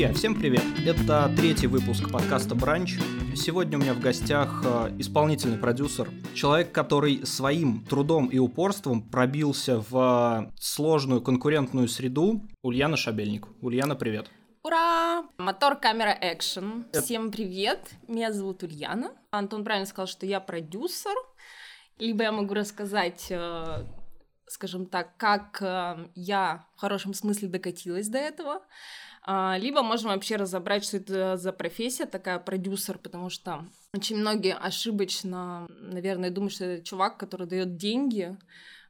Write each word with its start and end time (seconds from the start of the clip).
Друзья, 0.00 0.16
всем 0.16 0.34
привет! 0.34 0.62
Это 0.86 1.30
третий 1.36 1.66
выпуск 1.66 2.10
подкаста 2.10 2.54
«Бранч». 2.54 2.96
Сегодня 3.36 3.76
у 3.76 3.82
меня 3.82 3.92
в 3.92 4.00
гостях 4.00 4.62
э, 4.64 4.94
исполнительный 4.96 5.58
продюсер, 5.58 6.08
человек, 6.34 6.72
который 6.72 7.26
своим 7.26 7.84
трудом 7.84 8.28
и 8.28 8.38
упорством 8.38 9.02
пробился 9.02 9.84
в 9.90 10.50
сложную 10.58 11.20
конкурентную 11.20 11.86
среду, 11.86 12.40
Ульяна 12.62 12.96
Шабельник. 12.96 13.46
Ульяна, 13.60 13.94
привет! 13.94 14.30
Ура! 14.62 15.24
Мотор, 15.36 15.76
камера, 15.76 16.16
экшен. 16.18 16.86
Всем 16.94 17.30
привет! 17.30 17.90
Меня 18.08 18.32
зовут 18.32 18.62
Ульяна. 18.62 19.12
Антон 19.30 19.64
правильно 19.64 19.84
сказал, 19.84 20.06
что 20.06 20.24
я 20.24 20.40
продюсер. 20.40 21.12
Либо 21.98 22.22
я 22.22 22.32
могу 22.32 22.54
рассказать, 22.54 23.26
э, 23.28 23.84
скажем 24.46 24.86
так, 24.86 25.18
как 25.18 25.60
э, 25.60 26.08
я 26.14 26.64
в 26.76 26.80
хорошем 26.80 27.12
смысле 27.12 27.48
докатилась 27.48 28.08
до 28.08 28.16
этого. 28.16 28.62
А, 29.22 29.56
либо 29.58 29.82
можем 29.82 30.10
вообще 30.10 30.36
разобрать, 30.36 30.84
что 30.84 30.96
это 30.96 31.36
за 31.36 31.52
профессия 31.52 32.06
такая 32.06 32.38
продюсер, 32.38 32.98
потому 32.98 33.28
что 33.30 33.64
очень 33.94 34.16
многие 34.16 34.54
ошибочно, 34.54 35.66
наверное, 35.68 36.30
думают, 36.30 36.54
что 36.54 36.64
это 36.64 36.84
чувак, 36.84 37.18
который 37.18 37.46
дает 37.46 37.76
деньги. 37.76 38.36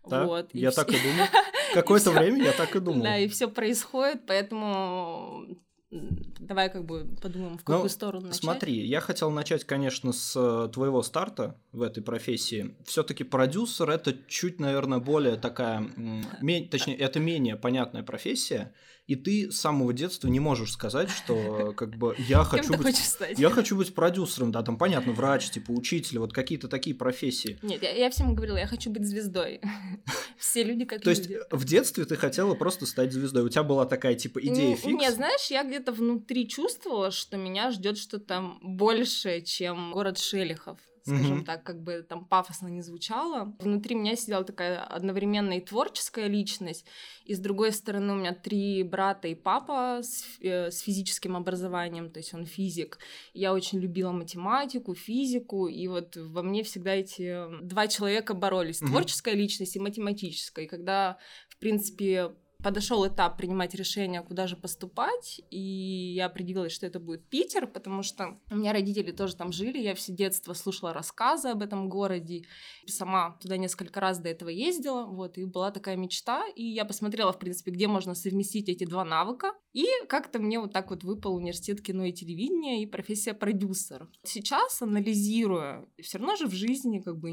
Да, 0.07 0.25
вот, 0.25 0.51
я 0.55 0.71
все... 0.71 0.85
так 0.85 0.95
и 0.95 1.03
думал. 1.03 1.27
Какое-то 1.75 2.11
время 2.13 2.45
я 2.45 2.53
так 2.53 2.75
и 2.75 2.81
думал. 2.81 3.03
Да, 3.03 3.19
и 3.19 3.29
все 3.29 3.49
происходит, 3.49 4.27
поэтому 4.27 5.47
Давай 5.91 6.71
как 6.71 6.85
бы 6.85 7.09
подумаем, 7.21 7.59
в 7.59 7.65
какую 7.65 7.83
ну, 7.83 7.89
сторону 7.89 8.27
начать. 8.27 8.41
Смотри, 8.41 8.87
я 8.87 9.01
хотел 9.01 9.31
начать, 9.31 9.65
конечно, 9.65 10.13
с 10.13 10.37
э, 10.37 10.69
твоего 10.73 11.03
старта 11.03 11.61
в 11.73 11.83
этой 11.83 12.01
профессии. 12.01 12.77
Все-таки 12.85 13.25
продюсер 13.25 13.91
это 13.91 14.17
чуть, 14.29 14.61
наверное, 14.61 15.01
более 15.01 15.37
такая, 15.37 15.85
точнее, 16.71 16.97
это 16.97 17.19
менее 17.19 17.57
понятная 17.57 18.05
профессия 18.05 18.73
и 19.11 19.17
ты 19.17 19.51
с 19.51 19.59
самого 19.59 19.93
детства 19.93 20.29
не 20.29 20.39
можешь 20.39 20.73
сказать, 20.73 21.11
что 21.11 21.73
как 21.77 21.97
бы 21.97 22.15
я 22.17 22.45
хочу 22.45 22.77
быть... 22.77 22.97
Я 23.37 23.51
хочу 23.51 23.77
быть 23.77 23.93
продюсером, 23.93 24.53
да, 24.53 24.63
там 24.63 24.79
понятно, 24.79 25.13
врач, 25.13 25.51
типа 25.51 25.73
учитель, 25.73 26.21
вот 26.21 26.33
какие-то 26.33 26.69
такие 26.69 26.95
профессии. 26.95 27.59
Нет, 27.61 27.83
я, 27.83 27.91
я 27.91 28.11
всем 28.11 28.37
говорила, 28.37 28.57
я 28.57 28.69
хочу 28.69 28.89
быть 28.89 29.05
звездой. 29.05 29.61
Все 30.39 30.63
люди 30.63 30.85
как 30.85 31.03
То 31.03 31.11
есть 31.11 31.29
в 31.51 31.65
детстве 31.65 32.05
ты 32.05 32.15
хотела 32.15 32.55
просто 32.55 32.87
стать 32.87 33.13
звездой, 33.13 33.43
у 33.43 33.49
тебя 33.49 33.65
была 33.65 33.85
такая 33.85 34.15
типа 34.15 34.39
идея 34.47 34.77
фикс? 34.77 35.01
Нет, 35.01 35.15
знаешь, 35.15 35.51
я 35.51 35.65
где-то 35.65 35.91
внутри 35.91 36.47
чувствовала, 36.47 37.11
что 37.11 37.37
меня 37.37 37.73
ждет 37.73 37.99
что-то 37.99 38.53
большее, 38.63 39.43
чем 39.43 39.91
город 39.91 40.19
Шелихов 40.19 40.79
скажем 41.03 41.39
mm-hmm. 41.39 41.45
так, 41.45 41.63
как 41.65 41.83
бы 41.83 42.05
там 42.09 42.25
пафосно 42.25 42.69
не 42.69 42.83
звучало. 42.83 43.55
Внутри 43.59 43.95
меня 43.95 44.17
сидела 44.17 44.45
такая 44.45 44.83
одновременно 44.83 45.55
и 45.55 45.61
творческая 45.61 46.29
личность, 46.29 46.85
и 47.25 47.35
с 47.35 47.39
другой 47.39 47.73
стороны 47.73 48.13
у 48.13 48.17
меня 48.17 48.35
три 48.35 48.83
брата 48.83 49.29
и 49.29 49.35
папа 49.35 50.01
с, 50.03 50.25
э, 50.41 50.71
с 50.71 50.81
физическим 50.81 51.37
образованием, 51.37 52.11
то 52.11 52.19
есть 52.19 52.35
он 52.35 52.47
физик. 52.47 52.99
Я 53.33 53.53
очень 53.53 53.81
любила 53.81 54.13
математику, 54.13 54.95
физику, 54.95 55.69
и 55.69 55.89
вот 55.89 56.17
во 56.17 56.43
мне 56.43 56.63
всегда 56.63 56.95
эти 56.95 57.47
два 57.63 57.87
человека 57.87 58.35
боролись, 58.35 58.83
mm-hmm. 58.83 58.89
творческая 58.89 59.35
личность 59.35 59.77
и 59.77 59.81
математическая. 59.81 60.65
И 60.65 60.69
когда, 60.69 61.19
в 61.49 61.59
принципе, 61.59 62.33
подошел 62.63 63.07
этап 63.07 63.37
принимать 63.37 63.75
решение, 63.75 64.23
куда 64.23 64.47
же 64.47 64.57
поступать, 64.57 65.41
и 65.51 66.15
я 66.15 66.27
определилась, 66.27 66.73
что 66.73 66.87
это 66.87 67.01
будет 67.01 67.29
Питер, 67.29 67.67
потому 67.67 68.03
что 68.03 68.39
у 68.51 68.57
меня 68.57 68.73
родители 68.73 69.13
тоже 69.13 69.37
там 69.37 69.53
жили, 69.53 69.79
я 69.79 69.95
все 69.95 70.13
детство 70.13 70.55
слушала 70.55 70.93
рассказы 70.93 71.49
об 71.49 71.63
этом 71.63 71.89
городе, 71.89 72.45
сама 72.87 73.39
туда 73.41 73.57
несколько 73.57 74.01
раз 74.01 74.19
до 74.19 74.29
этого 74.29 74.49
ездила, 74.49 75.05
вот, 75.07 75.39
и 75.39 75.45
была 75.45 75.71
такая 75.71 75.97
мечта, 75.97 76.47
и 76.55 76.65
я 76.65 76.85
посмотрела, 76.85 77.33
в 77.33 77.39
принципе, 77.39 77.71
где 77.71 77.87
можно 77.87 78.15
совместить 78.15 78.69
эти 78.69 78.85
два 78.85 79.05
навыка, 79.05 79.53
и 79.73 79.87
как-то 80.09 80.39
мне 80.39 80.59
вот 80.61 80.73
так 80.73 80.91
вот 80.91 81.05
выпал 81.05 81.37
университет 81.37 81.81
кино 81.81 82.05
и 82.05 82.13
телевидения 82.13 82.83
и 82.83 82.87
профессия 82.87 83.35
продюсер. 83.35 84.09
Сейчас, 84.25 84.83
анализируя, 84.83 85.87
все 86.01 86.19
равно 86.19 86.37
же 86.37 86.47
в 86.47 86.53
жизни 86.53 87.01
как 87.01 87.19
бы 87.19 87.31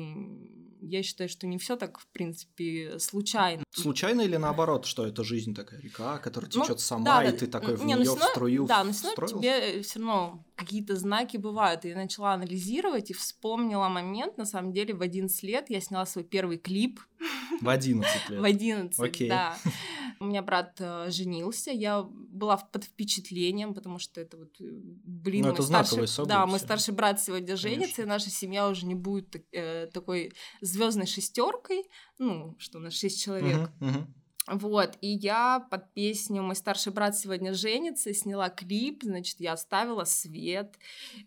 я 0.81 1.03
считаю, 1.03 1.29
что 1.29 1.47
не 1.47 1.57
все 1.57 1.75
так, 1.75 1.99
в 1.99 2.07
принципе, 2.07 2.99
случайно. 2.99 3.63
Случайно 3.71 4.21
или 4.21 4.37
наоборот, 4.37 4.85
что 4.85 5.05
это 5.05 5.23
жизнь 5.23 5.53
такая 5.53 5.79
река, 5.81 6.17
которая 6.19 6.49
течет 6.49 6.69
ну, 6.69 6.77
сама, 6.77 7.03
да, 7.03 7.23
и 7.23 7.37
ты 7.37 7.47
такой 7.47 7.75
в 7.75 7.85
нее 7.85 8.15
в 8.15 8.23
струю 8.23 8.65
Да, 8.67 8.83
но 8.83 8.91
все 8.91 9.13
равно 9.15 9.39
тебе 9.39 9.81
все 9.81 9.99
равно 9.99 10.43
какие-то 10.57 10.95
знаки 10.95 11.37
бывают. 11.37 11.85
И 11.85 11.89
я 11.89 11.95
начала 11.95 12.33
анализировать 12.33 13.11
и 13.11 13.13
вспомнила 13.13 13.87
момент, 13.87 14.37
на 14.37 14.45
самом 14.45 14.73
деле, 14.73 14.93
в 14.93 15.01
11 15.01 15.43
лет 15.43 15.69
я 15.69 15.79
сняла 15.79 16.05
свой 16.05 16.25
первый 16.25 16.57
клип. 16.57 16.99
В 17.61 17.69
11 17.69 18.11
лет? 18.29 18.41
В 18.41 18.43
11, 18.43 18.99
okay. 18.99 19.29
да. 19.29 19.57
У 20.19 20.25
меня 20.25 20.41
брат 20.41 20.75
э, 20.79 21.11
женился, 21.11 21.69
я 21.69 22.01
была 22.01 22.57
под 22.57 22.85
впечатлением, 22.85 23.75
потому 23.75 23.99
что 23.99 24.19
это 24.19 24.37
вот, 24.37 24.59
э, 24.59 24.63
блин, 24.63 25.45
ну, 25.45 25.53
это 25.53 25.61
старший, 25.61 26.07
событие. 26.07 26.35
да, 26.35 26.45
мой 26.47 26.59
старший 26.59 26.95
брат 26.95 27.21
сегодня 27.21 27.55
женится, 27.55 27.97
Конечно. 27.97 28.01
и 28.01 28.05
наша 28.05 28.29
семья 28.31 28.67
уже 28.67 28.87
не 28.87 28.95
будет 28.95 29.35
э, 29.51 29.87
такой 29.93 30.33
звездной 30.61 31.05
шестеркой, 31.05 31.83
ну, 32.17 32.55
что 32.57 32.79
у 32.79 32.81
нас 32.81 32.93
шесть 32.93 33.23
человек. 33.23 33.69
Uh-huh, 33.79 33.89
uh-huh. 33.89 34.07
Вот, 34.47 34.97
и 35.01 35.09
я 35.09 35.59
под 35.69 35.93
песню 35.93 36.41
«Мой 36.41 36.55
старший 36.55 36.93
брат 36.93 37.17
сегодня 37.17 37.53
женится» 37.53 38.13
сняла 38.13 38.49
клип, 38.49 39.03
значит, 39.03 39.41
я 39.41 39.53
оставила 39.53 40.05
свет, 40.05 40.79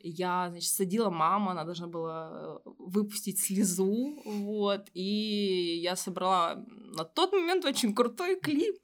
я, 0.02 0.48
значит, 0.50 0.70
садила 0.70 1.10
маму, 1.10 1.50
она 1.50 1.64
должна 1.64 1.86
была 1.86 2.30
э, 2.32 2.70
выпустить 2.78 3.38
слезу, 3.38 4.22
вот, 4.24 4.88
и 4.94 5.80
я 5.82 5.96
собрала 5.96 6.64
на 6.66 7.04
тот 7.04 7.32
момент 7.32 7.66
очень 7.66 7.94
крутой 7.94 8.40
клип, 8.40 8.78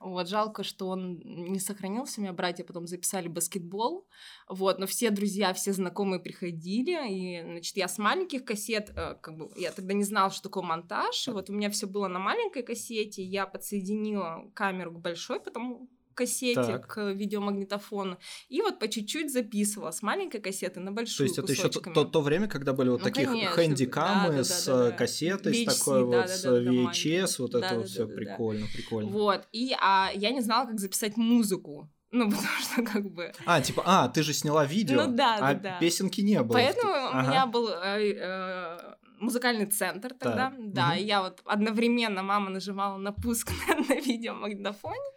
вот, 0.00 0.28
жалко, 0.28 0.64
что 0.64 0.88
он 0.88 1.20
не 1.22 1.60
сохранился, 1.60 2.20
у 2.20 2.22
меня 2.22 2.32
братья 2.32 2.64
потом 2.64 2.86
записали 2.86 3.28
баскетбол, 3.28 4.06
вот, 4.48 4.78
но 4.78 4.86
все 4.86 5.10
друзья, 5.10 5.52
все 5.54 5.72
знакомые 5.72 6.20
приходили, 6.20 6.96
и, 7.10 7.42
значит, 7.42 7.76
я 7.76 7.88
с 7.88 7.98
маленьких 7.98 8.44
кассет, 8.44 8.92
э, 8.94 9.14
как 9.20 9.36
бы, 9.36 9.50
я 9.56 9.72
тогда 9.72 9.94
не 9.94 10.04
знала, 10.04 10.30
что 10.30 10.44
такое 10.44 10.62
монтаж, 10.62 11.28
и 11.28 11.30
вот 11.30 11.50
у 11.50 11.52
меня 11.52 11.70
все 11.70 11.86
было 11.86 12.08
на 12.08 12.18
маленькой 12.18 12.62
кассете, 12.62 13.22
я 13.22 13.46
подсоединила 13.46 14.50
камеру 14.54 14.92
к 14.92 15.00
большой, 15.00 15.40
потом 15.40 15.88
кассете 16.14 16.62
так. 16.62 16.86
к 16.86 17.12
видеомагнитофону. 17.12 18.18
И 18.48 18.62
вот 18.62 18.78
по 18.78 18.88
чуть-чуть 18.88 19.32
записывала 19.32 19.90
с 19.90 20.00
маленькой 20.02 20.40
кассеты 20.40 20.80
на 20.80 20.92
большую 20.92 21.16
То 21.16 21.24
есть 21.24 21.38
это 21.38 21.52
еще 21.52 21.68
то, 21.68 21.80
то, 21.80 22.04
то 22.04 22.20
время, 22.20 22.48
когда 22.48 22.72
были 22.72 22.88
вот 22.88 23.00
ну, 23.00 23.04
такие 23.04 23.26
хэндикамы 23.26 24.30
да, 24.30 24.36
да, 24.36 24.44
с 24.44 24.66
да, 24.66 24.84
да, 24.84 24.90
кассетой, 24.92 25.52
VHC, 25.52 25.70
с 25.70 25.78
такой 25.78 26.00
да, 26.00 26.04
вот, 26.04 26.12
да, 26.12 26.28
с 26.28 26.42
да, 26.42 26.60
VHS, 26.60 27.34
вот 27.38 27.50
да, 27.50 27.58
это 27.58 27.68
да, 27.68 27.76
вот 27.76 27.88
все 27.88 28.06
да, 28.06 28.14
прикольно, 28.14 28.66
да. 28.66 28.72
прикольно. 28.72 29.10
Вот, 29.10 29.48
и 29.52 29.74
а, 29.80 30.10
я 30.14 30.30
не 30.30 30.40
знала, 30.40 30.66
как 30.66 30.78
записать 30.78 31.16
музыку. 31.16 31.90
Ну, 32.14 32.30
потому 32.30 32.58
что 32.60 32.82
как 32.82 33.10
бы... 33.10 33.32
А, 33.44 33.60
типа, 33.60 33.82
а, 33.84 34.08
ты 34.08 34.22
же 34.22 34.32
сняла 34.32 34.64
видео, 34.64 35.04
ну, 35.04 35.16
да, 35.16 35.34
а 35.34 35.54
да, 35.54 35.54
да. 35.54 35.78
песенки 35.80 36.20
не 36.20 36.40
было. 36.42 36.54
Поэтому 36.54 36.92
ага. 36.92 37.18
у 37.18 37.28
меня 37.28 37.46
был 37.46 37.68
э, 37.68 38.12
э, 38.16 38.94
музыкальный 39.18 39.66
центр 39.66 40.14
тогда, 40.14 40.50
так. 40.50 40.72
да, 40.72 40.88
угу. 40.90 40.98
и 40.98 41.02
я 41.02 41.22
вот 41.22 41.42
одновременно, 41.44 42.22
мама 42.22 42.50
нажимала 42.50 42.98
на 42.98 43.12
пуск 43.12 43.50
на, 43.68 43.74
на 43.74 44.00
видеомагнитофоне, 44.00 45.10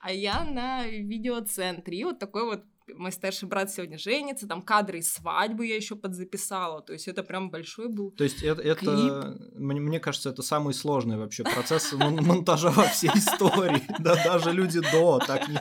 а 0.00 0.12
я 0.12 0.44
на 0.44 0.86
видеоцентре, 0.86 1.98
и 1.98 2.04
вот 2.04 2.18
такой 2.18 2.44
вот 2.44 2.64
мой 2.96 3.12
старший 3.12 3.48
брат 3.48 3.70
сегодня 3.70 3.98
женится, 3.98 4.46
там 4.46 4.62
кадры 4.62 4.98
из 4.98 5.12
свадьбы 5.12 5.66
я 5.66 5.76
еще 5.76 5.96
подзаписала, 5.96 6.82
то 6.82 6.92
есть 6.92 7.08
это 7.08 7.22
прям 7.22 7.50
большой 7.50 7.88
был 7.88 8.10
То 8.12 8.24
есть 8.24 8.42
это, 8.42 8.62
это 8.62 9.36
мне, 9.54 9.80
мне 9.80 10.00
кажется, 10.00 10.30
это 10.30 10.42
самый 10.42 10.74
сложный 10.74 11.16
вообще 11.16 11.44
процесс 11.44 11.92
монтажа 11.92 12.70
во 12.70 12.84
всей 12.84 13.10
истории, 13.10 13.82
да 13.98 14.14
даже 14.24 14.52
люди 14.52 14.80
до 14.80 15.18
так 15.18 15.48
не 15.48 15.60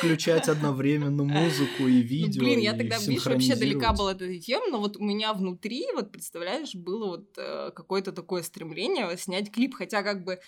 включать 0.00 0.48
одновременно 0.48 1.24
музыку 1.24 1.86
и 1.86 2.02
ну, 2.02 2.08
видео. 2.08 2.42
Ну, 2.42 2.48
блин, 2.48 2.60
я 2.60 2.72
тогда, 2.72 2.98
видишь, 2.98 3.26
вообще 3.26 3.56
далека 3.56 3.92
была 3.92 4.12
от 4.12 4.22
этой 4.22 4.38
темы, 4.38 4.66
но 4.70 4.80
вот 4.80 4.96
у 4.96 5.04
меня 5.04 5.32
внутри, 5.34 5.86
вот 5.94 6.10
представляешь, 6.10 6.74
было 6.74 7.06
вот 7.06 7.26
э, 7.36 7.70
какое-то 7.74 8.12
такое 8.12 8.42
стремление 8.42 9.16
снять 9.16 9.50
клип, 9.50 9.74
хотя 9.74 10.02
как 10.02 10.24
бы 10.24 10.40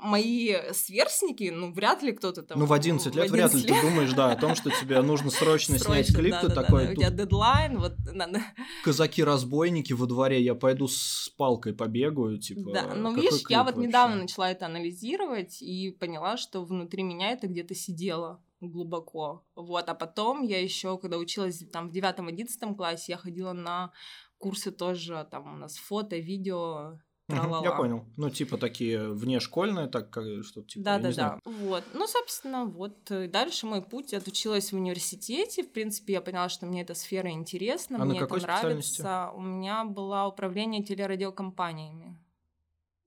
мои 0.00 0.54
сверстники, 0.72 1.50
ну, 1.54 1.72
вряд 1.72 2.02
ли 2.02 2.12
кто-то 2.12 2.42
там... 2.42 2.58
Ну, 2.58 2.66
в 2.66 2.72
11 2.72 3.14
лет 3.14 3.24
11 3.26 3.32
вряд 3.32 3.54
ли 3.54 3.62
ты 3.62 3.80
думаешь, 3.88 4.12
да, 4.12 4.32
о 4.32 4.36
том, 4.36 4.54
что 4.54 4.70
тебе 4.70 5.00
нужно 5.02 5.30
срочно, 5.30 5.78
срочно 5.78 6.04
снять 6.04 6.16
клип, 6.16 6.32
да, 6.32 6.40
ты 6.40 6.48
да, 6.48 6.54
такой... 6.54 6.86
Да, 6.86 6.90
у 6.90 6.94
тебя 6.94 7.10
дедлайн, 7.10 7.78
вот 7.78 7.94
надо... 8.12 8.42
Казаки-разбойники 8.84 9.92
во 9.92 10.06
дворе, 10.06 10.42
я 10.42 10.54
пойду 10.54 10.88
с 10.88 11.32
палкой 11.36 11.74
побегаю, 11.74 12.38
типа... 12.38 12.72
Да, 12.72 12.94
ну, 12.94 13.14
видишь, 13.14 13.42
я 13.48 13.62
вот 13.62 13.74
вообще? 13.74 13.88
недавно 13.88 14.16
начала 14.16 14.50
это 14.50 14.66
анализировать 14.66 15.62
и 15.62 15.90
поняла, 15.90 16.36
что 16.36 16.64
внутри 16.64 17.02
меня 17.02 17.30
это 17.32 17.46
где-то 17.46 17.74
сидело 17.74 18.40
глубоко. 18.60 19.44
Вот, 19.54 19.88
а 19.88 19.94
потом 19.94 20.42
я 20.42 20.62
еще, 20.62 20.98
когда 20.98 21.18
училась 21.18 21.64
там 21.72 21.88
в 21.88 21.92
девятом-одиннадцатом 21.92 22.74
классе, 22.74 23.12
я 23.12 23.18
ходила 23.18 23.52
на 23.52 23.92
курсы 24.38 24.70
тоже, 24.70 25.26
там 25.30 25.54
у 25.54 25.56
нас 25.56 25.76
фото, 25.76 26.16
видео, 26.16 26.98
Угу, 27.28 27.64
я 27.64 27.72
понял. 27.72 28.04
Ну, 28.16 28.30
типа 28.30 28.56
такие 28.56 29.12
внешкольные, 29.12 29.88
так 29.88 30.10
как 30.10 30.24
что 30.44 30.62
типа. 30.62 30.84
Да, 30.84 30.98
да, 30.98 31.12
да. 31.12 31.40
Вот. 31.44 31.82
Ну, 31.92 32.06
собственно, 32.06 32.66
вот. 32.66 33.10
Э, 33.10 33.26
дальше 33.26 33.66
мой 33.66 33.82
путь. 33.82 34.12
Я 34.12 34.18
отучилась 34.18 34.70
в 34.70 34.76
университете. 34.76 35.64
В 35.64 35.72
принципе, 35.72 36.14
я 36.14 36.20
поняла, 36.20 36.48
что 36.48 36.66
мне 36.66 36.82
эта 36.82 36.94
сфера 36.94 37.30
интересна, 37.30 37.98
а 38.00 38.04
мне 38.04 38.20
это 38.20 38.36
нравится. 38.36 39.32
У 39.34 39.40
меня 39.40 39.84
было 39.84 40.26
управление 40.26 40.84
телерадиокомпаниями. 40.84 42.16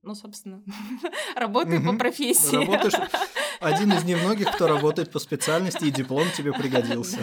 Ну, 0.02 0.16
собственно, 0.16 0.64
работаю 1.36 1.84
по 1.84 1.94
профессии. 1.94 2.56
Работаешь 2.56 2.94
Один 3.60 3.92
из 3.92 4.06
немногих, 4.06 4.52
кто 4.54 4.68
работает 4.68 5.12
по 5.12 5.20
специальности, 5.20 5.84
и 5.84 5.92
диплом 5.92 6.28
тебе 6.36 6.54
пригодился. 6.54 7.20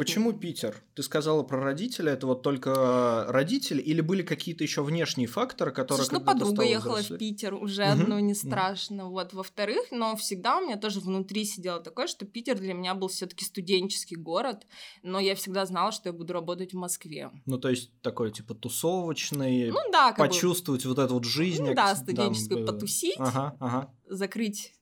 Почему 0.00 0.32
Питер? 0.32 0.82
Ты 0.94 1.02
сказала 1.02 1.42
про 1.42 1.60
родителя, 1.60 2.12
это 2.12 2.26
вот 2.26 2.42
только 2.42 3.26
родители, 3.28 3.82
или 3.82 4.00
были 4.00 4.22
какие-то 4.22 4.64
еще 4.64 4.82
внешние 4.82 5.28
факторы, 5.28 5.72
которые... 5.72 6.06
Слушай, 6.06 6.20
ну, 6.20 6.24
подруга 6.24 6.62
ехала 6.62 7.02
в 7.02 7.18
Питер, 7.18 7.52
уже 7.52 7.82
угу. 7.82 7.90
одно 7.92 8.18
не 8.18 8.34
страшно. 8.34 9.04
Угу. 9.04 9.12
Вот, 9.12 9.34
во-вторых, 9.34 9.88
но 9.90 10.16
всегда 10.16 10.56
у 10.56 10.62
меня 10.62 10.78
тоже 10.78 11.00
внутри 11.00 11.44
сидело 11.44 11.80
такое, 11.80 12.06
что 12.06 12.24
Питер 12.24 12.58
для 12.58 12.72
меня 12.72 12.94
был 12.94 13.08
все 13.08 13.26
таки 13.26 13.44
студенческий 13.44 14.16
город, 14.16 14.66
но 15.02 15.20
я 15.20 15.34
всегда 15.34 15.66
знала, 15.66 15.92
что 15.92 16.08
я 16.08 16.14
буду 16.14 16.32
работать 16.32 16.72
в 16.72 16.76
Москве. 16.76 17.30
Ну, 17.44 17.58
то 17.58 17.68
есть 17.68 17.90
такой, 18.00 18.32
типа, 18.32 18.54
тусовочный, 18.54 19.70
ну, 19.70 19.80
да, 19.92 20.14
почувствовать 20.16 20.84
бы... 20.84 20.94
вот 20.94 20.98
эту 20.98 21.12
вот 21.12 21.24
жизнь. 21.24 21.62
Ну, 21.62 21.74
да, 21.74 21.94
студенческую, 21.94 22.64
да, 22.64 22.72
потусить, 22.72 23.16
ага, 23.18 23.54
ага. 23.60 23.94
закрыть 24.08 24.72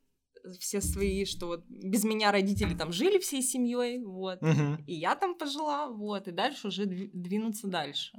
все 0.59 0.81
свои, 0.81 1.25
что 1.25 1.47
вот 1.47 1.65
без 1.69 2.05
меня 2.05 2.33
родители 2.33 2.75
там 2.75 2.93
жили 2.93 3.19
всей 3.19 3.43
семьей, 3.43 4.03
вот, 4.03 4.43
угу. 4.43 4.83
и 4.87 4.95
я 4.95 5.15
там 5.15 5.35
пожила, 5.35 5.89
вот, 5.89 6.29
и 6.29 6.33
дальше 6.33 6.69
уже 6.69 6.87
двинуться 6.87 7.67
дальше. 7.67 8.13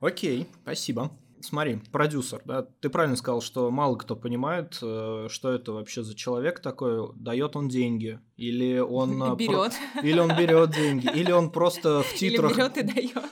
Окей, 0.00 0.46
спасибо. 0.62 1.10
Смотри, 1.44 1.80
продюсер, 1.90 2.40
да, 2.44 2.62
ты 2.62 2.88
правильно 2.88 3.16
сказал, 3.16 3.42
что 3.42 3.70
мало 3.70 3.96
кто 3.96 4.14
понимает, 4.14 4.78
э, 4.80 5.26
что 5.28 5.52
это 5.52 5.72
вообще 5.72 6.04
за 6.04 6.14
человек 6.14 6.60
такой, 6.60 7.12
дает 7.16 7.56
он 7.56 7.68
деньги, 7.68 8.20
или 8.36 8.78
он 8.78 9.20
э, 9.20 9.36
берет, 9.36 9.72
про... 9.94 10.02
или 10.02 10.18
он 10.20 10.36
берет 10.36 10.70
деньги, 10.70 11.08
или 11.12 11.32
он 11.32 11.50
просто 11.50 12.02
в 12.02 12.14
титрах, 12.16 12.56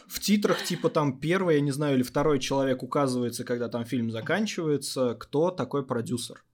в 0.09 0.21
титрах 0.21 0.65
типа 0.65 0.89
там 0.89 1.21
первый, 1.21 1.57
я 1.57 1.61
не 1.61 1.71
знаю, 1.71 1.97
или 1.97 2.03
второй 2.03 2.41
человек 2.41 2.83
указывается, 2.83 3.45
когда 3.45 3.69
там 3.69 3.85
фильм 3.85 4.11
заканчивается, 4.11 5.15
кто 5.15 5.51
такой 5.53 5.87
продюсер. 5.87 6.45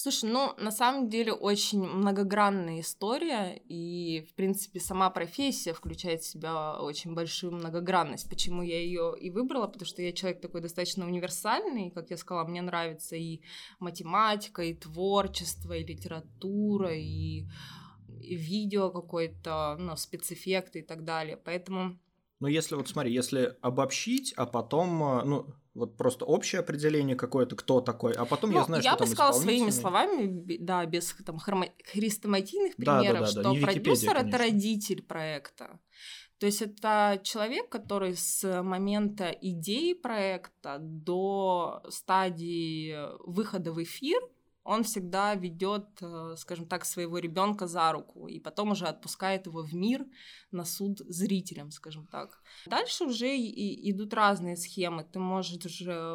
Слушай, 0.00 0.30
ну, 0.30 0.54
на 0.58 0.70
самом 0.70 1.08
деле 1.08 1.32
очень 1.32 1.82
многогранная 1.82 2.82
история, 2.82 3.60
и, 3.68 4.24
в 4.30 4.34
принципе, 4.36 4.78
сама 4.78 5.10
профессия 5.10 5.72
включает 5.72 6.22
в 6.22 6.28
себя 6.28 6.80
очень 6.80 7.14
большую 7.14 7.54
многогранность. 7.54 8.30
Почему 8.30 8.62
я 8.62 8.80
ее 8.80 9.16
и 9.20 9.28
выбрала? 9.28 9.66
Потому 9.66 9.86
что 9.86 10.00
я 10.00 10.12
человек 10.12 10.40
такой 10.40 10.60
достаточно 10.60 11.04
универсальный, 11.04 11.90
как 11.90 12.10
я 12.10 12.16
сказала, 12.16 12.46
мне 12.46 12.62
нравится 12.62 13.16
и 13.16 13.40
математика, 13.80 14.62
и 14.62 14.72
творчество, 14.72 15.72
и 15.72 15.84
литература, 15.84 16.94
и, 16.94 17.48
и 18.20 18.36
видео 18.36 18.90
какое-то, 18.90 19.74
ну, 19.80 19.96
спецэффекты 19.96 20.78
и 20.78 20.82
так 20.82 21.02
далее. 21.02 21.36
Поэтому 21.36 21.98
ну, 22.40 22.46
если 22.46 22.76
вот 22.76 22.88
смотри, 22.88 23.12
если 23.12 23.56
обобщить, 23.62 24.32
а 24.36 24.46
потом, 24.46 25.02
э, 25.02 25.24
ну, 25.24 25.46
вот 25.78 25.96
просто 25.96 26.24
общее 26.24 26.60
определение 26.60 27.16
какое-то, 27.16 27.56
кто 27.56 27.80
такой, 27.80 28.12
а 28.12 28.24
потом 28.24 28.50
ну, 28.50 28.58
я 28.58 28.64
знаю, 28.64 28.82
я 28.82 28.94
что 28.94 29.04
бы 29.04 29.10
сказала 29.10 29.32
своими 29.32 29.70
словами, 29.70 30.56
да, 30.58 30.84
без 30.86 31.14
там 31.24 31.38
хрестоматийных 31.38 32.76
примеров, 32.76 33.32
да, 33.34 33.42
да, 33.42 33.42
да, 33.42 33.54
что 33.54 33.66
продюсер 33.66 34.16
это 34.16 34.38
родитель 34.38 35.02
проекта. 35.02 35.78
То 36.38 36.46
есть 36.46 36.62
это 36.62 37.20
человек, 37.24 37.68
который 37.68 38.16
с 38.16 38.62
момента 38.62 39.30
идеи 39.40 39.94
проекта 39.94 40.78
до 40.80 41.82
стадии 41.88 42.96
выхода 43.24 43.72
в 43.72 43.82
эфир 43.82 44.20
он 44.68 44.82
всегда 44.82 45.34
ведет, 45.34 45.86
э, 46.02 46.34
скажем 46.36 46.66
так, 46.66 46.84
своего 46.84 47.18
ребенка 47.18 47.66
за 47.66 47.90
руку 47.90 48.28
и 48.28 48.38
потом 48.38 48.72
уже 48.72 48.86
отпускает 48.86 49.46
его 49.46 49.62
в 49.62 49.72
мир 49.72 50.04
на 50.50 50.64
суд 50.64 50.98
зрителям, 50.98 51.70
скажем 51.70 52.06
так. 52.06 52.42
Дальше 52.66 53.04
уже 53.04 53.34
и 53.34 53.90
идут 53.90 54.12
разные 54.12 54.56
схемы. 54.56 55.04
Ты 55.04 55.20
можешь 55.20 55.56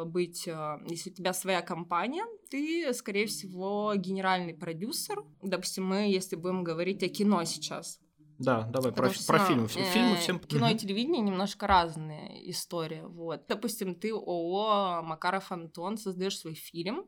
быть, 0.06 0.46
э, 0.46 0.78
если 0.86 1.10
у 1.10 1.14
тебя 1.14 1.32
своя 1.32 1.62
компания, 1.62 2.24
ты, 2.48 2.94
скорее 2.94 3.26
всего, 3.26 3.92
генеральный 3.96 4.54
продюсер. 4.54 5.24
Допустим, 5.42 5.86
мы, 5.86 6.08
если 6.08 6.36
будем 6.36 6.62
говорить 6.62 7.02
о 7.02 7.08
кино 7.08 7.42
сейчас, 7.44 7.98
да, 8.38 8.62
давай 8.62 8.92
про, 8.92 9.10
что, 9.10 9.26
про 9.26 9.38
фильмы. 9.46 9.66
Э, 9.66 9.92
фильмы 9.92 10.16
всем... 10.16 10.38
Кино 10.38 10.68
и 10.68 10.76
телевидение 10.76 11.22
немножко 11.22 11.66
разные 11.66 12.50
истории. 12.50 13.02
Вот. 13.04 13.46
Допустим, 13.48 13.94
ты 13.94 14.12
ООО 14.12 15.02
Макаров 15.02 15.52
Антон 15.52 15.96
создаешь 15.96 16.38
свой 16.38 16.54
фильм, 16.54 17.06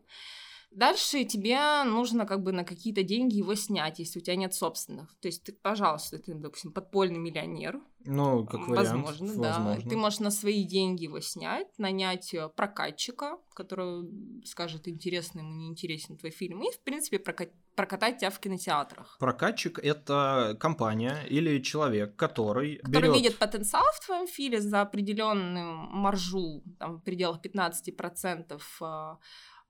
Дальше 0.77 1.25
тебе 1.25 1.59
нужно 1.85 2.27
как 2.27 2.43
бы 2.43 2.53
на 2.53 2.63
какие-то 2.63 3.03
деньги 3.03 3.37
его 3.37 3.55
снять, 3.55 3.99
если 3.99 4.19
у 4.19 4.23
тебя 4.23 4.37
нет 4.37 4.53
собственных. 4.53 5.09
То 5.21 5.29
есть, 5.29 5.43
ты, 5.43 5.53
пожалуйста, 5.53 6.19
ты, 6.19 6.35
допустим, 6.35 6.71
подпольный 6.71 7.19
миллионер. 7.19 7.81
Ну, 8.05 8.45
как 8.45 8.69
вариант. 8.69 8.89
Возможно, 8.89 9.43
да. 9.43 9.79
Ты 9.89 9.97
можешь 9.97 10.21
на 10.21 10.31
свои 10.31 10.65
деньги 10.65 11.05
его 11.05 11.21
снять, 11.21 11.67
нанять 11.79 12.35
э, 12.35 12.51
прокатчика, 12.51 13.39
который 13.55 14.45
скажет, 14.45 14.87
интересный 14.87 15.41
ему, 15.41 15.55
неинтересен 15.55 16.19
твой 16.19 16.31
фильм, 16.31 16.63
и, 16.63 16.71
в 16.71 16.81
принципе, 16.81 17.19
прокат... 17.19 17.49
прокатать 17.75 18.19
тебя 18.19 18.29
в 18.29 18.39
кинотеатрах. 18.39 19.17
Прокатчик— 19.19 19.79
это 19.83 20.59
компания 20.61 21.23
или 21.31 21.59
человек, 21.63 22.17
который 22.17 22.77
Который 22.77 23.09
берет... 23.09 23.17
видит 23.17 23.39
потенциал 23.39 23.87
в 23.95 24.05
твоем 24.05 24.27
фильме 24.27 24.61
за 24.61 24.83
определенную 24.83 25.75
маржу, 25.75 26.63
там, 26.79 26.99
в 26.99 27.03
пределах 27.03 27.41
15% 27.43 28.61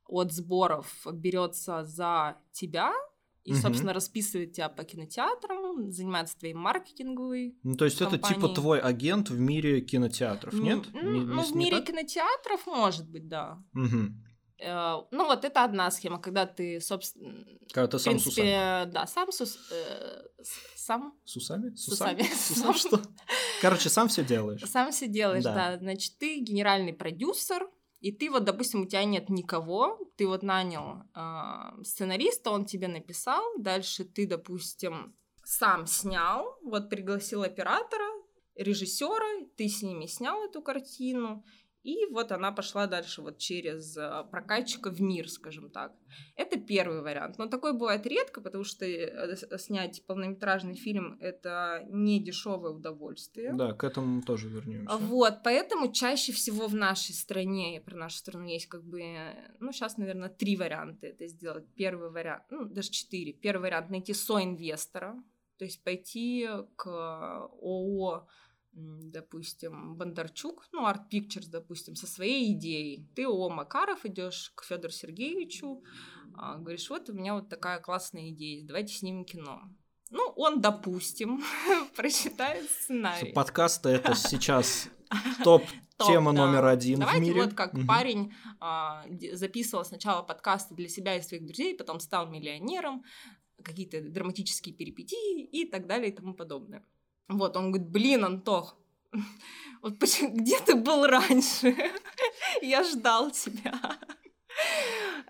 от 0.08 0.32
сборов 0.32 1.06
берется 1.12 1.84
за 1.84 2.38
тебя 2.52 2.92
и, 3.46 3.52
угу. 3.52 3.60
собственно, 3.60 3.92
расписывает 3.92 4.52
тебя 4.52 4.68
по 4.68 4.82
кинотеатрам, 4.82 5.92
занимается 5.92 6.36
твоей 6.36 6.54
маркетинговой. 6.54 7.56
Ну, 7.62 7.76
то 7.76 7.84
есть 7.84 7.98
компанией. 7.98 8.24
это 8.24 8.34
типа 8.34 8.48
твой 8.48 8.80
агент 8.80 9.30
в 9.30 9.38
мире 9.38 9.80
кинотеатров, 9.80 10.54
нет? 10.54 10.84
Ну, 10.92 11.00
не, 11.02 11.20
ну 11.20 11.34
не, 11.36 11.42
в 11.42 11.54
мире 11.54 11.76
так? 11.76 11.86
кинотеатров 11.86 12.66
может 12.66 13.08
быть, 13.08 13.28
да. 13.28 13.62
Угу. 13.74 14.14
Ну, 14.58 15.26
вот 15.26 15.44
это 15.44 15.64
одна 15.64 15.90
схема, 15.90 16.18
когда 16.18 16.46
ты, 16.46 16.80
собственно... 16.80 17.44
Когда 17.72 17.88
ты 17.88 17.98
сам 17.98 18.14
принципе, 18.14 18.30
с 18.30 18.34
усами. 18.38 18.90
Да, 18.90 19.06
сам 19.06 19.30
с, 19.30 19.58
э, 19.70 20.22
сам... 20.74 21.14
С 21.24 21.36
усами? 21.36 21.74
С 21.74 21.88
усами. 21.88 22.22
С 22.22 22.50
усами 22.50 22.76
что? 22.76 23.00
Короче, 23.60 23.90
сам 23.90 24.08
все 24.08 24.24
делаешь. 24.24 24.62
Сам 24.64 24.92
все 24.92 25.08
делаешь, 25.08 25.44
да. 25.44 25.54
да. 25.54 25.78
Значит, 25.78 26.16
ты 26.18 26.40
генеральный 26.40 26.94
продюсер, 26.94 27.68
и 28.00 28.12
ты 28.12 28.30
вот, 28.30 28.44
допустим, 28.44 28.82
у 28.82 28.86
тебя 28.86 29.04
нет 29.04 29.30
никого, 29.30 29.98
ты 30.16 30.26
вот 30.26 30.42
нанял 30.42 31.02
э, 31.14 31.82
сценариста, 31.82 32.50
он 32.50 32.66
тебе 32.66 32.88
написал, 32.88 33.42
дальше 33.58 34.04
ты, 34.04 34.26
допустим, 34.26 35.16
сам 35.44 35.86
снял, 35.86 36.58
вот 36.62 36.90
пригласил 36.90 37.42
оператора, 37.42 38.04
режиссера, 38.54 39.46
ты 39.56 39.68
с 39.68 39.82
ними 39.82 40.06
снял 40.06 40.44
эту 40.44 40.62
картину, 40.62 41.44
и 41.86 42.04
вот 42.10 42.32
она 42.32 42.50
пошла 42.50 42.88
дальше 42.88 43.22
вот 43.22 43.38
через 43.38 43.96
э, 43.96 44.24
прокатчика 44.32 44.90
в 44.90 45.00
мир, 45.00 45.30
скажем 45.30 45.70
так. 45.70 45.92
Это 46.34 46.58
первый 46.58 47.00
вариант. 47.00 47.38
Но 47.38 47.46
такое 47.46 47.74
бывает 47.74 48.04
редко, 48.06 48.40
потому 48.40 48.64
что 48.64 48.84
э, 48.84 49.36
снять 49.56 50.04
полнометражный 50.04 50.74
фильм— 50.74 51.16
это 51.20 51.86
не 51.88 52.18
дешевое 52.18 52.72
удовольствие. 52.72 53.52
Да, 53.52 53.72
к 53.72 53.84
этому 53.84 54.20
тоже 54.22 54.48
вернемся. 54.48 54.96
Вот, 54.96 55.44
поэтому 55.44 55.92
чаще 55.92 56.32
всего 56.32 56.66
в 56.66 56.74
нашей 56.74 57.14
стране, 57.14 57.76
и 57.76 57.80
про 57.80 57.96
нашу 57.96 58.16
страну 58.18 58.48
есть 58.48 58.66
как 58.66 58.82
бы, 58.82 59.00
ну, 59.60 59.70
сейчас, 59.70 59.96
наверное, 59.96 60.28
три 60.28 60.56
варианта 60.56 61.06
это 61.06 61.28
сделать. 61.28 61.66
Первый 61.76 62.10
вариант, 62.10 62.42
ну, 62.50 62.64
даже 62.64 62.90
четыре. 62.90 63.32
Первый 63.32 63.62
вариант— 63.62 63.90
найти 63.90 64.12
соинвестора, 64.12 65.22
то 65.56 65.64
есть 65.64 65.84
пойти 65.84 66.48
к 66.74 66.86
ООО 66.88 68.26
допустим, 68.76 69.96
Бондарчук, 69.96 70.68
ну, 70.72 70.86
Art 70.86 71.08
Pictures, 71.10 71.48
допустим, 71.48 71.96
со 71.96 72.06
своей 72.06 72.52
идеей. 72.52 73.08
Ты, 73.14 73.26
о, 73.26 73.48
Макаров, 73.48 74.04
идешь 74.04 74.52
к 74.54 74.64
Федору 74.64 74.92
Сергеевичу, 74.92 75.82
а, 76.34 76.56
говоришь, 76.56 76.90
вот 76.90 77.08
у 77.08 77.14
меня 77.14 77.34
вот 77.34 77.48
такая 77.48 77.80
классная 77.80 78.30
идея, 78.30 78.66
давайте 78.66 78.92
снимем 78.92 79.24
кино. 79.24 79.62
Ну, 80.10 80.22
он, 80.36 80.60
допустим, 80.60 81.42
прочитает 81.96 82.70
сценарий. 82.70 83.32
Подкасты 83.32 83.88
это 83.88 84.14
сейчас 84.14 84.88
топ 85.42 85.62
Тема 85.98 86.34
да. 86.34 86.44
номер 86.46 86.66
один 86.66 87.00
Давайте 87.00 87.20
в 87.20 87.22
мире. 87.22 87.42
вот 87.42 87.54
как 87.54 87.72
угу. 87.72 87.86
парень 87.86 88.34
а, 88.60 89.06
записывал 89.32 89.82
сначала 89.82 90.22
подкасты 90.22 90.74
для 90.74 90.88
себя 90.88 91.16
и 91.16 91.22
своих 91.22 91.46
друзей, 91.46 91.74
потом 91.74 92.00
стал 92.00 92.28
миллионером, 92.28 93.02
какие-то 93.62 94.02
драматические 94.02 94.74
перипетии 94.74 95.42
и 95.42 95.64
так 95.64 95.86
далее 95.86 96.10
и 96.10 96.14
тому 96.14 96.34
подобное. 96.34 96.84
Вот, 97.28 97.56
он 97.56 97.72
говорит, 97.72 97.90
блин, 97.90 98.24
Антох, 98.24 98.76
вот 99.82 99.98
почему, 99.98 100.34
где 100.36 100.60
ты 100.60 100.74
был 100.74 101.06
раньше? 101.06 101.76
Я 102.62 102.84
ждал 102.84 103.30
тебя. 103.30 103.80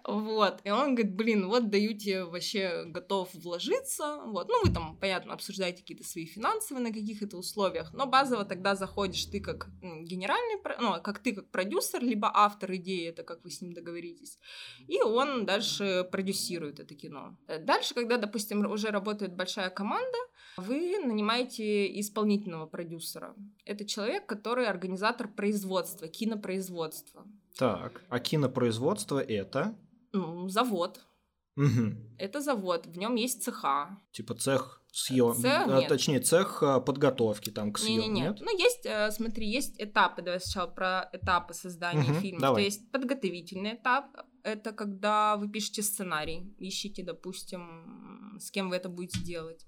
Вот. 0.04 0.60
И 0.62 0.70
он 0.70 0.94
говорит, 0.94 1.16
блин, 1.16 1.48
вот 1.48 1.68
даю 1.68 1.96
тебе 1.98 2.24
вообще 2.24 2.84
готов 2.86 3.28
вложиться. 3.34 4.20
Вот. 4.26 4.48
Ну, 4.48 4.62
вы 4.62 4.72
там, 4.72 4.96
понятно, 5.00 5.34
обсуждаете 5.34 5.82
какие-то 5.82 6.04
свои 6.04 6.26
финансовые 6.26 6.84
на 6.84 6.92
каких 6.92 7.28
то 7.28 7.36
условиях, 7.36 7.92
но 7.92 8.06
базово 8.06 8.44
тогда 8.44 8.76
заходишь 8.76 9.24
ты 9.26 9.40
как 9.40 9.68
генеральный, 9.82 10.60
ну, 10.80 11.02
как 11.02 11.18
ты 11.18 11.34
как 11.34 11.50
продюсер, 11.50 12.02
либо 12.02 12.30
автор 12.32 12.74
идеи, 12.76 13.08
это 13.08 13.24
как 13.24 13.42
вы 13.42 13.50
с 13.50 13.60
ним 13.60 13.72
договоритесь. 13.72 14.38
И 14.86 15.00
он 15.02 15.44
дальше 15.44 16.06
продюсирует 16.12 16.78
это 16.78 16.94
кино. 16.94 17.36
Дальше, 17.60 17.94
когда, 17.94 18.16
допустим, 18.16 18.64
уже 18.70 18.90
работает 18.90 19.34
большая 19.34 19.70
команда, 19.70 20.18
вы 20.56 20.98
нанимаете 21.04 22.00
исполнительного 22.00 22.66
продюсера. 22.66 23.34
Это 23.64 23.84
человек, 23.84 24.26
который 24.26 24.66
организатор 24.66 25.28
производства, 25.28 26.08
кинопроизводства. 26.08 27.26
Так, 27.58 28.02
а 28.08 28.18
кинопроизводство 28.18 29.18
это? 29.18 29.76
Ну, 30.12 30.48
завод. 30.48 31.00
Угу. 31.56 32.16
Это 32.18 32.40
завод, 32.42 32.86
в 32.86 32.98
нем 32.98 33.14
есть 33.14 33.42
цеха. 33.42 33.98
Типа 34.12 34.34
цех 34.34 34.82
съем, 34.92 35.34
Цех 35.34 35.66
а, 35.66 35.80
нет. 35.80 35.88
точнее 35.88 36.20
цех 36.20 36.62
а, 36.62 36.80
подготовки 36.80 37.50
там 37.50 37.72
к 37.72 37.78
съему, 37.78 38.02
Не-не-не. 38.02 38.20
нет? 38.28 38.38
Ну, 38.40 38.58
есть, 38.58 38.84
э, 38.86 39.10
смотри, 39.10 39.46
есть 39.48 39.74
этапы. 39.78 40.22
Давай 40.22 40.40
сначала 40.40 40.68
про 40.70 41.08
этапы 41.12 41.52
создания 41.54 42.10
Мгм, 42.10 42.20
фильма. 42.20 42.40
давай. 42.40 42.62
То 42.62 42.64
есть 42.66 42.90
подготовительный 42.90 43.74
этап— 43.74 44.06
это 44.42 44.72
когда 44.72 45.36
вы 45.36 45.50
пишете 45.50 45.82
сценарий, 45.82 46.54
ищите, 46.58 47.02
допустим, 47.02 48.38
с 48.38 48.50
кем 48.50 48.70
вы 48.70 48.76
это 48.76 48.88
будете 48.88 49.20
делать. 49.20 49.66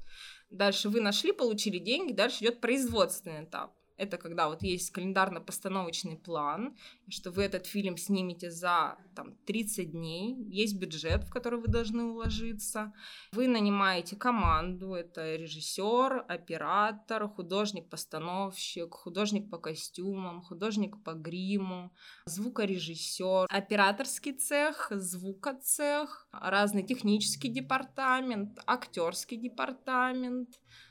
Дальше 0.51 0.89
вы 0.89 1.01
нашли, 1.01 1.33
получили 1.33 1.79
деньги, 1.79 2.13
дальше 2.13 2.45
идет 2.45 2.61
производственный 2.61 3.45
этап. 3.45 3.78
Это 3.99 4.17
когда 4.17 4.49
вот 4.49 4.63
есть 4.63 4.93
календарно-постановочный 4.93 6.17
план, 6.17 6.77
что 7.09 7.33
вы 7.33 7.43
этот 7.43 7.67
фильм 7.67 7.97
снимете 7.97 8.51
за 8.51 8.97
там, 9.17 9.35
30 9.45 9.91
дней, 9.91 10.37
есть 10.49 10.79
бюджет, 10.79 11.25
в 11.25 11.31
который 11.31 11.59
вы 11.59 11.67
должны 11.67 12.05
уложиться, 12.05 12.93
вы 13.33 13.49
нанимаете 13.49 14.15
команду, 14.15 14.95
это 14.95 15.35
режиссер, 15.35 16.25
оператор, 16.29 17.29
художник-постановщик, 17.29 18.95
художник 18.95 19.51
по 19.51 19.59
костюмам, 19.59 20.43
художник 20.43 21.03
по 21.03 21.15
гриму, 21.15 21.93
звукорежиссер, 22.27 23.47
операторский 23.51 24.33
цех, 24.33 24.93
звукоцех, 24.95 26.29
разный 26.31 26.85
технический 26.85 27.49
департамент, 27.49 28.61
актерский 28.65 29.39
департамент. 29.39 30.51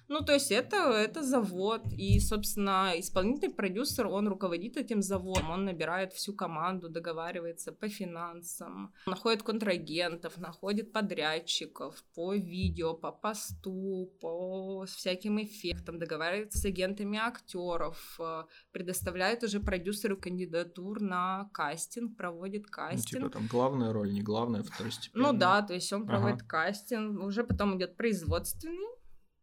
Ну, 0.09 0.21
то 0.21 0.33
есть 0.33 0.51
это, 0.51 0.77
это 0.77 1.21
завод, 1.21 1.81
и, 1.91 2.19
собственно, 2.19 2.93
исполнительный 2.95 3.53
продюсер, 3.53 4.07
он 4.07 4.27
руководит 4.27 4.77
этим 4.77 5.01
заводом, 5.01 5.49
он 5.51 5.65
набирает 5.65 6.13
всю 6.13 6.33
команду, 6.33 6.89
договаривается 6.89 7.71
по 7.73 7.89
финансам, 7.89 8.93
находит 9.05 9.43
контрагентов, 9.43 10.37
находит 10.37 10.93
подрядчиков 10.93 12.03
по 12.15 12.33
видео, 12.33 12.93
по 12.93 13.11
посту, 13.11 14.11
по 14.21 14.85
всяким 14.85 15.41
эффектам, 15.41 15.99
договаривается 15.99 16.57
с 16.57 16.65
агентами 16.65 17.17
актеров, 17.19 18.17
э, 18.19 18.43
предоставляет 18.71 19.43
уже 19.43 19.59
продюсеру 19.59 20.17
кандидатур 20.17 21.01
на 21.01 21.49
кастинг, 21.53 22.15
проводит 22.15 22.63
Ну, 22.63 22.69
кастинг. 22.71 23.23
типа 23.23 23.29
там 23.29 23.47
главная 23.47 23.91
роль, 23.91 24.11
не 24.13 24.21
главная, 24.21 24.63
второстепенная. 24.63 25.31
Ну 25.33 25.37
да, 25.37 25.61
то 25.61 25.73
есть 25.73 25.91
он 25.91 26.05
проводит 26.07 26.41
Ага. 26.41 26.47
кастинг, 26.47 27.21
уже 27.23 27.43
потом 27.43 27.77
идет 27.77 27.97
производственный 27.97 28.97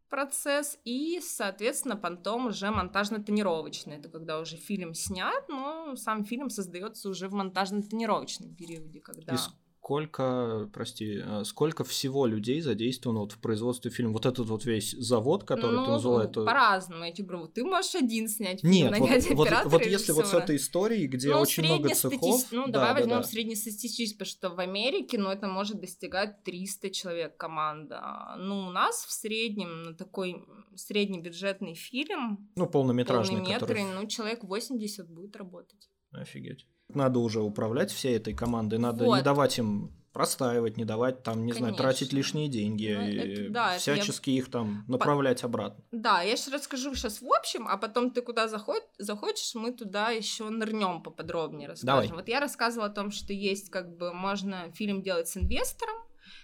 процесс 0.09 0.79
и, 0.83 1.19
соответственно, 1.21 1.95
потом 1.95 2.47
уже 2.47 2.67
монтажно-тонировочный. 2.67 3.97
Это 3.97 4.09
когда 4.09 4.39
уже 4.39 4.57
фильм 4.57 4.93
снят, 4.93 5.47
но 5.49 5.95
сам 5.95 6.23
фильм 6.25 6.49
создается 6.49 7.09
уже 7.09 7.27
в 7.27 7.33
монтажно-тонировочном 7.33 8.55
периоде, 8.55 8.99
когда... 9.01 9.33
И 9.33 9.37
сколько, 9.85 10.67
прости, 10.73 11.21
а, 11.23 11.43
сколько 11.43 11.83
всего 11.83 12.25
людей 12.25 12.59
задействовано 12.59 13.19
вот 13.19 13.33
в 13.33 13.37
производстве 13.37 13.91
фильма? 13.91 14.13
Вот 14.13 14.25
этот 14.25 14.47
вот 14.47 14.65
весь 14.65 14.93
завод, 14.93 15.43
который 15.43 15.77
ты 15.77 15.81
ну, 15.81 15.91
назвала, 15.91 16.23
это... 16.23 16.43
по-разному, 16.43 17.03
я 17.03 17.11
тебе 17.11 17.27
говорю, 17.27 17.47
ты 17.49 17.63
можешь 17.63 17.93
один 17.93 18.27
снять 18.27 18.61
фильм, 18.61 18.73
Нет, 18.73 18.91
вот, 18.91 18.99
нанять 18.99 19.29
вот, 19.29 19.47
оператора 19.47 19.69
вот 19.69 19.85
если 19.85 20.11
вот 20.13 20.25
с 20.25 20.33
этой 20.33 20.55
историей, 20.55 21.05
где 21.05 21.29
Ну, 21.29 21.39
очень 21.39 21.65
много 21.65 21.93
цехов... 21.93 22.51
Ну, 22.51 22.65
да, 22.65 22.71
давай 22.71 22.87
да, 22.87 22.93
возьмем 22.95 23.17
да. 23.17 23.23
среднестатистически, 23.23 24.17
потому 24.17 24.27
что 24.27 24.49
в 24.49 24.59
Америке, 24.59 25.19
ну, 25.19 25.29
это 25.29 25.45
может 25.47 25.79
достигать 25.79 26.43
300 26.43 26.89
человек 26.89 27.37
команда. 27.37 28.37
Ну, 28.39 28.61
у 28.61 28.71
нас 28.71 29.05
в 29.05 29.11
среднем 29.11 29.83
на 29.83 29.93
такой 29.93 30.43
среднебюджетный 30.75 31.75
фильм, 31.75 32.49
Ну, 32.55 32.65
полнометражный, 32.65 33.37
полнометрый, 33.37 33.83
который... 33.83 34.01
ну, 34.01 34.07
человек 34.07 34.43
80 34.43 35.07
будет 35.11 35.35
работать. 35.35 35.89
Офигеть. 36.21 36.65
Надо 36.89 37.19
уже 37.19 37.41
управлять 37.41 37.91
всей 37.91 38.15
этой 38.17 38.33
командой, 38.33 38.77
надо 38.79 39.03
не 39.05 39.09
Вот. 39.09 39.23
давать 39.23 39.57
им 39.57 39.91
простаивать, 40.13 40.77
не 40.77 40.85
давать 40.85 41.23
там, 41.23 41.45
не 41.45 41.51
знаю, 41.51 41.73
Конечно. 41.73 41.83
тратить 41.83 42.13
лишние 42.13 42.47
деньги, 42.47 42.87
Ну, 42.97 43.01
это 43.01 43.51
да, 43.51 43.75
это 43.75 43.91
я- 43.91 43.97
всячески 43.97 44.29
их 44.29 44.49
там 44.49 44.85
направлять 44.87 45.43
обратно. 45.43 45.83
Да, 45.91 46.21
я 46.21 46.37
сейчас 46.37 46.53
расскажу 46.53 46.95
сейчас 46.95 47.21
в 47.21 47.27
общем, 47.33 47.67
а 47.67 47.75
потом 47.77 48.11
ты 48.11 48.21
куда 48.21 48.47
заход... 48.47 48.81
захочешь, 48.97 49.53
мы 49.55 49.73
туда 49.73 50.11
еще 50.11 50.47
нырнем 50.49 51.03
поподробнее 51.03 51.67
расскажем. 51.67 51.85
Давай. 52.07 52.11
Вот 52.17 52.29
я 52.29 52.39
рассказывала 52.39 52.87
о 52.89 52.93
том, 52.93 53.11
что 53.11 53.33
есть 53.33 53.69
как 53.69 53.97
бы 53.97 54.13
можно 54.13 54.71
фильм 54.73 55.01
делать 55.01 55.27
с 55.27 55.35
инвестором, 55.35 55.95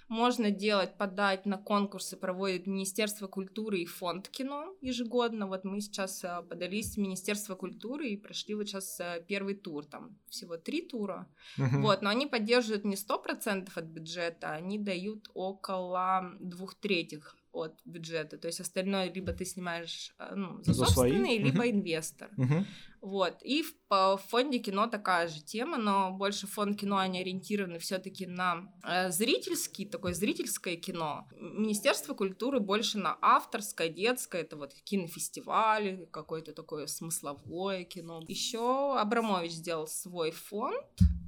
можно 0.07 0.51
делать, 0.51 0.97
подать 0.97 1.45
на 1.45 1.57
конкурсы, 1.57 2.17
проводит 2.17 2.67
Министерство 2.67 3.27
культуры 3.27 3.79
и 3.79 3.85
фонд 3.85 4.29
кино 4.29 4.73
ежегодно. 4.81 5.47
Вот 5.47 5.63
мы 5.63 5.81
сейчас 5.81 6.23
э, 6.23 6.41
подались 6.49 6.95
в 6.95 6.97
Министерство 6.97 7.55
культуры 7.55 8.09
и 8.09 8.17
прошли 8.17 8.55
вот 8.55 8.67
сейчас 8.67 8.99
э, 8.99 9.23
первый 9.27 9.55
тур, 9.55 9.85
там 9.85 10.17
всего 10.29 10.57
три 10.57 10.81
тура. 10.81 11.27
Мгм. 11.57 11.81
Вот, 11.81 12.01
но 12.01 12.09
они 12.09 12.27
поддерживают 12.27 12.85
не 12.85 12.95
100% 12.95 13.69
от 13.75 13.85
бюджета, 13.85 14.51
они 14.51 14.77
дают 14.77 15.29
около 15.33 16.33
двух 16.39 16.75
третьих 16.75 17.35
от 17.51 17.79
бюджета. 17.85 18.37
То 18.37 18.47
есть 18.47 18.59
остальное 18.61 19.11
либо 19.11 19.33
ты 19.33 19.45
снимаешь 19.45 20.13
э, 20.19 20.35
ну, 20.35 20.61
за, 20.63 20.73
За 20.73 20.85
свои? 20.85 21.11
собственные, 21.11 21.37
либо 21.39 21.63
Мгм. 21.65 21.71
инвестор. 21.79 22.29
Мгм. 22.37 22.65
Вот. 23.01 23.41
И 23.41 23.63
в, 23.63 23.75
по 23.87 24.17
фонде 24.29 24.59
кино 24.59 24.87
такая 24.87 25.27
же 25.27 25.41
тема, 25.41 25.77
но 25.77 26.11
больше 26.11 26.45
фонд 26.47 26.79
кино, 26.79 26.97
они 26.97 27.19
ориентированы 27.21 27.79
все-таки 27.79 28.27
на 28.27 28.71
э, 28.83 29.09
зрительский, 29.11 29.85
такое 29.85 30.13
зрительское 30.13 30.75
кино. 30.75 31.27
Министерство 31.39 32.13
культуры 32.13 32.59
больше 32.59 32.99
на 32.99 33.17
авторское, 33.21 33.89
детское, 33.89 34.41
это 34.43 34.55
вот 34.55 34.73
кинофестивали, 34.83 36.07
какое-то 36.11 36.53
такое 36.53 36.85
смысловое 36.87 37.83
кино. 37.85 38.21
Еще 38.27 38.95
Абрамович 38.99 39.51
сделал 39.53 39.87
свой 39.87 40.31
фонд, 40.31 40.85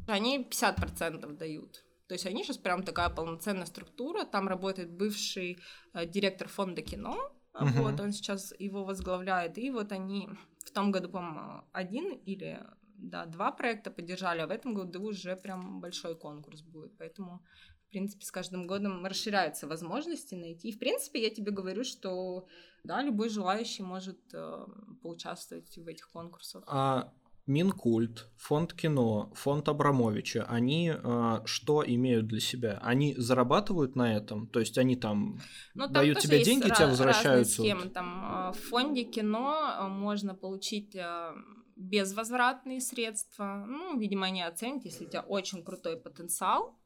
они 0.08 0.44
50% 0.50 1.38
дают. 1.38 1.84
То 2.14 2.16
есть 2.16 2.28
они 2.28 2.44
сейчас 2.44 2.60
прям 2.60 2.84
такая 2.84 3.10
полноценная 3.10 3.66
структура. 3.66 4.24
Там 4.24 4.48
работает 4.48 4.92
бывший 4.92 5.58
э, 5.96 6.06
директор 6.06 6.48
фонда 6.48 6.84
кино. 6.84 7.18
Мгм. 7.60 7.82
Вот 7.82 8.00
он 8.00 8.12
сейчас 8.12 8.54
его 8.60 8.84
возглавляет. 8.86 9.58
И 9.58 9.72
вот 9.72 9.92
они 9.92 10.30
в 10.64 10.70
том 10.70 10.92
году, 10.92 11.10
по-моему, 11.10 11.64
один 11.72 12.14
или 12.28 12.64
да, 12.98 13.26
два 13.26 13.52
проекта 13.52 13.90
поддержали, 13.90 14.42
а 14.42 14.48
в 14.48 14.52
этом 14.52 14.76
году 14.76 15.02
уже 15.02 15.36
прям 15.36 15.82
большой 15.82 16.16
конкурс 16.16 16.62
будет. 16.62 16.96
Поэтому, 17.00 17.42
в 17.88 17.90
принципе, 17.90 18.24
с 18.24 18.32
каждым 18.32 18.68
годом 18.68 19.04
расширяются 19.04 19.68
возможности 19.68 20.36
найти. 20.36 20.70
И, 20.70 20.76
в 20.76 20.78
принципе, 20.78 21.20
я 21.24 21.32
тебе 21.32 21.52
говорю, 21.52 21.84
что 21.84 22.46
да, 22.84 23.02
любой 23.02 23.30
желающий 23.30 23.82
может 23.82 24.20
э, 24.36 24.66
поучаствовать 25.02 25.76
в 25.76 25.88
этих 25.88 26.12
конкурсах. 26.12 26.64
А 26.68 27.12
Минкульт, 27.46 28.30
фонд 28.38 28.74
кино, 28.74 29.32
фонд 29.36 29.68
Абрамовича, 29.68 30.46
они 30.48 30.94
а, 30.96 31.42
что 31.46 31.84
имеют 31.86 32.28
для 32.28 32.40
себя? 32.40 32.80
Они 32.82 33.16
зарабатывают 33.18 33.98
на 33.98 34.16
этом? 34.16 34.48
То 34.48 34.62
есть 34.62 34.78
они 34.78 34.96
там 34.96 35.42
Ну, 35.76 35.84
там 35.86 35.94
дают 35.94 36.20
тебе 36.20 36.42
деньги, 36.42 36.68
ра- 36.68 36.76
тебе 36.76 36.88
возвращаются? 36.88 37.62
схемы. 37.62 37.90
Там 37.90 38.50
э, 38.50 38.52
в 38.54 38.70
фонде 38.70 39.04
кино 39.04 39.76
э, 39.78 39.88
можно 39.90 40.36
получить 40.36 40.96
э, 40.96 41.34
безвозвратные 41.76 42.80
средства. 42.80 43.66
Ну, 43.68 44.00
видимо, 44.00 44.28
они 44.28 44.42
оценят, 44.42 44.86
если 44.86 45.06
у 45.06 45.10
тебя 45.10 45.22
очень 45.22 45.64
крутой 45.64 45.98
потенциал. 45.98 46.80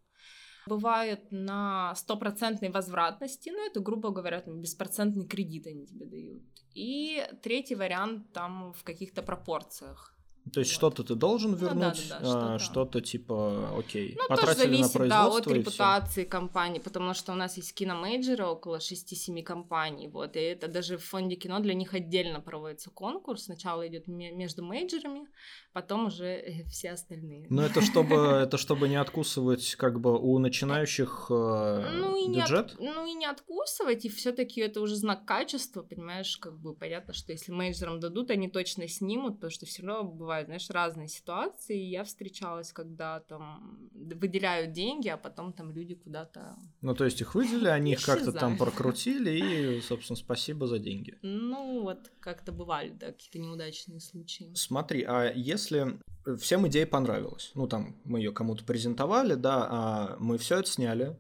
Бывают 0.66 1.32
на 1.32 1.94
стопроцентной 1.96 2.70
возвратности, 2.72 3.50
ну, 3.50 3.66
это, 3.66 3.80
грубо 3.80 4.10
говоря, 4.10 4.42
там, 4.42 4.60
беспроцентный 4.60 5.26
кредит 5.26 5.66
они 5.68 5.86
тебе 5.86 6.06
дают. 6.08 6.44
И 6.74 7.24
третий 7.42 7.76
вариант 7.76 8.34
там 8.34 8.74
в 8.74 8.84
каких-то 8.84 9.22
пропорциях. 9.22 10.17
То 10.54 10.60
есть 10.62 10.72
Вот. 10.72 10.76
что-то 10.78 11.04
ты 11.04 11.16
должен 11.16 11.52
Ну 11.52 11.58
да, 11.58 11.66
вернуть, 11.66 12.06
да, 12.10 12.20
да, 12.20 12.54
а, 12.56 12.60
что-то. 12.60 13.02
типа, 13.02 13.78
окей, 13.78 14.16
Ну, 14.18 14.28
тоже 14.28 14.42
потратили 14.42 14.78
на 14.78 14.88
зависит, 14.88 14.94
да, 14.94 14.98
производство 15.00 15.52
от 15.52 15.58
репутации 15.58 16.24
компании, 16.26 16.80
потому 16.80 17.14
что 17.14 17.32
у 17.34 17.36
нас 17.36 17.58
есть 17.58 17.74
киномейджеры, 17.74 18.46
около 18.46 18.78
6-7 18.80 19.44
компаний, 19.44 20.08
вот, 20.08 20.36
и 20.36 20.40
это 20.40 20.68
даже 20.68 20.98
в 20.98 21.04
фонде 21.04 21.36
кино 21.36 21.60
для 21.60 21.74
них 21.74 21.94
отдельно 21.94 22.40
проводится 22.42 22.90
конкурс, 22.92 23.46
сначала 23.46 23.88
идет 23.88 24.08
между 24.08 24.64
мейджерами, 24.64 25.28
потом 25.74 26.08
уже 26.08 26.26
э, 26.26 26.64
все 26.70 26.92
остальные. 26.92 27.48
Ну 27.50 27.62
это 27.62 27.82
чтобы, 27.82 28.16
это 28.44 28.58
чтобы 28.58 28.88
не 28.90 28.96
откусывать 28.96 29.76
как 29.76 30.00
бы 30.00 30.18
у 30.20 30.40
начинающих 30.40 31.28
э, 31.30 31.90
Ну 32.00 32.16
и, 32.16 32.28
не 32.28 32.42
бюджет? 32.42 32.72
от- 32.74 32.80
ну 32.80 33.06
и 33.06 33.14
не 33.14 33.26
откусывать, 33.26 34.06
и 34.06 34.10
все-таки 34.10 34.62
это 34.62 34.82
уже 34.82 34.96
знак 34.96 35.26
качества, 35.26 35.82
понимаешь, 35.84 36.38
как 36.38 36.58
бы 36.60 36.74
понятно, 36.76 37.14
что 37.14 37.32
если 37.32 37.52
менеджерам 37.52 38.00
дадут, 38.00 38.32
они 38.32 38.50
точно 38.50 38.88
снимут, 38.88 39.36
потому 39.36 39.52
что 39.52 39.66
все 39.66 39.84
равно 39.84 40.10
бывают, 40.38 40.48
знаешь, 40.48 40.70
разные 40.70 41.08
ситуации. 41.08 41.78
Я 41.78 42.04
встречалась, 42.04 42.72
когда 42.72 43.20
там 43.22 43.90
выделяют 43.94 44.72
деньги, 44.72 45.10
а 45.10 45.18
потом 45.18 45.54
там 45.54 45.72
люди 45.72 45.96
куда-то 45.96 46.56
Ну 46.82 46.94
то 46.94 47.06
есть 47.06 47.22
их 47.22 47.36
выделили, 47.36 47.68
они 47.80 47.94
их 47.94 48.06
как-то 48.06 48.32
там 48.32 48.58
прокрутили 48.58 49.32
и, 49.32 49.82
собственно, 49.88 50.18
спасибо 50.18 50.68
за 50.68 50.80
деньги. 50.80 51.18
Ну, 51.22 51.82
вот 51.82 52.12
как-то 52.20 52.52
бывали, 52.52 52.90
да, 52.90 53.08
какие-то 53.08 53.40
неудачные 53.40 54.00
случаи. 54.00 54.52
Смотри, 54.54 55.04
а 55.04 55.32
если 55.34 56.00
всем 56.40 56.68
идея 56.68 56.86
понравилась, 56.86 57.52
ну 57.56 57.68
там 57.68 57.96
мы 58.04 58.20
ее 58.20 58.32
кому-то 58.32 58.64
презентовали, 58.64 59.36
да, 59.36 59.68
а 59.70 60.18
мы 60.20 60.38
все 60.38 60.60
это 60.60 60.70
сняли, 60.70 61.18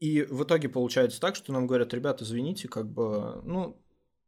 и 0.00 0.22
в 0.22 0.42
итоге 0.42 0.68
получается 0.68 1.20
так, 1.20 1.36
что 1.36 1.52
нам 1.52 1.66
говорят, 1.68 1.94
ребята, 1.94 2.24
извините, 2.24 2.66
как 2.66 2.90
бы, 2.90 3.40
ну, 3.44 3.76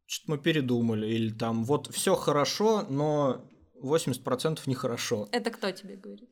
что-то 0.06 0.32
мы 0.32 0.38
передумали, 0.38 1.06
или 1.08 1.32
там 1.32 1.64
вот 1.64 1.92
все 1.92 2.14
хорошо, 2.14 2.82
но 2.88 3.44
80% 3.82 4.60
нехорошо. 4.66 5.28
Это 5.32 5.50
кто 5.50 5.70
тебе 5.70 5.96
говорит? 5.96 6.30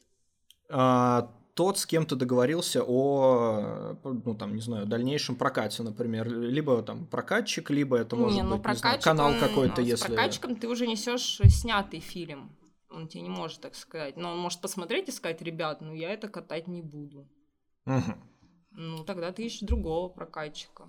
А, 0.69 1.31
тот, 1.55 1.79
с 1.79 1.87
кем 1.87 2.07
ты 2.07 2.17
договорился 2.17 2.83
о, 2.83 3.97
ну 4.05 4.35
там, 4.35 4.55
не 4.55 4.63
знаю, 4.63 4.87
дальнейшем 4.87 5.37
прокате, 5.37 5.83
например, 5.83 6.29
либо 6.29 6.83
там 6.83 7.07
прокатчик, 7.07 7.71
либо 7.71 7.97
это 7.97 8.17
может 8.17 8.37
не, 8.37 8.43
ну, 8.43 8.57
быть, 8.57 8.67
не 8.67 8.75
знаю, 8.75 9.01
канал 9.03 9.33
какой-то, 9.39 9.81
ну, 9.83 9.87
если... 9.87 10.05
С 10.05 10.07
прокатчиком 10.07 10.57
ты 10.57 10.69
уже 10.69 10.87
несешь 10.87 11.41
снятый 11.49 12.01
фильм, 12.01 12.57
он 12.89 13.09
тебе 13.09 13.23
не 13.23 13.29
может 13.29 13.61
так 13.61 13.75
сказать, 13.75 14.17
но 14.17 14.33
он 14.33 14.39
может 14.39 14.61
посмотреть 14.61 15.09
и 15.09 15.13
сказать, 15.13 15.43
ребят, 15.43 15.81
ну 15.81 15.95
я 15.95 16.11
это 16.11 16.29
катать 16.29 16.69
не 16.69 16.83
буду. 16.83 17.29
Угу. 17.87 18.15
Ну 18.73 19.05
тогда 19.05 19.33
ты 19.33 19.45
ищешь 19.45 19.61
другого 19.61 20.09
прокатчика. 20.09 20.89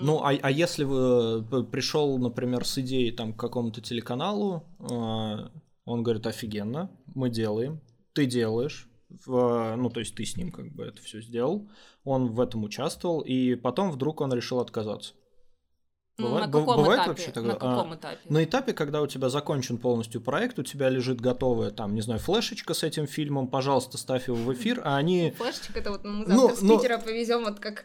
Ну, 0.00 0.22
а, 0.22 0.30
а 0.30 0.50
если 0.50 0.84
вы 0.84 1.46
э, 1.50 1.62
пришел, 1.64 2.18
например, 2.18 2.66
с 2.66 2.78
идеей 2.78 3.12
там 3.12 3.32
к 3.32 3.40
какому-то 3.40 3.80
телеканалу, 3.80 4.64
э, 4.78 5.48
он 5.84 6.02
говорит, 6.02 6.26
офигенно, 6.26 6.90
мы 7.14 7.30
делаем, 7.30 7.80
ты 8.12 8.26
делаешь, 8.26 8.88
в, 9.24 9.74
ну, 9.76 9.88
то 9.88 10.00
есть 10.00 10.14
ты 10.14 10.24
с 10.24 10.36
ним 10.36 10.52
как 10.52 10.72
бы 10.72 10.84
это 10.84 11.00
все 11.00 11.22
сделал, 11.22 11.68
он 12.04 12.32
в 12.32 12.40
этом 12.40 12.64
участвовал, 12.64 13.20
и 13.20 13.54
потом 13.54 13.90
вдруг 13.90 14.20
он 14.20 14.32
решил 14.32 14.60
отказаться. 14.60 15.14
Бывает, 16.18 16.46
на 16.46 16.52
каком 16.52 16.76
бывает 16.76 16.98
этапе? 17.00 17.10
вообще 17.10 17.30
тогда? 17.30 17.52
На 17.52 17.54
каком 17.54 17.92
а, 17.92 17.94
этапе? 17.94 18.18
На 18.28 18.44
этапе, 18.44 18.72
когда 18.72 19.02
у 19.02 19.06
тебя 19.06 19.28
закончен 19.28 19.76
полностью 19.76 20.22
проект, 20.22 20.58
у 20.58 20.62
тебя 20.62 20.88
лежит 20.88 21.20
готовая, 21.20 21.70
там, 21.70 21.94
не 21.94 22.00
знаю, 22.00 22.20
флешечка 22.20 22.72
с 22.72 22.82
этим 22.82 23.06
фильмом, 23.06 23.48
пожалуйста, 23.48 23.98
ставь 23.98 24.28
его 24.28 24.36
в 24.36 24.52
эфир, 24.54 24.80
а 24.84 24.96
они... 24.96 25.34
Флешечка 25.38 25.78
это 25.78 25.90
вот 25.90 26.04
мы 26.04 26.24
завтра 26.24 26.34
ну, 26.34 26.56
с 26.56 26.60
ну 26.62 26.78
Питера 26.78 26.98
повезем 26.98 27.44
вот 27.44 27.60
как 27.60 27.84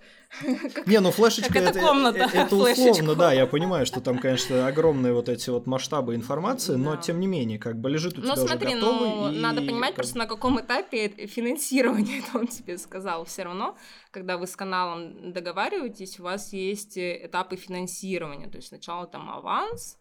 не, 0.85 0.99
ну 1.01 1.11
флешечка 1.11 1.59
это, 1.59 1.77
комната, 1.77 2.19
это, 2.19 2.37
это 2.37 2.55
условно, 2.55 3.15
да, 3.15 3.33
я 3.33 3.45
понимаю, 3.45 3.85
что 3.85 3.99
там, 3.99 4.17
конечно, 4.17 4.65
огромные 4.65 5.13
вот 5.13 5.27
эти 5.27 5.49
вот 5.49 5.67
масштабы 5.67 6.15
информации, 6.15 6.75
но 6.75 6.95
тем 6.95 7.19
не 7.19 7.27
менее, 7.27 7.59
как 7.59 7.77
бы 7.77 7.89
лежит 7.89 8.17
у 8.17 8.21
тебя 8.21 8.35
ну, 8.35 8.47
смотри. 8.47 8.75
Ну, 8.75 9.29
надо 9.29 9.61
понимать 9.61 9.93
просто 9.93 10.17
на 10.17 10.27
каком 10.27 10.59
этапе 10.61 11.09
финансирования 11.27 12.19
это 12.27 12.37
он 12.37 12.47
тебе 12.47 12.77
сказал. 12.77 13.25
Все 13.25 13.43
равно, 13.43 13.75
когда 14.11 14.37
вы 14.37 14.45
с 14.45 14.55
каналом 14.55 15.33
договариваетесь, 15.33 16.19
у 16.19 16.23
вас 16.23 16.53
есть 16.53 16.97
этапы 16.97 17.55
финансирования. 17.55 18.47
То 18.47 18.57
есть 18.57 18.67
сначала 18.67 19.07
там 19.07 19.29
аванс, 19.29 19.97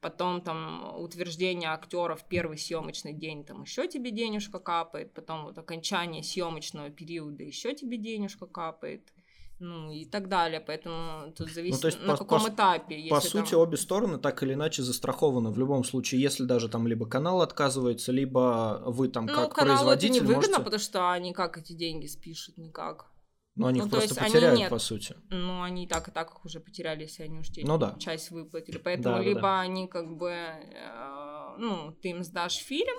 потом 0.00 0.42
там 0.42 0.94
утверждение 0.98 1.70
актеров 1.70 2.24
первый 2.28 2.58
съемочный 2.58 3.14
день, 3.14 3.44
там 3.44 3.62
еще 3.62 3.88
тебе 3.88 4.10
денежка 4.10 4.58
капает, 4.58 5.14
потом 5.14 5.44
вот 5.44 5.58
окончание 5.58 6.22
съемочного 6.22 6.90
периода 6.90 7.42
еще 7.42 7.74
тебе 7.74 7.96
денежка 7.96 8.46
капает 8.46 9.12
ну 9.60 9.92
и 9.92 10.04
так 10.04 10.28
далее. 10.28 10.60
Поэтому 10.60 11.32
тут 11.32 11.48
зависит, 11.50 11.76
ну, 11.76 11.80
то 11.80 11.86
есть, 11.86 12.00
на 12.02 12.12
по, 12.12 12.18
каком 12.18 12.42
по, 12.42 12.48
этапе. 12.48 13.06
По 13.08 13.20
сути, 13.20 13.52
там... 13.52 13.60
обе 13.60 13.76
стороны 13.76 14.18
так 14.18 14.42
или 14.42 14.54
иначе 14.54 14.82
застрахованы. 14.82 15.50
В 15.50 15.58
любом 15.58 15.84
случае, 15.84 16.20
если 16.20 16.44
даже 16.44 16.68
там 16.68 16.86
либо 16.86 17.06
канал 17.06 17.40
отказывается, 17.40 18.12
либо 18.12 18.82
вы 18.84 19.08
там 19.08 19.26
ну, 19.26 19.34
как 19.34 19.54
производитель 19.54 20.16
это 20.16 20.24
невыгодно, 20.24 20.48
можете... 20.48 20.64
потому 20.64 20.80
что 20.80 21.12
они 21.12 21.32
как 21.32 21.56
эти 21.56 21.72
деньги 21.72 22.06
спишут, 22.06 22.58
никак. 22.58 23.06
Ну, 23.56 23.66
они 23.66 23.80
ну, 23.80 23.86
их 23.86 23.92
просто 23.92 24.14
потеряют, 24.16 24.58
они 24.58 24.68
по 24.68 24.78
сути. 24.78 25.14
Ну, 25.30 25.62
они 25.62 25.86
так 25.86 26.08
и 26.08 26.10
так 26.10 26.30
их 26.30 26.44
уже 26.44 26.58
потеряли, 26.58 27.02
если 27.02 27.22
они 27.22 27.38
уж 27.38 27.46
ну, 27.62 27.78
да. 27.78 27.96
часть 27.98 28.30
выплатили. 28.30 28.78
Поэтому 28.78 29.16
да, 29.16 29.22
либо 29.22 29.40
да. 29.42 29.60
они 29.60 29.86
как 29.86 30.16
бы, 30.16 30.30
э, 30.30 31.54
ну, 31.58 31.92
ты 32.02 32.08
им 32.10 32.24
сдашь 32.24 32.56
фильм, 32.56 32.98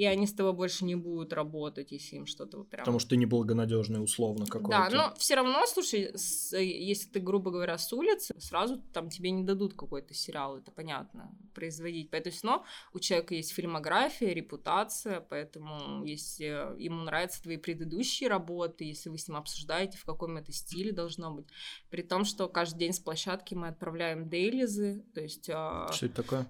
и 0.00 0.06
они 0.06 0.26
с 0.26 0.32
тобой 0.32 0.54
больше 0.54 0.86
не 0.86 0.94
будут 0.94 1.34
работать, 1.34 1.92
если 1.92 2.16
им 2.16 2.24
что-то 2.24 2.64
прям... 2.64 2.80
Потому 2.80 2.98
что 3.00 3.10
ты 3.10 3.16
неблагонадежный 3.18 4.02
условно 4.02 4.46
какой-то. 4.46 4.70
Да, 4.70 4.88
но 4.90 5.14
все 5.18 5.34
равно, 5.34 5.66
слушай, 5.66 6.12
с, 6.14 6.56
если 6.56 7.10
ты, 7.10 7.20
грубо 7.20 7.50
говоря, 7.50 7.76
с 7.76 7.92
улицы, 7.92 8.34
сразу 8.38 8.78
там 8.94 9.10
тебе 9.10 9.30
не 9.30 9.44
дадут 9.44 9.74
какой-то 9.74 10.14
сериал, 10.14 10.56
это 10.56 10.70
понятно, 10.70 11.30
производить. 11.52 12.10
Поэтому 12.10 12.32
все 12.32 12.46
равно 12.46 12.64
у 12.94 12.98
человека 12.98 13.34
есть 13.34 13.52
фильмография, 13.52 14.32
репутация, 14.32 15.20
поэтому 15.20 16.02
если 16.06 16.46
ему 16.82 17.02
нравятся 17.02 17.42
твои 17.42 17.58
предыдущие 17.58 18.30
работы, 18.30 18.84
если 18.84 19.10
вы 19.10 19.18
с 19.18 19.28
ним 19.28 19.36
обсуждаете, 19.36 19.98
в 19.98 20.06
каком 20.06 20.38
это 20.38 20.50
стиле 20.50 20.92
должно 20.92 21.30
быть, 21.30 21.48
при 21.90 22.00
том, 22.00 22.24
что 22.24 22.48
каждый 22.48 22.78
день 22.78 22.94
с 22.94 23.00
площадки 23.00 23.54
мы 23.54 23.68
отправляем 23.68 24.30
дейлизы, 24.30 25.04
то 25.12 25.20
есть... 25.20 25.50
А, 25.52 25.92
что 25.92 26.06
это 26.06 26.22
такое? 26.22 26.46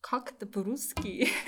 Как 0.00 0.32
это 0.32 0.46
по-русски? 0.46 1.28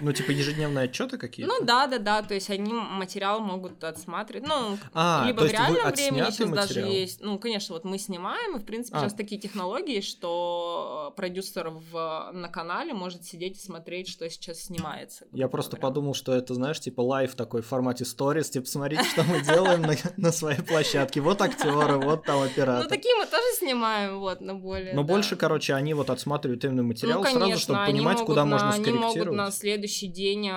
Ну, 0.00 0.12
типа 0.12 0.30
ежедневные 0.30 0.84
отчеты 0.84 1.18
какие-то? 1.18 1.52
Ну 1.52 1.66
да, 1.66 1.88
да, 1.88 1.98
да. 1.98 2.22
То 2.22 2.32
есть 2.32 2.50
они 2.50 2.72
материал 2.72 3.40
могут 3.40 3.82
отсматривать. 3.82 4.46
Ну, 4.46 4.78
а, 4.94 5.24
либо 5.26 5.40
в 5.40 5.50
реальном 5.50 5.90
времени 5.90 6.30
сейчас 6.30 6.48
материал? 6.48 6.54
даже 6.54 6.80
есть. 6.82 7.20
Ну, 7.20 7.36
конечно, 7.40 7.74
вот 7.74 7.84
мы 7.84 7.98
снимаем, 7.98 8.56
и 8.56 8.60
в 8.60 8.64
принципе 8.64 8.98
а. 8.98 9.00
сейчас 9.00 9.14
такие 9.14 9.40
технологии, 9.40 10.00
что 10.00 11.12
продюсер 11.16 11.70
в, 11.70 12.30
на 12.32 12.48
канале 12.48 12.94
может 12.94 13.24
сидеть 13.24 13.56
и 13.56 13.60
смотреть, 13.60 14.08
что 14.08 14.30
сейчас 14.30 14.60
снимается. 14.60 15.26
Я 15.32 15.48
просто 15.48 15.72
говоря. 15.72 15.88
подумал, 15.88 16.14
что 16.14 16.32
это, 16.32 16.54
знаешь, 16.54 16.78
типа 16.78 17.00
live 17.00 17.34
такой 17.34 17.62
в 17.62 17.66
формате 17.66 18.04
сторис, 18.04 18.50
типа, 18.50 18.66
смотрите, 18.66 19.02
что 19.02 19.24
мы 19.24 19.40
делаем 19.40 19.82
на, 20.16 20.30
своей 20.30 20.62
площадке. 20.62 21.20
Вот 21.20 21.42
актеры, 21.42 21.98
вот 21.98 22.24
там 22.24 22.42
оператор. 22.42 22.84
Ну, 22.84 22.88
такие 22.88 23.16
мы 23.16 23.26
тоже 23.26 23.46
снимаем, 23.58 24.20
вот, 24.20 24.40
на 24.40 24.54
более. 24.54 24.94
Но 24.94 25.02
больше, 25.02 25.34
короче, 25.34 25.74
они 25.74 25.94
вот 25.94 26.08
отсматривают 26.10 26.64
именно 26.64 26.84
материал 26.84 27.24
ну, 27.24 27.30
сразу, 27.30 27.58
чтобы 27.58 27.98
понимать, 27.98 28.07
понимать, 28.08 28.26
куда 28.26 28.44
на, 28.44 28.50
можно 28.50 28.72
скорректировать. 28.72 29.16
Они 29.16 29.24
могут 29.24 29.36
на 29.36 29.50
следующий 29.50 30.08
день 30.08 30.50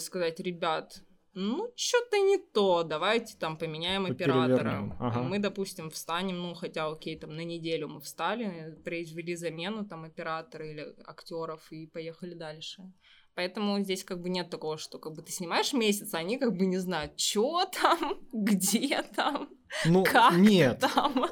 сказать, 0.00 0.40
ребят, 0.40 1.02
ну, 1.34 1.72
что-то 1.76 2.18
не 2.18 2.38
то, 2.38 2.82
давайте 2.82 3.36
там 3.38 3.56
поменяем 3.56 4.04
оператора. 4.04 4.94
Ага. 5.00 5.22
Мы, 5.22 5.38
допустим, 5.38 5.90
встанем, 5.90 6.42
ну, 6.42 6.54
хотя, 6.54 6.88
окей, 6.88 7.18
там 7.18 7.34
на 7.34 7.44
неделю 7.44 7.88
мы 7.88 8.00
встали, 8.00 8.76
произвели 8.84 9.34
замену 9.34 9.86
там 9.86 10.04
оператора 10.04 10.70
или 10.70 10.94
актеров 11.06 11.72
и 11.72 11.86
поехали 11.86 12.34
дальше. 12.34 12.82
Поэтому 13.34 13.80
здесь 13.80 14.04
как 14.04 14.20
бы 14.20 14.28
нет 14.28 14.50
такого, 14.50 14.76
что 14.76 14.98
как 14.98 15.14
бы 15.14 15.22
ты 15.22 15.32
снимаешь 15.32 15.72
месяц, 15.72 16.12
а 16.12 16.18
они 16.18 16.36
как 16.36 16.54
бы 16.54 16.66
не 16.66 16.76
знают, 16.76 17.18
что 17.18 17.64
там, 17.64 18.20
где 18.32 19.02
там, 19.16 19.48
ну, 19.86 20.04
как 20.04 20.34
нет. 20.34 20.80
там. 20.80 21.26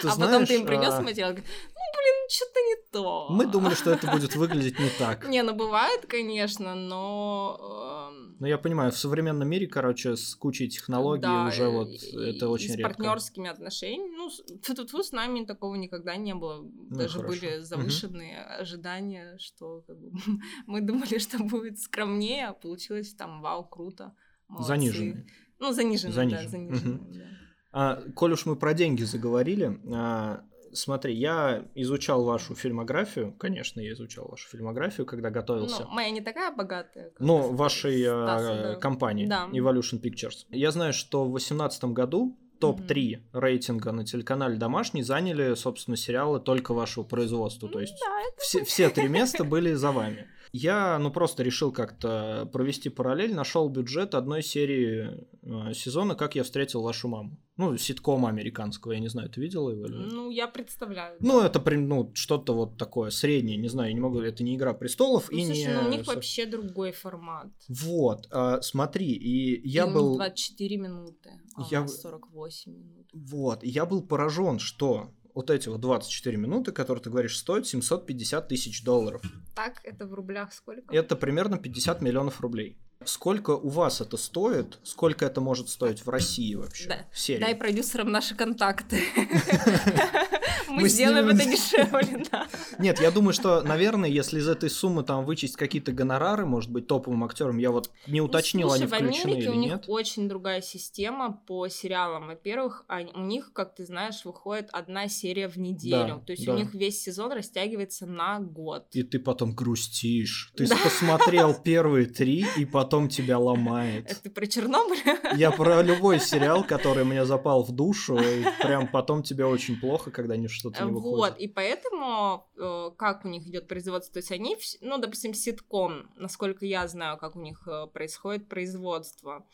Ты 0.00 0.08
а 0.08 0.12
знаешь, 0.12 0.32
потом 0.32 0.46
ты 0.46 0.54
им 0.56 0.66
принес 0.66 0.92
а... 0.92 1.00
материал, 1.00 1.32
ну, 1.32 1.40
блин, 1.40 2.28
что-то 2.28 2.60
не 2.60 2.76
то. 2.92 3.26
Мы 3.30 3.46
думали, 3.46 3.74
что 3.74 3.90
это 3.90 4.10
будет 4.10 4.36
выглядеть 4.36 4.78
не 4.78 4.90
так. 4.98 5.26
Не, 5.28 5.42
ну 5.42 5.54
бывает, 5.54 6.06
конечно, 6.06 6.74
но... 6.74 8.10
Ну, 8.40 8.46
я 8.46 8.58
понимаю, 8.58 8.90
в 8.90 8.96
современном 8.96 9.48
мире, 9.48 9.66
короче, 9.66 10.16
с 10.16 10.34
кучей 10.34 10.68
технологий 10.68 11.22
да, 11.22 11.46
уже 11.46 11.68
вот 11.68 11.88
это 11.88 12.48
очень 12.48 12.70
с 12.70 12.76
редко. 12.76 12.92
с 12.92 12.96
партнерскими 12.96 13.48
отношениями, 13.48 14.16
ну, 14.16 14.30
тут 14.74 15.06
с 15.06 15.12
нами 15.12 15.44
такого 15.44 15.76
никогда 15.76 16.16
не 16.16 16.34
было. 16.34 16.62
Ну, 16.62 16.96
Даже 16.96 17.20
хорошо. 17.20 17.28
были 17.28 17.60
завышенные 17.60 18.42
угу. 18.42 18.62
ожидания, 18.62 19.36
что 19.38 19.82
как 19.86 19.98
бы, 19.98 20.12
мы 20.66 20.80
думали, 20.80 21.18
что 21.18 21.38
будет 21.38 21.78
скромнее, 21.78 22.48
а 22.48 22.52
получилось 22.52 23.14
там, 23.14 23.40
вау, 23.40 23.64
круто. 23.64 24.14
Молодцы. 24.48 24.68
Заниженные. 24.68 25.26
Ну, 25.58 25.72
заниженные, 25.72 26.12
заниженные. 26.12 26.44
да, 26.44 26.48
заниженные, 26.48 26.96
угу. 26.96 27.14
да. 27.14 27.43
А, 27.74 28.00
коль 28.14 28.32
уж 28.32 28.46
мы 28.46 28.54
про 28.54 28.72
деньги 28.72 29.02
заговорили, 29.02 29.80
а, 29.92 30.42
смотри, 30.72 31.12
я 31.12 31.64
изучал 31.74 32.24
вашу 32.24 32.54
фильмографию, 32.54 33.32
конечно, 33.32 33.80
я 33.80 33.92
изучал 33.94 34.28
вашу 34.28 34.48
фильмографию, 34.48 35.04
когда 35.06 35.30
готовился. 35.30 35.82
Ну, 35.82 35.90
моя 35.90 36.10
не 36.10 36.20
такая 36.20 36.54
богатая. 36.54 37.10
Но 37.18 37.50
вашей 37.50 38.04
а, 38.06 38.76
компании 38.76 39.26
да. 39.26 39.48
Evolution 39.52 40.00
Pictures. 40.00 40.46
Я 40.50 40.70
знаю, 40.70 40.92
что 40.92 41.24
в 41.24 41.30
2018 41.30 41.84
году 41.86 42.38
топ-3 42.60 42.86
mm-hmm. 42.86 43.20
рейтинга 43.32 43.90
на 43.90 44.04
телеканале 44.04 44.56
«Домашний» 44.56 45.02
заняли, 45.02 45.54
собственно, 45.54 45.96
сериалы 45.96 46.38
только 46.38 46.74
вашего 46.74 47.02
производства. 47.02 47.68
То 47.68 47.80
есть 47.80 47.98
да, 48.00 48.22
все, 48.38 48.64
все 48.64 48.88
три 48.88 49.08
места 49.08 49.42
были 49.42 49.72
за 49.72 49.90
вами. 49.90 50.28
Я, 50.56 51.00
ну, 51.00 51.10
просто 51.10 51.42
решил 51.42 51.72
как-то 51.72 52.48
провести 52.52 52.88
параллель, 52.88 53.34
нашел 53.34 53.68
бюджет 53.68 54.14
одной 54.14 54.40
серии 54.40 55.26
э, 55.42 55.74
сезона 55.74 56.14
«Как 56.14 56.36
я 56.36 56.44
встретил 56.44 56.82
вашу 56.82 57.08
маму». 57.08 57.36
Ну, 57.56 57.76
ситкома 57.76 58.28
американского, 58.28 58.92
я 58.92 59.00
не 59.00 59.08
знаю, 59.08 59.28
ты 59.28 59.40
видела 59.40 59.70
его 59.70 59.86
или 59.86 59.94
Ну, 59.94 60.30
я 60.30 60.46
представляю. 60.46 61.16
Ну, 61.18 61.40
это 61.40 61.60
ну, 61.72 62.12
что-то 62.14 62.54
вот 62.54 62.76
такое 62.76 63.10
среднее, 63.10 63.56
не 63.56 63.66
знаю, 63.66 63.92
не 63.92 64.00
могу, 64.00 64.20
это 64.20 64.44
не 64.44 64.54
«Игра 64.54 64.74
престолов» 64.74 65.28
ну, 65.28 65.38
и 65.38 65.44
слушай, 65.44 65.66
не... 65.66 65.74
ну, 65.74 65.88
у 65.88 65.90
них 65.90 66.06
вообще 66.06 66.46
другой 66.46 66.92
формат. 66.92 67.48
Вот, 67.68 68.28
а, 68.30 68.60
смотри, 68.60 69.10
и 69.10 69.68
я 69.68 69.88
и 69.88 69.92
был... 69.92 70.14
24 70.14 70.76
минуты, 70.76 71.30
а 71.56 71.62
я... 71.68 71.80
у 71.80 71.82
нас 71.82 72.00
48 72.00 72.72
минут. 72.72 73.10
Вот, 73.12 73.64
я 73.64 73.86
был 73.86 74.06
поражен, 74.06 74.60
что 74.60 75.10
вот 75.34 75.50
эти 75.50 75.68
вот 75.68 75.80
24 75.80 76.36
минуты, 76.36 76.72
которые 76.72 77.02
ты 77.02 77.10
говоришь, 77.10 77.36
стоят 77.36 77.66
750 77.66 78.48
тысяч 78.48 78.84
долларов. 78.84 79.22
Так, 79.54 79.80
это 79.84 80.06
в 80.06 80.14
рублях 80.14 80.52
сколько? 80.52 80.94
Это 80.94 81.16
примерно 81.16 81.58
50 81.58 82.00
миллионов 82.00 82.40
рублей. 82.40 82.78
Сколько 83.04 83.50
у 83.50 83.68
вас 83.68 84.00
это 84.00 84.16
стоит? 84.16 84.78
Сколько 84.82 85.26
это 85.26 85.40
может 85.40 85.68
стоить 85.68 86.06
в 86.06 86.08
России 86.08 86.54
вообще? 86.54 86.88
Да. 86.88 86.98
Серии? 87.12 87.40
Дай 87.40 87.54
продюсерам 87.54 88.10
наши 88.10 88.34
контакты. 88.34 89.02
Мы 90.68 90.88
сделаем 90.88 91.28
это 91.28 91.44
дешевле, 91.44 92.24
да. 92.32 92.46
Нет, 92.78 93.00
я 93.00 93.10
думаю, 93.10 93.32
что, 93.32 93.62
наверное, 93.62 94.08
если 94.08 94.38
из 94.38 94.48
этой 94.48 94.70
суммы 94.70 95.04
там 95.04 95.24
вычесть 95.24 95.56
какие-то 95.56 95.92
гонорары, 95.92 96.46
может 96.46 96.70
быть, 96.70 96.86
топовым 96.86 97.24
актерам, 97.24 97.58
я 97.58 97.70
вот 97.70 97.90
не 98.06 98.20
ну, 98.20 98.26
уточнил, 98.26 98.72
они 98.72 98.86
включены 98.86 99.32
или 99.32 99.46
нет. 99.46 99.50
у 99.50 99.58
них 99.58 99.80
очень 99.88 100.28
другая 100.28 100.60
система 100.60 101.40
по 101.46 101.68
сериалам. 101.68 102.26
Во-первых, 102.28 102.84
у 103.14 103.20
них, 103.20 103.52
как 103.52 103.74
ты 103.74 103.84
знаешь, 103.84 104.24
выходит 104.24 104.68
одна 104.72 105.08
серия 105.08 105.48
в 105.48 105.56
неделю. 105.56 106.22
То 106.26 106.32
есть 106.32 106.46
у 106.48 106.54
них 106.54 106.74
весь 106.74 107.02
сезон 107.02 107.32
растягивается 107.32 108.06
на 108.06 108.40
год. 108.40 108.86
И 108.92 109.02
ты 109.02 109.18
потом 109.18 109.54
грустишь. 109.54 110.52
Ты 110.56 110.66
посмотрел 110.68 111.54
первые 111.64 112.06
три, 112.06 112.46
и 112.56 112.64
потом 112.64 113.08
тебя 113.08 113.38
ломает. 113.38 114.10
Это 114.10 114.22
ты 114.22 114.30
про 114.30 114.46
Чернобыль? 114.46 114.98
Я 115.36 115.50
про 115.50 115.82
любой 115.82 116.20
сериал, 116.20 116.64
который 116.64 117.04
мне 117.04 117.24
запал 117.24 117.64
в 117.64 117.72
душу, 117.72 118.16
и 118.16 118.44
прям 118.62 118.88
потом 118.88 119.22
тебе 119.22 119.44
очень 119.44 119.78
плохо, 119.78 120.10
когда 120.10 120.36
не 120.36 120.48
что-то 120.54 120.84
не 120.84 120.92
выходит. 120.92 121.16
Вот, 121.16 121.38
и 121.38 121.48
поэтому 121.48 122.46
э, 122.56 122.90
как 122.96 123.24
у 123.24 123.28
них 123.28 123.46
идет 123.46 123.68
производство, 123.68 124.14
то 124.14 124.18
есть 124.18 124.32
они, 124.32 124.56
ну, 124.80 124.98
допустим, 124.98 125.34
ситком, 125.34 126.10
насколько 126.16 126.64
я 126.64 126.86
знаю, 126.88 127.18
как 127.18 127.36
у 127.36 127.40
них 127.40 127.66
э, 127.66 127.86
происходит 127.88 128.48
производство, 128.48 129.46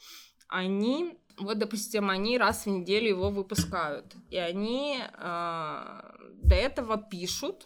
они, 0.49 1.19
вот, 1.39 1.59
допустим, 1.59 2.11
они 2.11 2.39
раз 2.39 2.67
в 2.67 2.71
неделю 2.71 3.09
его 3.09 3.31
выпускают, 3.31 4.15
и 4.31 4.37
они 4.37 4.99
э, 5.01 6.01
до 6.43 6.55
этого 6.55 6.99
пишут, 6.99 7.65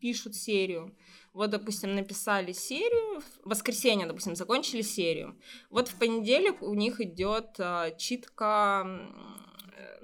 пишут 0.00 0.34
серию, 0.34 0.94
вот, 1.32 1.50
допустим, 1.50 1.94
написали 1.94 2.52
серию, 2.52 3.20
в 3.20 3.48
воскресенье, 3.48 4.06
допустим, 4.06 4.36
закончили 4.36 4.82
серию. 4.82 5.38
Вот 5.70 5.88
в 5.88 5.94
понедельник 5.98 6.60
у 6.62 6.74
них 6.74 7.00
идет 7.00 7.54
э, 7.58 7.94
читка 7.96 8.86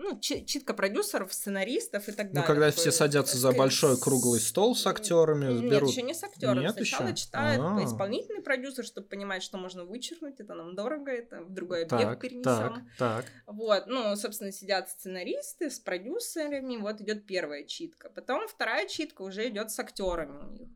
ну, 0.08 0.20
читка 0.20 0.74
продюсеров, 0.74 1.32
сценаристов 1.32 2.08
и 2.08 2.12
так 2.12 2.28
далее. 2.28 2.40
Ну, 2.40 2.46
когда 2.46 2.70
все 2.70 2.90
садятся 2.90 3.36
за 3.36 3.52
большой 3.52 3.98
круглый 3.98 4.40
стол 4.40 4.74
с 4.74 4.86
актерами, 4.86 5.52
Нет, 5.52 5.70
берут... 5.70 5.90
еще 5.90 6.02
не 6.02 6.14
с 6.14 6.22
актерами. 6.24 6.60
Нет 6.60 6.74
Сначала 6.74 7.08
еще? 7.08 7.16
читает 7.16 7.60
А-а-а. 7.60 7.84
исполнительный 7.84 8.42
продюсер, 8.42 8.84
чтобы 8.84 9.06
понимать, 9.06 9.42
что 9.42 9.58
можно 9.58 9.84
вычеркнуть, 9.84 10.40
это 10.40 10.54
нам 10.54 10.74
дорого, 10.74 11.10
это 11.10 11.42
в 11.42 11.52
другой 11.52 11.84
объект 11.84 12.10
так, 12.10 12.20
перенесем. 12.20 12.44
Так, 12.44 12.82
так. 12.98 13.24
Вот, 13.46 13.86
ну, 13.86 14.16
собственно, 14.16 14.52
сидят 14.52 14.88
сценаристы 14.88 15.70
с 15.70 15.78
продюсерами, 15.78 16.76
вот 16.76 17.00
идет 17.00 17.26
первая 17.26 17.64
читка. 17.64 18.10
Потом 18.10 18.48
вторая 18.48 18.86
читка 18.88 19.22
уже 19.22 19.48
идет 19.48 19.70
с 19.70 19.78
актерами 19.78 20.38
у 20.38 20.50
них. 20.50 20.68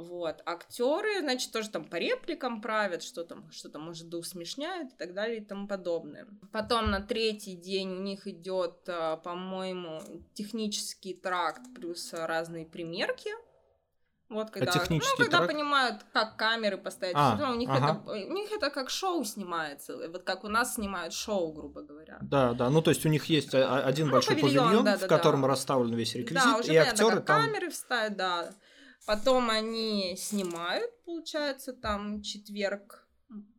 Вот. 0.00 0.42
Актеры, 0.46 1.20
значит, 1.20 1.52
тоже 1.52 1.70
там 1.70 1.84
по 1.84 1.96
репликам 1.96 2.60
правят, 2.60 3.02
что 3.02 3.24
там, 3.24 3.50
что-то, 3.50 3.78
может, 3.78 4.08
да 4.08 4.18
усмешняют 4.18 4.92
и 4.92 4.96
так 4.96 5.14
далее 5.14 5.38
и 5.38 5.44
тому 5.44 5.66
подобное. 5.66 6.26
Потом 6.52 6.90
на 6.90 7.00
третий 7.00 7.54
день 7.54 7.90
у 7.90 8.00
них 8.00 8.26
идет, 8.26 8.88
а, 8.88 9.16
по-моему, 9.18 10.00
технический 10.34 11.14
тракт 11.14 11.62
плюс 11.74 12.12
разные 12.12 12.66
примерки. 12.66 13.30
Вот 14.30 14.46
а 14.50 14.52
когда, 14.52 14.72
а 14.72 14.86
ну, 14.88 15.00
когда 15.18 15.38
трак? 15.38 15.50
понимают, 15.50 16.06
как 16.12 16.36
камеры 16.36 16.78
поставить. 16.78 17.16
А, 17.16 17.34
ну, 17.36 17.50
у, 17.50 17.54
них 17.56 17.68
ага. 17.68 18.00
это, 18.00 18.12
у 18.12 18.32
них 18.32 18.52
это 18.52 18.70
как 18.70 18.88
шоу 18.88 19.24
снимается. 19.24 19.96
Вот 20.08 20.22
как 20.22 20.44
у 20.44 20.48
нас 20.48 20.76
снимают 20.76 21.12
шоу, 21.12 21.52
грубо 21.52 21.82
говоря. 21.82 22.18
Да, 22.22 22.52
да. 22.52 22.70
Ну, 22.70 22.80
то 22.80 22.90
есть 22.90 23.04
у 23.04 23.08
них 23.08 23.24
есть 23.24 23.52
а, 23.56 23.82
один 23.82 24.06
ну, 24.06 24.12
большой 24.12 24.36
павильон, 24.36 24.64
павильон 24.66 24.84
да, 24.84 24.96
в 24.98 25.00
да, 25.00 25.08
котором 25.08 25.42
да. 25.42 25.48
расставлен 25.48 25.92
весь 25.94 26.14
реквизит. 26.14 26.44
Да, 26.44 26.58
уже 26.58 26.62
и 26.62 26.68
понятно, 26.68 26.92
актеры 26.92 27.16
как 27.16 27.26
там... 27.26 27.42
камеры 27.42 27.70
вставят, 27.70 28.16
да. 28.16 28.50
Потом 29.06 29.50
они 29.50 30.14
снимают, 30.16 30.90
получается, 31.04 31.72
там 31.72 32.22
четверг, 32.22 33.06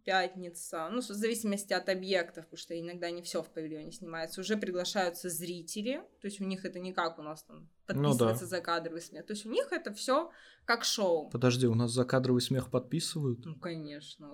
пятница, 0.03 0.89
ну, 0.91 0.99
в 0.99 1.05
зависимости 1.05 1.73
от 1.73 1.87
объектов, 1.89 2.45
потому 2.45 2.57
что 2.57 2.79
иногда 2.79 3.09
не 3.11 3.21
все 3.21 3.41
в 3.41 3.49
павильоне 3.49 3.91
снимается, 3.91 4.41
уже 4.41 4.57
приглашаются 4.57 5.29
зрители, 5.29 6.03
то 6.19 6.27
есть 6.27 6.41
у 6.41 6.45
них 6.45 6.65
это 6.65 6.79
не 6.79 6.91
как 6.91 7.19
у 7.19 7.21
нас 7.21 7.43
там 7.43 7.69
подписывается 7.85 8.45
ну, 8.45 8.49
да. 8.49 8.57
за 8.57 8.61
кадровый 8.61 9.01
смех, 9.01 9.25
то 9.25 9.33
есть 9.33 9.45
у 9.45 9.49
них 9.49 9.71
это 9.71 9.93
все 9.93 10.31
как 10.65 10.83
шоу. 10.83 11.29
Подожди, 11.29 11.67
у 11.67 11.75
нас 11.75 11.91
за 11.91 12.03
кадровый 12.05 12.41
смех 12.41 12.69
подписывают? 12.69 13.45
Ну, 13.45 13.55
конечно. 13.55 14.31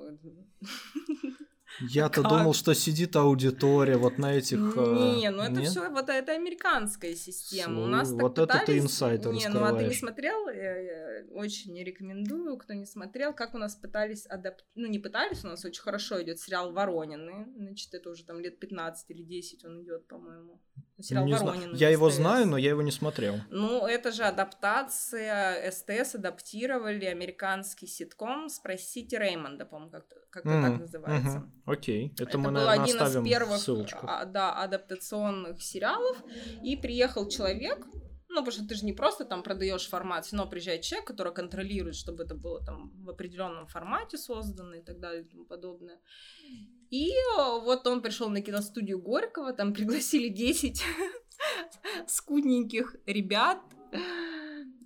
Я-то 1.79 2.23
думал, 2.23 2.53
что 2.53 2.73
сидит 2.73 3.15
аудитория 3.15 3.97
вот 3.97 4.17
на 4.17 4.33
этих... 4.33 4.57
Э, 4.57 5.15
не, 5.17 5.29
ну 5.29 5.43
это 5.43 5.61
все, 5.61 5.89
вот 5.89 6.09
это 6.09 6.31
американская 6.31 7.15
система. 7.15 7.83
У 7.83 7.87
нас 7.87 8.11
вот 8.11 8.39
это 8.39 8.63
ты 8.65 8.79
инсайт 8.79 9.25
Не, 9.25 9.47
ну 9.49 9.63
а 9.63 9.73
ты 9.73 9.85
не 9.85 9.93
смотрел? 9.93 10.49
Я 10.49 11.23
очень 11.31 11.77
рекомендую, 11.83 12.57
кто 12.57 12.73
не 12.73 12.85
смотрел, 12.85 13.33
как 13.33 13.53
у 13.53 13.57
нас 13.57 13.75
пытались 13.75 14.25
адап... 14.25 14.55
Ну 14.75 14.87
не 14.87 14.99
пытались, 14.99 15.43
у 15.43 15.47
нас 15.47 15.63
очень 15.65 15.81
хорошо 15.81 16.21
идет 16.21 16.39
сериал 16.39 16.71
«Воронины». 16.71 17.47
Значит, 17.57 17.93
это 17.93 18.09
уже 18.09 18.23
там 18.25 18.39
лет 18.39 18.59
15 18.59 19.09
или 19.11 19.23
10 19.23 19.65
он 19.65 19.83
идет, 19.83 20.07
по-моему. 20.07 20.61
Сериал 20.99 21.25
не 21.25 21.33
Воронины. 21.33 21.75
Я 21.75 21.89
его 21.89 22.09
знаю, 22.09 22.47
но 22.47 22.57
я 22.57 22.69
его 22.69 22.81
не 22.81 22.91
смотрел. 22.91 23.35
Ну, 23.49 23.85
это 23.85 24.11
же 24.11 24.23
адаптация. 24.23 25.71
СТС 25.71 26.15
адаптировали 26.15 27.05
американский 27.05 27.87
ситком 27.87 28.49
«Спросите 28.49 29.19
Реймонда», 29.19 29.65
по-моему, 29.65 29.91
как-то 29.91 30.15
как 30.29 30.43
так 30.43 30.79
называется. 30.79 31.51
Окей, 31.67 32.13
это, 32.13 32.23
это 32.23 32.37
мы, 32.37 32.45
был 32.45 32.51
наверное, 32.51 32.83
один 32.83 32.95
из 32.95 33.29
первых 33.29 33.57
ссылочку. 33.57 34.07
А, 34.07 34.23
да, 34.23 34.53
адаптационных 34.53 35.61
сериалов. 35.61 36.17
И 36.63 36.77
приехал 36.77 37.27
человек, 37.27 37.85
ну, 38.29 38.37
потому 38.37 38.51
что 38.51 38.67
ты 38.67 38.75
же 38.75 38.85
не 38.85 38.93
просто 38.93 39.25
там 39.25 39.43
продаешь 39.43 39.89
формат, 39.89 40.25
все 40.25 40.37
равно 40.37 40.49
приезжает 40.49 40.83
человек, 40.83 41.07
который 41.07 41.33
контролирует, 41.33 41.95
чтобы 41.95 42.23
это 42.23 42.35
было 42.35 42.63
там 42.63 42.93
в 43.03 43.09
определенном 43.09 43.67
формате 43.67 44.17
создано 44.17 44.75
и 44.75 44.81
так 44.81 44.99
далее 45.01 45.23
и 45.23 45.27
тому 45.27 45.43
подобное. 45.43 45.99
И 46.89 47.11
вот 47.35 47.85
он 47.85 48.01
пришел 48.01 48.29
на 48.29 48.41
киностудию 48.41 49.01
Горького, 49.01 49.51
там 49.51 49.73
пригласили 49.73 50.29
10 50.29 50.81
скудненьких 52.07 52.95
ребят, 53.05 53.59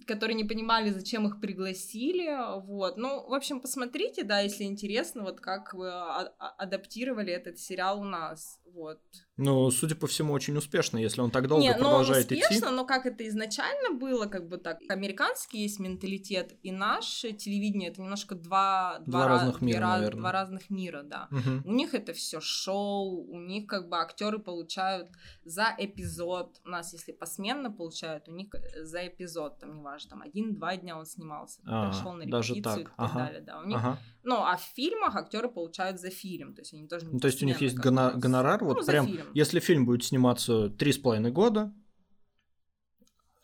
которые 0.05 0.35
не 0.35 0.43
понимали, 0.43 0.89
зачем 0.89 1.27
их 1.27 1.39
пригласили, 1.39 2.61
вот. 2.61 2.97
Ну, 2.97 3.27
в 3.27 3.33
общем, 3.33 3.61
посмотрите, 3.61 4.23
да, 4.23 4.39
если 4.39 4.63
интересно, 4.63 5.23
вот 5.23 5.39
как 5.39 5.73
вы 5.73 5.89
а- 5.89 6.33
а- 6.37 6.55
адаптировали 6.57 7.31
этот 7.31 7.59
сериал 7.59 8.01
у 8.01 8.03
нас, 8.03 8.59
вот. 8.65 9.01
Ну, 9.41 9.71
судя 9.71 9.95
по 9.95 10.05
всему, 10.05 10.33
очень 10.33 10.55
успешно, 10.55 10.99
если 10.99 11.19
он 11.19 11.31
так 11.31 11.47
долго 11.47 11.63
Не, 11.63 11.73
продолжает 11.73 12.29
ну, 12.29 12.37
успешно, 12.37 12.65
идти. 12.65 12.75
но 12.75 12.85
как 12.85 13.07
это 13.07 13.27
изначально 13.27 13.97
было, 13.97 14.27
как 14.27 14.47
бы 14.47 14.57
так, 14.57 14.77
американский 14.87 15.63
есть 15.63 15.79
менталитет, 15.79 16.55
и 16.61 16.71
наше 16.71 17.31
телевидение 17.31 17.89
это 17.89 18.01
немножко 18.01 18.35
два, 18.35 18.99
два, 18.99 19.19
два 19.19 19.27
разных 19.27 19.61
мира, 19.61 19.79
раз, 19.79 20.09
два 20.11 20.31
разных 20.31 20.69
мира, 20.69 21.01
да. 21.01 21.27
Угу. 21.31 21.69
У 21.71 21.73
них 21.73 21.95
это 21.95 22.13
все 22.13 22.39
шоу, 22.39 23.25
у 23.27 23.39
них 23.39 23.65
как 23.65 23.89
бы 23.89 23.97
актеры 23.97 24.37
получают 24.37 25.09
за 25.43 25.73
эпизод, 25.75 26.61
у 26.63 26.69
нас 26.69 26.93
если 26.93 27.11
посменно 27.11 27.71
получают, 27.71 28.29
у 28.29 28.31
них 28.31 28.49
за 28.75 29.07
эпизод, 29.07 29.57
там 29.57 29.79
неважно, 29.79 30.11
там 30.11 30.21
один-два 30.21 30.77
дня 30.77 30.99
он 30.99 31.07
снимался, 31.07 31.61
а, 31.65 31.89
пришел 31.89 32.13
на 32.13 32.23
репетицию 32.23 32.61
так. 32.63 32.79
и 32.79 32.83
так 32.83 32.93
ага. 32.97 33.19
далее, 33.19 33.41
да. 33.41 33.59
У 33.59 33.65
них, 33.65 33.77
ага. 33.77 33.97
ну, 34.23 34.35
а 34.35 34.57
в 34.57 34.63
фильмах 34.75 35.15
актеры 35.15 35.49
получают 35.49 35.99
за 35.99 36.11
фильм, 36.11 36.53
то 36.53 36.61
есть 36.61 36.73
они 36.73 36.87
тоже 36.87 37.07
ну, 37.07 37.19
То 37.19 37.27
есть 37.27 37.41
у 37.41 37.45
них 37.47 37.59
есть 37.59 37.75
гонорар, 37.75 38.63
вот 38.63 38.77
ну, 38.77 38.85
прям 38.85 39.07
фильм. 39.07 39.30
Если 39.33 39.59
фильм 39.59 39.85
будет 39.85 40.03
сниматься 40.03 40.69
три 40.69 40.91
с 40.91 40.97
половиной 40.97 41.31
года, 41.31 41.73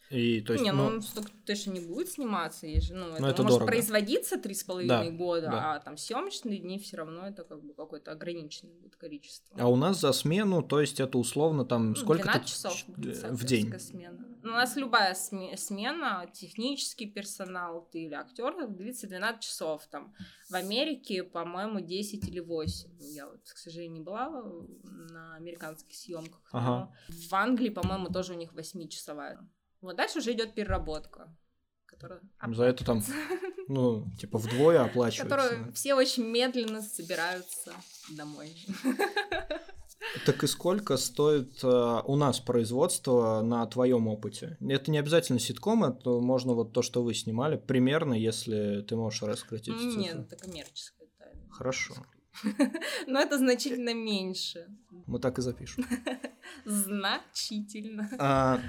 и, 0.09 0.41
то 0.41 0.53
есть, 0.53 0.63
не, 0.63 0.71
ну, 0.71 0.89
ну 0.89 0.95
он 0.95 1.03
точно 1.45 1.71
не 1.71 1.79
будет 1.81 2.09
сниматься, 2.09 2.65
есть, 2.65 2.91
ну, 2.91 3.09
это, 3.09 3.27
это 3.27 3.43
может 3.43 3.59
дорого. 3.59 3.65
производиться 3.65 4.37
три 4.37 4.53
с 4.53 4.63
половиной 4.63 5.11
года, 5.11 5.47
да. 5.47 5.73
а 5.75 5.79
там 5.79 5.97
съемочные 5.97 6.59
дни 6.59 6.79
все 6.79 6.97
равно 6.97 7.27
это 7.27 7.43
как 7.43 7.63
бы 7.63 7.73
какое-то 7.73 8.11
ограниченное 8.11 8.73
будет 8.73 8.95
количество. 8.95 9.55
А 9.59 9.67
у 9.67 9.75
нас 9.75 9.99
за 9.99 10.13
смену, 10.13 10.61
то 10.61 10.79
есть 10.79 10.99
это 10.99 11.17
условно 11.17 11.65
там 11.65 11.89
ну, 11.89 11.95
сколько 11.95 12.39
часов 12.45 12.83
в 12.87 13.43
день? 13.43 13.77
Смена. 13.79 14.25
Ну, 14.43 14.53
у 14.53 14.55
нас 14.55 14.77
любая 14.77 15.13
смена, 15.13 16.25
технический 16.31 17.05
персонал, 17.05 17.87
ты 17.91 18.03
или 18.03 18.13
актер, 18.13 18.67
длится 18.69 19.07
12 19.07 19.41
часов 19.41 19.85
там. 19.87 20.13
В 20.49 20.55
Америке, 20.55 21.23
по-моему, 21.23 21.81
10 21.81 22.27
или 22.29 22.39
8. 22.39 22.89
Я 22.99 23.27
вот, 23.27 23.41
к 23.43 23.57
сожалению, 23.57 23.99
не 23.99 24.01
была 24.01 24.29
на 25.11 25.35
американских 25.35 25.93
съемках. 25.93 26.39
Ага. 26.51 26.91
в 27.09 27.33
Англии, 27.33 27.69
по-моему, 27.69 28.07
тоже 28.07 28.33
у 28.33 28.37
них 28.37 28.53
8-часовая. 28.53 29.39
Вот 29.81 29.95
дальше 29.95 30.19
уже 30.19 30.33
идет 30.33 30.53
переработка. 30.53 31.35
Которая 31.85 32.21
За 32.53 32.65
это 32.65 32.83
там, 32.83 33.01
ну, 33.67 34.05
типа 34.19 34.37
вдвое 34.37 34.83
оплачивается. 34.83 35.23
Которую 35.23 35.73
все 35.73 35.93
очень 35.95 36.25
медленно 36.25 36.81
собираются 36.81 37.73
домой. 38.11 38.55
Так 40.25 40.43
и 40.43 40.47
сколько 40.47 40.95
стоит 40.95 41.63
э, 41.63 42.01
у 42.05 42.15
нас 42.15 42.39
производство 42.39 43.41
на 43.41 43.65
твоем 43.65 44.07
опыте? 44.07 44.57
Это 44.61 44.91
не 44.91 44.99
обязательно 44.99 45.39
ситком, 45.39 45.83
это 45.83 46.21
можно 46.21 46.53
вот 46.53 46.71
то, 46.71 46.81
что 46.81 47.03
вы 47.03 47.13
снимали, 47.13 47.57
примерно, 47.57 48.13
если 48.13 48.81
ты 48.81 48.95
можешь 48.95 49.21
раскрыть 49.23 49.67
эти 49.67 49.77
цифры. 49.77 50.01
Нет, 50.01 50.15
это 50.17 50.35
коммерческая 50.37 51.07
тайна. 51.17 51.41
Хорошо. 51.51 51.95
Но 53.07 53.19
это 53.19 53.37
значительно 53.37 53.93
меньше. 53.93 54.67
Мы 55.05 55.19
так 55.19 55.39
и 55.39 55.41
запишем. 55.41 55.85
Значительно. 56.65 58.09
А, 58.19 58.59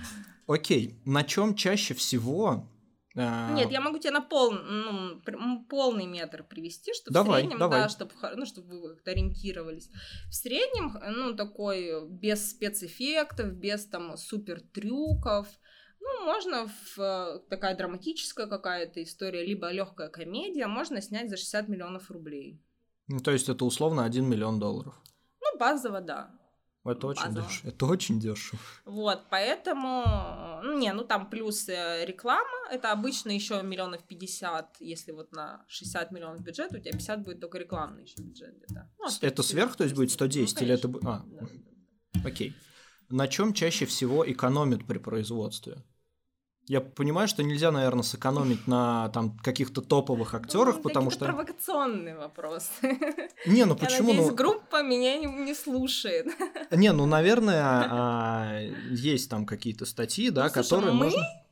окей, 0.46 1.00
на 1.04 1.24
чем 1.24 1.54
чаще 1.54 1.94
всего 1.94 2.68
А, 3.16 3.52
Нет, 3.52 3.70
я 3.70 3.80
могу 3.80 3.98
тебе 3.98 4.12
на 4.12 4.20
пол, 4.20 4.52
ну, 4.52 5.64
полный 5.68 6.06
метр 6.06 6.44
привести, 6.44 6.92
чтобы 6.94 7.14
Давай, 7.14 7.40
в 7.40 7.44
среднем, 7.44 7.58
давай. 7.58 7.82
да, 7.82 7.88
чтобы, 7.88 8.12
ну, 8.36 8.46
чтобы 8.46 8.80
вы 8.80 8.94
как-то 8.94 9.10
ориентировались. 9.10 9.90
В 10.28 10.34
среднем, 10.34 10.96
ну, 11.16 11.34
такой 11.34 12.08
без 12.08 12.50
спецэффектов, 12.50 13.52
без 13.54 13.86
там 13.86 14.16
супер 14.16 14.60
трюков. 14.60 15.48
Ну, 16.00 16.24
можно 16.24 16.68
в 16.68 16.98
э, 17.00 17.40
такая 17.50 17.76
драматическая 17.76 18.46
какая-то 18.46 19.02
история, 19.02 19.44
либо 19.44 19.70
легкая 19.72 20.08
комедия, 20.08 20.68
можно 20.68 21.02
снять 21.02 21.28
за 21.28 21.36
60 21.36 21.68
миллионов 21.68 22.10
рублей. 22.10 22.62
Ну, 23.08 23.20
то 23.20 23.30
есть 23.30 23.48
это 23.48 23.64
условно 23.64 24.04
1 24.04 24.24
миллион 24.24 24.58
долларов. 24.58 24.94
Ну, 25.40 25.58
базово, 25.58 26.00
да. 26.00 26.30
Это 26.84 27.06
очень 27.08 27.24
Базово. 27.24 27.46
дешево. 27.46 27.68
Это 27.68 27.86
очень 27.86 28.20
дешево. 28.20 28.58
Вот, 28.84 29.22
поэтому, 29.30 30.60
ну, 30.62 30.78
не, 30.78 30.92
ну 30.92 31.04
там 31.04 31.28
плюс 31.28 31.68
э, 31.68 32.04
реклама, 32.06 32.48
это 32.70 32.92
обычно 32.92 33.30
еще 33.30 33.62
миллионов 33.62 34.02
50, 34.04 34.76
если 34.80 35.12
вот 35.12 35.32
на 35.32 35.64
60 35.68 36.12
миллионов 36.12 36.40
бюджет, 36.40 36.72
у 36.72 36.78
тебя 36.78 36.92
50 36.92 37.24
будет 37.24 37.40
только 37.40 37.58
рекламный 37.58 38.04
еще 38.04 38.22
бюджет 38.22 38.56
где-то. 38.56 38.90
Ну, 38.98 39.08
это 39.20 39.42
сверх, 39.42 39.76
то 39.76 39.84
есть 39.84 39.96
будет 39.96 40.12
110 40.12 40.62
или 40.62 40.74
это... 40.74 40.88
А, 41.04 41.24
Ну, 41.26 41.36
конечно. 41.36 41.58
Да, 42.12 42.20
да. 42.22 42.28
окей. 42.28 42.54
На 43.10 43.26
чем 43.28 43.52
чаще 43.52 43.84
всего 43.84 44.30
экономят 44.30 44.86
при 44.86 44.98
производстве? 44.98 45.82
Я 46.68 46.80
понимаю, 46.82 47.28
что 47.28 47.42
нельзя, 47.42 47.70
наверное, 47.72 48.02
сэкономить 48.02 48.66
на 48.66 49.08
там 49.08 49.38
каких-то 49.38 49.80
топовых 49.80 50.34
актерах, 50.34 50.76
Ну, 50.76 50.82
потому 50.82 51.10
что... 51.10 51.24
провокационный 51.24 52.14
вопрос. 52.14 52.68
Не, 53.46 53.64
ну 53.64 53.72
Я 53.80 53.86
почему? 53.86 54.08
надеюсь, 54.08 54.28
Ну, 54.28 54.34
группа 54.34 54.82
меня 54.82 55.16
не, 55.18 55.26
не 55.26 55.54
слушает. 55.54 56.26
Не, 56.70 56.92
ну, 56.92 57.06
наверное, 57.06 57.62
а, 57.90 58.60
есть 58.90 59.30
там 59.30 59.46
какие-то 59.46 59.86
статьи, 59.86 60.28
да, 60.30 60.44
Ну, 60.44 60.48
слушай, 60.50 60.64
которые 60.68 60.92
мы- 60.92 61.04
можно... 61.04 61.20
Мы 61.20 61.47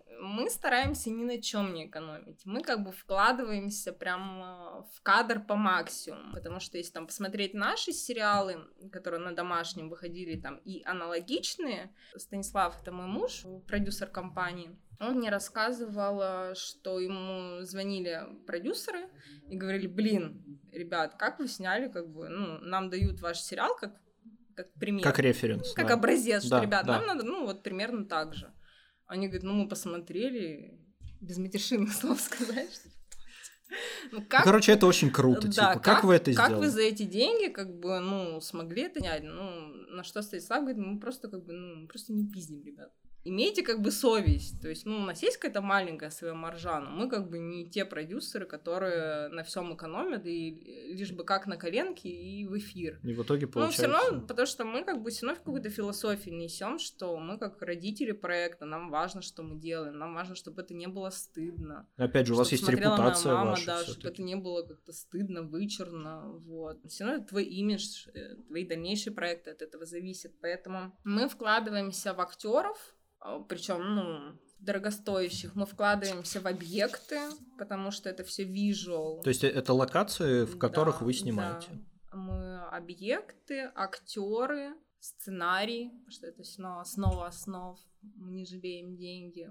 стараемся 0.51 1.11
ни 1.11 1.25
на 1.25 1.41
чем 1.41 1.75
не 1.75 1.87
экономить. 1.87 2.43
Мы 2.45 2.63
как 2.63 2.83
бы 2.85 2.93
вкладываемся 2.93 3.93
прям 3.93 4.43
э, 4.43 4.83
в 4.95 5.03
кадр 5.03 5.41
по 5.41 5.57
максимуму. 5.57 6.33
Потому 6.33 6.61
что 6.61 6.79
если 6.79 6.93
там 6.93 7.07
посмотреть 7.07 7.55
наши 7.55 7.93
сериалы, 7.93 8.65
которые 8.93 9.21
на 9.21 9.35
домашнем 9.35 9.89
выходили 9.89 10.39
там 10.39 10.57
и 10.59 10.83
аналогичные, 10.85 11.95
Станислав, 12.17 12.81
это 12.81 12.93
мой 12.93 13.07
муж, 13.07 13.45
продюсер 13.67 14.09
компании, 14.09 14.77
он 14.99 15.17
мне 15.17 15.31
рассказывал, 15.31 16.21
э, 16.23 16.55
что 16.55 17.01
ему 17.01 17.63
звонили 17.63 18.23
продюсеры 18.47 19.09
и 19.49 19.57
говорили, 19.57 19.87
блин, 19.87 20.61
ребят, 20.73 21.15
как 21.17 21.39
вы 21.39 21.49
сняли, 21.49 21.89
как 21.89 22.09
бы, 22.09 22.29
ну, 22.29 22.59
нам 22.59 22.91
дают 22.91 23.21
ваш 23.21 23.41
сериал 23.41 23.77
как, 23.77 23.93
как 24.55 24.73
пример. 24.75 25.05
Как 25.05 25.19
референс. 25.19 25.73
Как 25.73 25.89
да. 25.89 25.95
образец, 25.95 26.45
что, 26.45 26.57
Да, 26.57 26.63
ребят, 26.63 26.87
да. 26.87 26.99
нам 26.99 27.07
надо, 27.07 27.25
ну, 27.25 27.45
вот 27.47 27.63
примерно 27.63 28.07
так 28.07 28.35
же. 28.35 28.53
Они 29.07 29.29
говорят, 29.29 29.45
ну, 29.45 29.53
мы 29.53 29.69
посмотрели, 29.69 30.79
без 31.21 31.39
матершинных 31.39 31.93
слов 31.95 32.21
сказать, 32.21 32.73
что... 32.73 32.89
Ну, 32.89 32.95
Ну, 34.13 34.25
как, 34.25 34.45
Короче, 34.45 34.73
это 34.73 34.87
очень 34.87 35.11
круто. 35.11 35.49
да, 35.49 35.73
типа, 35.73 35.83
как, 35.83 36.05
вы 36.05 36.15
это 36.15 36.33
как 36.33 36.47
сделали? 36.47 36.67
вы 36.67 36.71
за 36.71 36.83
эти 36.83 37.03
деньги, 37.03 37.51
как 37.51 37.79
бы, 37.79 37.99
ну, 37.99 38.41
смогли 38.41 38.83
это 38.83 39.01
снять? 39.01 39.25
Ну, 39.25 39.51
на 39.91 40.05
что 40.05 40.23
Станислав 40.23 40.61
говорит, 40.61 40.79
мы 40.79 41.01
просто, 41.01 41.29
как 41.29 41.45
бы, 41.45 41.53
ну, 41.53 41.89
просто 41.89 42.13
не 42.13 42.27
пиздим, 42.27 42.63
ребят. 42.63 42.93
Имейте, 43.29 43.63
как 43.63 43.83
бы, 43.83 43.91
совесть. 43.91 44.61
То 44.63 44.69
есть, 44.69 44.87
ну, 44.87 44.99
у 44.99 45.01
нас 45.01 45.23
есть 45.23 45.37
какая-то 45.37 45.61
маленькая 45.61 46.11
своя 46.11 46.35
маржа, 46.35 46.81
но 46.81 46.91
мы, 46.91 47.09
как 47.09 47.29
бы, 47.29 47.39
не 47.39 47.69
те 47.69 47.85
продюсеры, 47.85 48.47
которые 48.47 49.29
на 49.29 49.43
всем 49.43 49.75
экономят, 49.75 50.27
и 50.27 50.95
лишь 50.95 51.13
бы 51.13 51.25
как 51.25 51.47
на 51.47 51.57
коленке 51.57 52.09
и 52.09 52.47
в 52.47 52.57
эфир. 52.57 53.01
И 53.03 53.13
в 53.13 53.23
итоге 53.23 53.47
Ну, 53.47 53.53
получается... 53.53 53.83
все 53.83 53.93
равно, 53.93 54.21
потому 54.27 54.47
что 54.47 54.65
мы 54.65 54.85
как 54.85 55.03
бы 55.03 55.11
все 55.11 55.27
равно 55.27 55.41
в 55.41 55.45
какую-то 55.45 55.71
философию 55.71 56.37
несем, 56.37 56.79
что 56.79 57.17
мы 57.19 57.39
как 57.39 57.61
родители 57.63 58.13
проекта, 58.13 58.65
нам 58.65 58.91
важно, 58.91 59.23
что 59.23 59.43
мы 59.43 59.57
делаем, 59.57 59.99
нам 59.99 60.15
важно, 60.15 60.35
чтобы 60.35 60.63
это 60.63 60.75
не 60.75 60.87
было 60.87 61.11
стыдно. 61.11 61.89
Опять 61.97 62.27
же, 62.27 62.35
у 62.35 62.37
вас 62.37 62.53
есть 62.53 62.69
репутация 62.69 63.35
мама, 63.35 63.51
ваша. 63.51 63.67
да, 63.67 63.85
чтобы 63.85 64.09
это 64.09 64.23
не 64.23 64.37
было 64.37 64.63
как-то 64.63 64.93
стыдно, 64.93 65.43
вычурно, 65.43 66.33
вот. 66.47 66.79
Все 66.89 67.05
равно 67.05 67.21
это 67.21 67.29
твой 67.29 67.45
имидж, 67.45 68.09
э, 68.15 68.37
твои 68.49 68.65
дальнейшие 68.65 69.13
проекты 69.13 69.51
от 69.51 69.63
этого 69.63 69.85
зависят, 69.85 70.33
поэтому 70.41 70.97
мы 71.05 71.29
вкладываемся 71.29 72.15
в 72.15 72.21
актеров, 72.21 72.95
причем, 73.49 73.95
ну, 73.95 74.39
дорогостоящих, 74.61 75.55
мы 75.55 75.67
вкладываемся 75.67 76.41
в 76.41 76.47
объекты, 76.47 77.19
потому 77.59 77.91
что 77.91 78.09
это 78.09 78.25
все 78.25 78.45
visual. 78.45 79.23
То 79.23 79.29
есть 79.29 79.45
э, 79.45 79.49
это 79.49 79.73
локации, 79.73 80.45
в 80.45 80.59
которых 80.59 81.01
Да, 81.01 81.05
вы 81.05 81.13
снимаете. 81.13 81.69
да. 81.71 82.17
Мы 82.17 82.59
объекты, 82.69 83.71
актеры, 83.75 84.75
сценарий, 85.01 85.93
что 86.09 86.27
это 86.27 86.43
снова 86.45 86.81
основа 86.81 87.27
основ. 87.27 87.79
Мы 88.03 88.33
не 88.33 88.47
жалеем 88.47 88.97
деньги. 88.97 89.49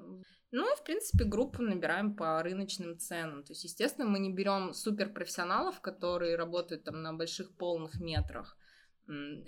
Ну 0.51 0.73
и, 0.73 0.75
в 0.77 0.83
принципе, 0.83 1.25
группу 1.25 1.61
набираем 1.61 2.15
по 2.15 2.41
рыночным 2.41 2.97
ценам. 2.97 3.43
То 3.43 3.51
есть, 3.51 3.63
естественно, 3.65 4.07
мы 4.07 4.19
не 4.19 4.31
берем 4.31 4.73
суперпрофессионалов, 4.73 5.81
которые 5.81 6.37
работают 6.37 6.83
там 6.85 7.01
на 7.03 7.13
больших 7.13 7.55
полных 7.57 7.99
метрах, 7.99 8.57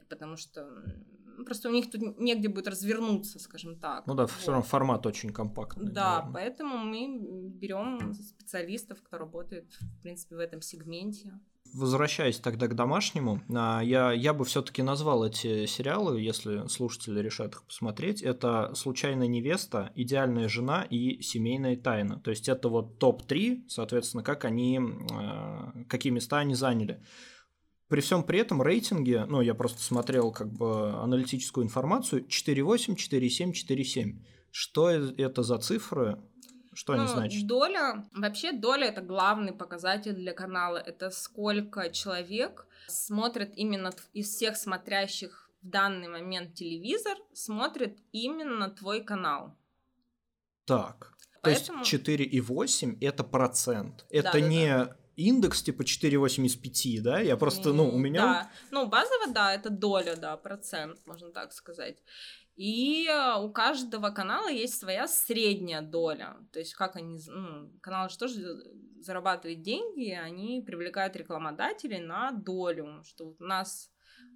потому 0.10 0.38
что 0.38 0.84
просто 1.46 1.70
у 1.70 1.72
них 1.72 1.90
тут 1.90 2.20
негде 2.20 2.50
будет 2.50 2.68
развернуться, 2.68 3.40
скажем 3.40 3.80
так. 3.80 4.06
Ну 4.08 4.16
да, 4.16 4.24
Вот. 4.24 4.32
все 4.32 4.52
равно 4.52 4.66
формат 4.66 5.06
очень 5.06 5.32
компактный. 5.32 5.92
Да, 5.92 6.16
наверное. 6.16 6.34
поэтому 6.34 6.78
мы 6.78 7.50
берем 7.50 8.14
специалистов, 8.14 9.02
кто 9.04 9.18
работает, 9.18 9.74
в 9.80 10.02
принципе, 10.02 10.36
в 10.36 10.40
этом 10.40 10.62
сегменте. 10.62 11.40
Возвращаясь 11.74 12.40
тогда 12.40 12.68
к 12.68 12.76
домашнему, 12.76 13.42
а, 13.54 13.82
я, 13.82 14.14
я 14.14 14.34
бы 14.34 14.46
все-таки 14.46 14.82
назвал 14.82 15.26
эти 15.26 15.66
сериалы, 15.66 16.22
если 16.22 16.66
слушатели 16.68 17.20
решат 17.20 17.54
их 17.54 17.64
посмотреть. 17.66 18.22
Это 18.22 18.74
«Случайная 18.74 19.28
невеста», 19.28 19.92
«Идеальная 19.96 20.48
жена» 20.48 20.88
и 20.90 21.22
«Семейная 21.22 21.76
тайна». 21.76 22.20
То 22.22 22.32
есть 22.32 22.48
это 22.48 22.70
вот 22.70 23.00
топ-3, 23.00 23.66
соответственно, 23.68 24.24
как 24.24 24.46
они, 24.46 24.80
э, 24.80 25.84
какие 25.90 26.14
места 26.14 26.38
они 26.38 26.56
заняли. 26.56 27.04
При 27.88 28.02
всем 28.02 28.24
при 28.24 28.40
этом 28.40 28.62
рейтинги, 28.62 29.24
ну, 29.28 29.40
я 29.42 29.54
просто 29.54 29.82
смотрел 29.82 30.32
как 30.32 30.52
бы 30.52 30.92
аналитическую 30.92 31.66
информацию, 31.66 32.26
4.8, 32.28 32.96
4.7, 32.96 33.54
4.7. 33.54 34.20
Что 34.52 34.90
э- 34.90 35.14
это 35.18 35.44
за 35.44 35.58
цифры? 35.58 36.20
Что 36.74 36.94
они 36.94 37.04
Ну, 37.04 37.08
значат? 37.08 37.48
Доля, 37.48 38.06
вообще 38.14 38.52
доля 38.52 38.88
это 38.88 39.02
главный 39.02 39.54
показатель 39.54 40.14
для 40.14 40.34
канала. 40.34 40.78
Это 40.78 41.10
сколько 41.12 41.90
человек 41.90 42.68
смотрит 42.88 43.54
именно 43.58 43.92
из 44.14 44.28
всех 44.36 44.58
смотрящих 44.58 45.50
в 45.64 45.68
данный 45.70 46.08
момент 46.08 46.54
телевизор, 46.56 47.18
смотрит 47.34 47.98
именно 48.12 48.70
твой 48.70 49.02
канал. 49.02 49.56
Так. 50.66 51.14
То 51.36 51.40
Поэтому- 51.54 51.80
есть 51.80 51.90
4,8 51.90 52.98
это 53.00 53.24
процент. 53.24 54.06
Это 54.10 54.34
Да-да-да. 54.34 54.48
не 54.48 54.88
индекс 55.18 55.64
типа 55.64 55.82
4,8 55.82 56.46
из 56.46 56.56
5, 56.56 57.04
да? 57.04 57.20
Я 57.20 57.36
просто, 57.36 57.74
ну, 57.74 57.90
у 57.90 57.98
меня... 57.98 58.22
Да. 58.22 58.52
Ну, 58.72 58.88
базово, 58.88 59.28
да, 59.34 59.54
это 59.54 59.70
доля, 59.70 60.16
да, 60.16 60.38
процент, 60.38 61.06
можно 61.06 61.32
так 61.32 61.52
сказать. 61.52 61.98
И 62.56 63.08
э, 63.08 63.40
у 63.40 63.52
каждого 63.52 64.10
канала 64.12 64.48
есть 64.48 64.80
своя 64.80 65.08
средняя 65.08 65.82
доля. 65.82 66.38
То 66.52 66.60
есть, 66.60 66.74
как 66.74 66.96
они... 66.96 67.20
Ну, 67.28 67.70
каналы 67.82 68.10
же 68.10 68.18
тоже 68.18 68.64
зарабатывают 69.00 69.62
деньги, 69.62 70.12
они 70.12 70.64
привлекают 70.66 71.16
рекламодателей 71.16 72.00
на 72.00 72.32
долю. 72.32 73.04
Что 73.04 73.26
вот 73.26 73.42
у 73.42 73.44
нас 73.44 73.92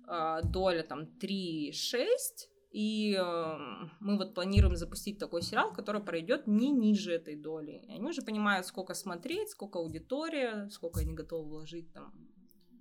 э, 0.08 0.40
доля 0.44 0.84
там 0.84 1.02
3,6, 1.20 2.06
и 2.72 3.18
э, 3.20 3.58
мы 4.00 4.18
вот 4.18 4.34
планируем 4.34 4.76
запустить 4.78 5.20
такой 5.20 5.42
сериал, 5.42 5.74
который 5.74 6.02
пройдет 6.02 6.48
не 6.48 6.72
ниже 6.72 7.14
этой 7.14 7.36
доли. 7.36 7.84
И 7.88 7.92
они 7.92 8.10
уже 8.10 8.22
понимают, 8.22 8.66
сколько 8.66 8.94
смотреть, 8.94 9.50
сколько 9.50 9.80
аудитория, 9.80 10.70
сколько 10.72 11.02
они 11.02 11.14
готовы 11.14 11.50
вложить 11.50 11.92
там 11.94 12.14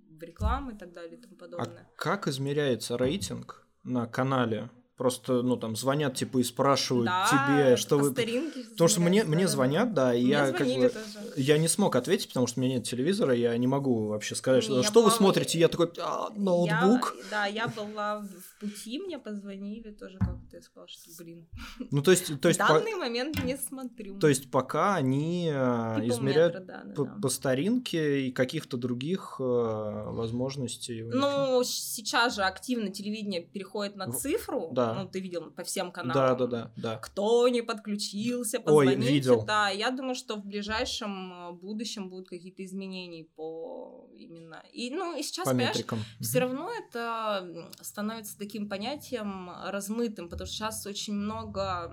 в 0.09 0.23
рекламу 0.23 0.71
и 0.71 0.77
так 0.77 0.93
далее 0.93 1.17
и 1.17 1.21
тому 1.21 1.35
А 1.35 1.39
подобное. 1.39 1.89
как 1.95 2.27
измеряется 2.27 2.97
рейтинг 2.97 3.67
на 3.83 4.07
канале? 4.07 4.69
Просто, 5.01 5.41
ну, 5.41 5.57
там, 5.57 5.75
звонят, 5.75 6.13
типа, 6.13 6.37
и 6.37 6.43
спрашивают 6.43 7.07
да, 7.07 7.25
тебе, 7.27 7.75
что 7.75 7.97
по 7.97 8.03
вы... 8.03 8.11
Потому 8.13 8.87
что 8.87 9.01
мне, 9.01 9.23
мне 9.23 9.47
звонят, 9.47 9.95
да, 9.95 10.13
и 10.13 10.21
Мне 10.21 10.29
я 10.29 10.51
как 10.51 10.67
бы... 10.67 10.89
тоже. 10.89 11.33
Я 11.37 11.57
не 11.57 11.67
смог 11.67 11.95
ответить, 11.95 12.27
потому 12.27 12.45
что 12.45 12.59
у 12.59 12.63
меня 12.63 12.75
нет 12.75 12.83
телевизора, 12.83 13.33
я 13.33 13.57
не 13.57 13.65
могу 13.65 14.09
вообще 14.09 14.35
сказать, 14.35 14.63
что, 14.63 14.77
Не, 14.77 14.83
что 14.83 15.01
вы 15.01 15.09
была- 15.09 15.17
смотрите. 15.17 15.57
Я 15.57 15.69
такой, 15.69 15.89
«А, 15.99 16.29
ноутбук. 16.35 17.15
Я, 17.17 17.23
да, 17.31 17.45
я 17.47 17.67
была 17.67 18.19
в 18.19 18.59
пути, 18.59 18.99
мне 18.99 19.17
позвонили 19.17 19.89
тоже 19.89 20.19
как-то, 20.19 20.55
я 20.57 20.61
сказала, 20.61 20.87
что, 20.87 21.09
блин, 21.17 21.47
Ну, 21.89 22.03
то 22.03 22.11
есть, 22.11 22.39
то 22.39 22.47
есть, 22.49 22.59
в 22.61 22.67
по- 22.67 22.73
данный 22.75 22.93
момент 22.93 23.43
не 23.43 23.57
смотрю. 23.57 24.19
то 24.19 24.27
есть 24.27 24.51
пока 24.51 24.93
они 24.97 25.49
э, 25.51 25.95
Типа 25.95 26.13
измеряют 26.13 26.53
метра, 26.53 26.65
да, 26.67 26.83
да, 26.85 26.93
по, 26.93 27.05
да. 27.05 27.15
по 27.23 27.29
старинке 27.29 28.27
и 28.27 28.31
каких-то 28.31 28.77
других 28.77 29.37
э, 29.39 29.43
возможностей. 29.43 31.01
Ну, 31.01 31.63
сейчас 31.63 32.35
же 32.35 32.43
активно 32.43 32.91
телевидение 32.91 33.41
переходит 33.41 33.95
на 33.95 34.05
В- 34.11 34.15
цифру. 34.15 34.69
да. 34.71 34.90
Ну, 34.93 35.07
ты 35.09 35.19
видел 35.19 35.51
по 35.51 35.63
всем 35.63 35.87
Да, 35.87 35.91
каналам. 35.91 36.37
да, 36.37 36.47
да, 36.47 36.71
да. 36.75 36.97
Кто 36.97 37.47
не 37.47 37.61
подключился, 37.61 38.57
Ой, 38.57 38.63
позвоните. 38.63 39.11
видел. 39.11 39.45
Да, 39.45 39.69
я 39.69 39.91
думаю, 39.91 40.15
что 40.15 40.35
в 40.35 40.45
ближайшем 40.45 41.33
э, 41.33 41.51
будущем 41.53 42.09
будут 42.09 42.29
какие-то 42.29 42.63
изменения 42.65 43.25
по 43.35 44.07
именно. 44.15 44.63
И, 44.73 44.89
ну, 44.91 45.17
и 45.17 45.23
сейчас, 45.23 45.45
По 45.45 45.51
понимаешь, 45.51 45.75
метрикам. 45.75 45.99
все 46.19 46.39
равно 46.39 46.69
это 46.71 47.65
становится 47.81 48.37
таким 48.37 48.69
понятием 48.69 49.49
размытым, 49.67 50.29
потому 50.29 50.45
что 50.47 50.55
сейчас 50.55 50.85
очень 50.85 51.13
много 51.13 51.91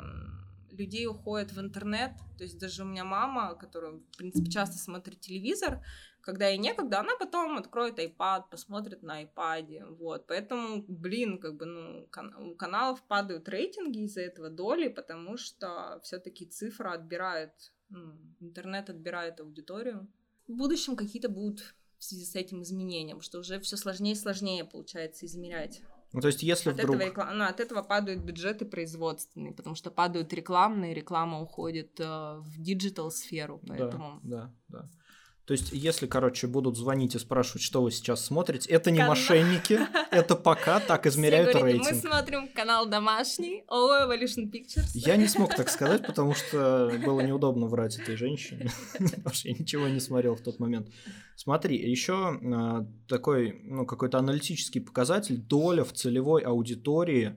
людей 0.70 1.06
уходит 1.06 1.52
в 1.52 1.60
интернет. 1.60 2.12
То 2.36 2.44
есть 2.44 2.58
даже 2.58 2.82
у 2.82 2.86
меня 2.86 3.04
мама, 3.04 3.54
которая, 3.54 3.92
в 3.92 4.16
принципе, 4.16 4.50
часто 4.50 4.78
смотрит 4.78 5.20
телевизор, 5.20 5.82
когда 6.20 6.48
ей 6.48 6.58
некогда, 6.58 7.00
она 7.00 7.16
потом 7.18 7.56
откроет 7.56 7.98
iPad, 7.98 8.44
посмотрит 8.50 9.02
на 9.02 9.24
iPad, 9.24 9.96
вот, 9.96 10.26
поэтому, 10.26 10.84
блин, 10.86 11.38
как 11.38 11.56
бы, 11.56 11.66
ну, 11.66 12.06
кан- 12.10 12.34
у 12.34 12.54
каналов 12.54 13.02
падают 13.02 13.48
рейтинги 13.48 14.04
из-за 14.04 14.22
этого 14.22 14.50
доли, 14.50 14.88
потому 14.88 15.36
что 15.36 16.00
все 16.02 16.18
таки 16.18 16.46
цифра 16.46 16.92
отбирает, 16.92 17.52
ну, 17.88 18.14
интернет 18.40 18.90
отбирает 18.90 19.40
аудиторию. 19.40 20.08
В 20.46 20.52
будущем 20.52 20.96
какие-то 20.96 21.28
будут 21.28 21.74
в 21.98 22.04
связи 22.04 22.24
с 22.24 22.34
этим 22.36 22.62
изменением, 22.62 23.20
что 23.20 23.38
уже 23.38 23.58
все 23.60 23.76
сложнее 23.76 24.12
и 24.12 24.16
сложнее 24.16 24.64
получается 24.64 25.26
измерять. 25.26 25.82
Ну, 26.12 26.20
то 26.20 26.28
есть, 26.28 26.42
если 26.42 26.70
от, 26.70 26.76
вдруг... 26.76 26.96
этого 26.96 27.08
реклам... 27.08 27.38
ну, 27.38 27.44
от 27.44 27.60
этого 27.60 27.82
падают 27.82 28.20
бюджеты 28.20 28.64
производственные, 28.64 29.52
потому 29.52 29.74
что 29.74 29.90
падают 29.90 30.32
рекламные, 30.32 30.94
реклама 30.94 31.42
уходит 31.42 32.00
э, 32.00 32.04
в 32.04 32.62
digital 32.62 33.10
сферу, 33.10 33.60
поэтому... 33.66 34.20
Да, 34.22 34.50
да, 34.68 34.80
да. 34.80 34.88
То 35.48 35.52
есть, 35.52 35.72
если, 35.72 36.06
короче, 36.06 36.46
будут 36.46 36.76
звонить 36.76 37.14
и 37.14 37.18
спрашивать, 37.18 37.62
что 37.62 37.82
вы 37.82 37.90
сейчас 37.90 38.22
смотрите, 38.22 38.68
это 38.68 38.90
не 38.90 38.98
Канал. 38.98 39.12
мошенники, 39.14 39.80
это 40.10 40.34
пока 40.36 40.78
так 40.78 41.06
измеряют 41.06 41.48
Все 41.48 41.58
говорят, 41.60 41.78
Мы 41.78 41.84
рейтинг. 41.86 42.06
смотрим 42.06 42.48
канал 42.48 42.86
домашний, 42.86 43.64
о, 43.66 44.04
Evolution 44.04 44.52
Pictures. 44.52 44.90
Я 44.92 45.16
не 45.16 45.26
смог 45.26 45.54
так 45.54 45.70
сказать, 45.70 46.06
потому 46.06 46.34
что 46.34 46.92
было 47.02 47.22
неудобно 47.22 47.66
врать 47.66 47.98
этой 47.98 48.16
женщине, 48.16 48.70
потому 48.98 49.34
что 49.34 49.48
я 49.48 49.54
ничего 49.54 49.88
не 49.88 50.00
смотрел 50.00 50.34
в 50.34 50.42
тот 50.42 50.58
момент. 50.58 50.88
Смотри, 51.34 51.78
еще 51.78 52.38
такой, 53.08 53.58
ну, 53.64 53.86
какой-то 53.86 54.18
аналитический 54.18 54.82
показатель, 54.82 55.38
доля 55.38 55.82
в 55.82 55.94
целевой 55.94 56.42
аудитории 56.42 57.36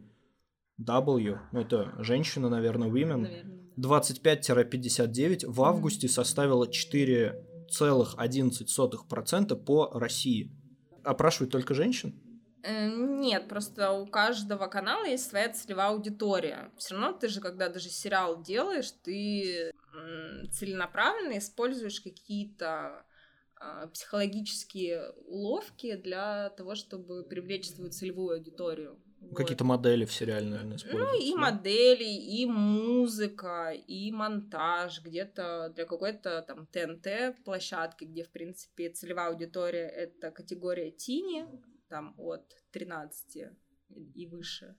W, 0.82 1.40
ну, 1.54 1.62
это 1.62 1.94
женщина, 2.00 2.50
наверное, 2.50 2.90
women, 2.90 3.18
Наверное. 3.22 3.62
25-59 3.78 5.48
в 5.48 5.64
августе 5.64 6.10
составила 6.10 6.70
4,11% 7.72 9.56
по 9.56 9.90
России. 10.00 10.52
Опрашивают 11.04 11.52
только 11.52 11.74
женщин? 11.74 12.14
Э, 12.64 12.90
Нет, 12.90 13.48
просто 13.48 13.92
у 13.92 14.06
каждого 14.06 14.68
канала 14.68 15.06
есть 15.06 15.30
своя 15.30 15.50
целевая 15.50 15.90
аудитория. 15.90 16.72
Все 16.78 16.96
равно 16.96 17.18
ты 17.18 17.28
же, 17.28 17.42
когда 17.42 17.70
даже 17.70 17.90
сериал 17.90 18.42
делаешь, 18.42 18.92
ты 19.04 19.72
целенаправленно 20.52 21.38
используешь 21.38 22.02
какие-то 22.02 23.06
а, 23.56 23.88
психологические 23.88 25.12
уловки 25.28 25.96
для 25.96 26.50
того, 26.52 26.76
чтобы 26.76 27.24
привлечь 27.24 27.70
свою 27.70 27.92
целевую 27.92 28.38
аудиторию. 28.38 29.00
Вот. 29.22 29.38
Какие-то 29.38 29.64
модели 29.64 30.04
в 30.06 30.12
сериале, 30.12 30.50
наверное, 30.50 30.72
Ну, 30.72 30.76
используются. 30.78 31.18
и 31.28 31.32
да? 31.34 31.38
модели, 31.40 32.04
и 32.04 32.46
музыка, 32.46 33.72
и 33.72 34.12
монтаж, 34.12 35.02
где-то 35.04 35.72
для 35.76 35.86
какой-то 35.86 36.42
там 36.42 36.66
ТНТ 36.68 37.44
площадки, 37.46 38.06
где, 38.06 38.24
в 38.24 38.32
принципе, 38.32 38.90
целевая 38.90 39.30
аудитория— 39.30 39.88
это 39.96 40.32
категория 40.32 40.92
тини, 40.92 41.46
там 41.88 42.16
от 42.18 42.52
13 42.72 43.50
и 44.16 44.26
выше. 44.28 44.76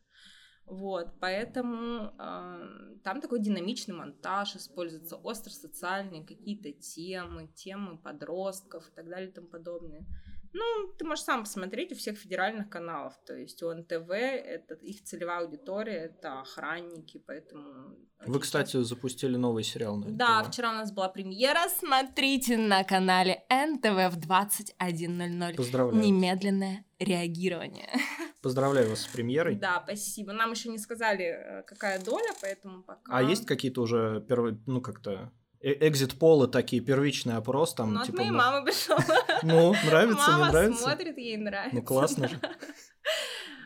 Вот, 0.64 1.08
поэтому 1.20 2.14
э, 2.18 2.96
там 3.04 3.20
такой 3.20 3.40
динамичный 3.40 3.94
монтаж 3.94 4.56
используется, 4.56 5.16
остро-социальные 5.16 6.24
какие-то 6.24 6.72
темы, 6.72 7.48
темы 7.48 7.98
подростков 7.98 8.88
и 8.88 8.94
так 8.94 9.08
далее 9.08 9.28
и 9.30 9.32
тому 9.32 9.48
подобное. 9.48 10.06
Ну, 10.54 10.92
ты 10.98 11.04
можешь 11.04 11.24
сам 11.24 11.40
посмотреть 11.44 11.92
у 11.92 11.94
всех 11.94 12.18
федеральных 12.18 12.68
каналов. 12.68 13.14
То 13.26 13.34
есть 13.34 13.62
у 13.62 13.72
НТВ 13.72 14.10
это 14.10 14.74
их 14.74 15.02
целевая 15.04 15.40
аудитория, 15.40 16.12
это 16.12 16.40
охранники, 16.40 17.22
поэтому... 17.26 17.96
Вы, 18.24 18.38
кстати, 18.38 18.82
запустили 18.82 19.36
новый 19.36 19.64
сериал 19.64 19.96
на 19.96 20.10
Да, 20.10 20.40
НТВ. 20.40 20.52
вчера 20.52 20.70
у 20.70 20.74
нас 20.74 20.92
была 20.92 21.08
премьера. 21.08 21.60
Смотрите 21.68 22.56
на 22.56 22.84
канале 22.84 23.42
НТВ 23.50 24.14
в 24.14 24.18
21.00. 24.18 25.54
Поздравляю. 25.56 26.04
Немедленное 26.04 26.84
реагирование. 26.98 27.90
Поздравляю 28.42 28.90
вас 28.90 29.02
с 29.02 29.06
премьерой. 29.06 29.56
Да, 29.56 29.80
спасибо. 29.84 30.32
Нам 30.32 30.50
еще 30.52 30.68
не 30.68 30.78
сказали, 30.78 31.24
э, 31.24 31.62
какая 31.62 32.00
доля, 32.04 32.32
поэтому 32.40 32.82
пока... 32.82 33.16
А 33.16 33.22
есть 33.22 33.46
какие-то 33.46 33.80
уже 33.82 34.24
первые, 34.28 34.58
ну 34.66 34.80
как-то 34.80 35.32
экзит 35.62 36.18
полы 36.18 36.48
такие, 36.48 36.82
первичный 36.82 37.36
опрос 37.36 37.74
там, 37.74 37.94
Ну, 37.94 38.00
от 38.00 38.06
типа. 38.06 38.18
моей 38.18 38.30
ну, 38.30 38.36
мамы 38.36 38.64
пришел. 38.64 38.98
Ну, 39.42 39.74
нравится, 39.86 40.30
Мама 40.30 40.46
не 40.46 40.52
нравится? 40.52 40.82
смотрит, 40.82 41.18
ей 41.18 41.36
нравится. 41.36 41.76
Ну, 41.76 41.82
классно 41.82 42.28
же. 42.28 42.38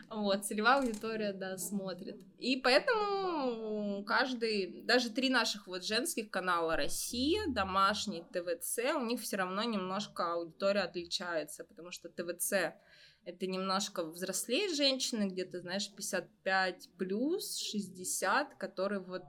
Вот, 0.09 0.45
целевая 0.45 0.79
аудитория, 0.79 1.33
да, 1.33 1.57
смотрит. 1.57 2.17
И 2.39 2.55
поэтому 2.55 4.05
каждый, 4.05 4.81
даже 4.83 5.09
три 5.09 5.29
наших 5.29 5.67
вот 5.67 5.83
женских 5.83 6.31
канала 6.31 6.77
Россия, 6.77 7.43
домашний, 7.47 8.23
ТВЦ, 8.31 8.95
у 8.95 9.01
них 9.01 9.19
все 9.19 9.35
равно 9.35 9.63
немножко 9.63 10.31
аудитория 10.31 10.83
отличается, 10.83 11.65
потому 11.65 11.91
что 11.91 12.07
ТВЦ 12.07 12.73
это 13.25 13.45
немножко 13.45 14.03
взрослее 14.05 14.73
женщины, 14.73 15.27
где-то, 15.27 15.59
знаешь, 15.59 15.91
55 15.93 16.89
плюс, 16.97 17.57
60, 17.57 18.55
которые 18.55 19.01
вот 19.01 19.23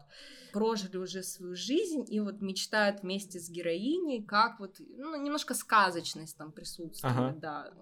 прожили 0.53 0.97
уже 0.97 1.23
свою 1.23 1.55
жизнь 1.55 2.05
и 2.09 2.21
вот 2.21 2.41
мечтают 2.41 3.03
вместе 3.03 3.39
с 3.41 3.51
героиней, 3.51 4.23
как 4.25 4.61
вот, 4.61 4.77
ну, 4.79 5.21
немножко 5.21 5.55
сказочность 5.55 6.37
там 6.37 6.53
присутствует, 6.53 7.15
Ага. 7.17 7.37
да. 7.41 7.73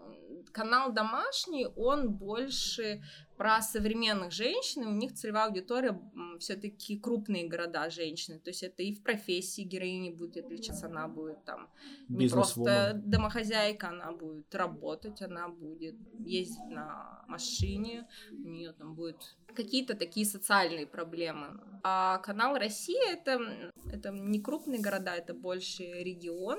Канал 0.53 0.93
домашний, 0.93 1.67
он 1.77 2.13
больше 2.15 3.03
про 3.37 3.61
современных 3.61 4.33
женщин, 4.33 4.83
и 4.83 4.87
у 4.87 4.93
них 4.93 5.15
целевая 5.15 5.47
аудитория 5.47 6.01
все-таки 6.41 6.99
крупные 6.99 7.49
города 7.49 7.91
женщины, 7.91 8.39
то 8.39 8.51
есть 8.51 8.63
это 8.63 8.83
и 8.83 8.95
в 8.95 9.03
профессии 9.03 9.63
героини 9.63 10.11
будет 10.11 10.45
отличаться, 10.45 10.87
она 10.87 11.09
будет 11.09 11.45
там 11.45 11.69
не 12.09 12.29
просто 12.29 12.93
домохозяйка, 12.95 13.89
она 13.89 14.13
будет 14.13 14.55
работать, 14.55 15.23
она 15.23 15.49
будет 15.49 15.97
ездить 16.19 16.69
на 16.71 17.25
машине, 17.29 18.09
у 18.31 18.49
нее 18.49 18.73
там 18.73 18.95
будет 18.95 19.37
какие-то 19.55 19.95
такие 19.95 20.27
социальные 20.27 20.87
проблемы. 20.87 21.61
А 21.83 22.19
канал 22.19 22.57
Россия 22.57 23.13
это, 23.13 23.73
это 23.91 24.11
не 24.11 24.41
крупные 24.41 24.81
города, 24.81 25.15
это 25.15 25.35
больше 25.35 25.83
регион 25.85 26.59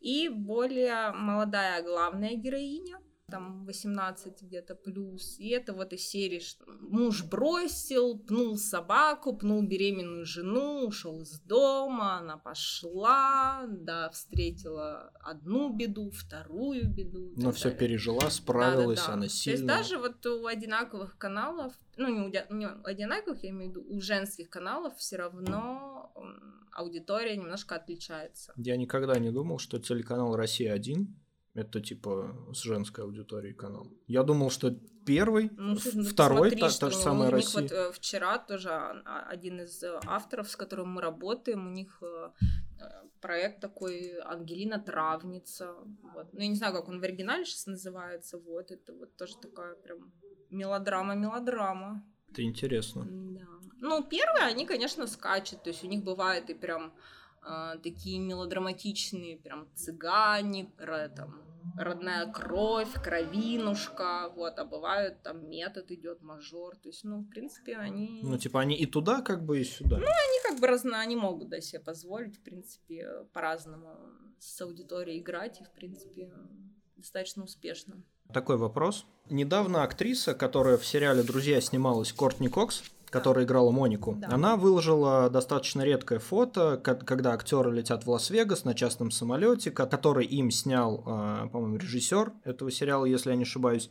и 0.00 0.28
более 0.28 1.12
молодая 1.12 1.82
главная 1.82 2.34
героиня 2.34 3.00
там 3.30 3.64
18 3.66 4.42
где-то 4.42 4.74
плюс. 4.74 5.38
И 5.38 5.48
это 5.50 5.72
вот 5.72 5.92
из 5.92 6.06
серии, 6.06 6.40
что 6.40 6.64
муж 6.80 7.24
бросил, 7.24 8.18
пнул 8.18 8.56
собаку, 8.56 9.36
пнул 9.36 9.62
беременную 9.62 10.24
жену, 10.24 10.86
ушел 10.86 11.20
из 11.22 11.40
дома, 11.40 12.18
она 12.18 12.36
пошла, 12.36 13.64
да, 13.68 14.10
встретила 14.10 15.12
одну 15.20 15.72
беду, 15.72 16.10
вторую 16.10 16.88
беду. 16.88 17.32
Но 17.36 17.52
все 17.52 17.70
далее. 17.70 17.78
пережила, 17.78 18.30
справилась, 18.30 19.00
Да-да-да. 19.00 19.12
она 19.14 19.22
То 19.22 19.26
есть 19.26 19.36
сильная. 19.36 19.76
даже 19.78 19.98
вот 19.98 20.24
у 20.26 20.46
одинаковых 20.46 21.16
каналов, 21.18 21.72
ну 21.96 22.08
не 22.08 22.20
у, 22.20 22.54
не 22.54 22.66
у 22.66 22.84
одинаковых, 22.84 23.42
я 23.44 23.50
имею 23.50 23.72
в 23.72 23.76
виду, 23.76 23.86
у 23.88 24.00
женских 24.00 24.50
каналов 24.50 24.96
все 24.96 25.16
равно 25.16 26.12
аудитория 26.72 27.36
немножко 27.36 27.76
отличается. 27.76 28.52
Я 28.56 28.76
никогда 28.76 29.18
не 29.18 29.30
думал, 29.30 29.58
что 29.58 29.78
телеканал 29.78 30.36
«Россия-1» 30.36 31.06
это 31.54 31.80
типа 31.80 32.36
с 32.52 32.62
женской 32.62 33.04
аудиторией 33.04 33.54
канал. 33.54 33.86
Я 34.06 34.22
думал, 34.22 34.50
что 34.50 34.70
первый, 35.04 35.50
Ну, 35.56 35.76
слушай, 35.76 35.96
ну, 35.96 36.04
второй, 36.04 36.50
посмотри, 36.50 36.60
та, 36.60 36.78
та 36.78 36.90
же 36.90 36.96
у 36.96 37.00
самая 37.00 37.26
них 37.26 37.32
Россия. 37.32 37.62
Вот, 37.62 37.72
э, 37.72 37.92
вчера 37.92 38.38
тоже 38.38 38.70
а, 38.70 39.26
один 39.32 39.60
из 39.60 39.82
авторов, 40.06 40.48
с 40.48 40.56
которым 40.56 40.88
мы 40.94 41.02
работаем, 41.02 41.66
у 41.66 41.70
них 41.70 42.02
э, 42.02 42.30
проект 43.20 43.60
такой 43.60 44.18
Ангелина 44.20 44.78
Травница. 44.78 45.74
Вот. 46.14 46.32
Ну, 46.32 46.40
я 46.40 46.48
не 46.48 46.56
знаю, 46.56 46.72
как 46.72 46.88
он 46.88 47.00
в 47.00 47.04
оригинале 47.04 47.44
сейчас 47.44 47.66
называется. 47.66 48.38
Вот, 48.38 48.70
это 48.70 48.92
вот 48.92 49.16
тоже 49.16 49.34
такая 49.42 49.74
прям 49.74 50.12
мелодрама-мелодрама. 50.50 52.02
Это 52.30 52.42
интересно. 52.42 53.04
Да. 53.04 53.46
Ну, 53.80 54.02
первые, 54.04 54.44
они, 54.44 54.66
конечно, 54.66 55.06
скачут. 55.06 55.62
То 55.62 55.70
есть 55.70 55.84
у 55.84 55.88
них 55.88 56.04
бывает 56.04 56.50
и 56.50 56.54
прям 56.54 56.92
э, 57.42 57.74
такие 57.82 58.18
мелодраматичные, 58.18 59.36
прям 59.36 59.68
цыгане, 59.74 60.70
там, 61.16 61.42
родная 61.76 62.26
кровь, 62.30 62.92
кровинушка, 63.02 64.30
вот, 64.34 64.58
а 64.58 64.64
бывают 64.64 65.22
там 65.22 65.48
метод 65.48 65.90
идет, 65.90 66.22
мажор. 66.22 66.76
То 66.76 66.88
есть, 66.88 67.04
ну, 67.04 67.20
в 67.20 67.28
принципе, 67.28 67.76
они... 67.76 68.20
Ну, 68.22 68.38
типа, 68.38 68.60
они 68.60 68.76
и 68.76 68.86
туда, 68.86 69.22
как 69.22 69.44
бы, 69.44 69.60
и 69.60 69.64
сюда. 69.64 69.96
они 69.96 70.40
как 70.42 70.60
бы 70.60 70.66
разно, 70.66 71.00
они 71.00 71.16
могут 71.16 71.48
да, 71.48 71.60
себе 71.60 71.80
позволить, 71.80 72.36
в 72.36 72.42
принципе, 72.42 73.24
по-разному 73.32 73.96
с 74.38 74.60
аудиторией 74.60 75.20
играть, 75.20 75.60
и, 75.60 75.64
в 75.64 75.70
принципе, 75.70 76.32
достаточно 76.96 77.44
успешно. 77.44 78.02
Такой 78.32 78.56
вопрос. 78.56 79.06
Недавно 79.28 79.82
актриса, 79.82 80.34
которая 80.34 80.76
в 80.76 80.86
сериале 80.86 81.22
«Друзья» 81.22 81.60
снималась, 81.60 82.12
Кортни 82.12 82.48
Кокс, 82.48 82.82
которая 83.10 83.44
играла 83.44 83.70
Монику, 83.70 84.16
Да. 84.18 84.28
она 84.30 84.56
выложила 84.56 85.28
достаточно 85.30 85.82
редкое 85.82 86.18
фото, 86.18 86.80
ко- 86.82 86.94
когда 86.94 87.32
актеры 87.32 87.72
летят 87.72 88.04
в 88.06 88.10
Лас-Вегас 88.10 88.64
на 88.64 88.74
частном 88.74 89.10
самолете, 89.10 89.70
который 89.70 90.24
им 90.26 90.50
снял, 90.50 91.02
а, 91.06 91.46
по-моему, 91.48 91.76
режиссер 91.76 92.32
этого 92.44 92.70
сериала, 92.70 93.04
если 93.04 93.30
я 93.30 93.36
не 93.36 93.42
ошибаюсь. 93.42 93.90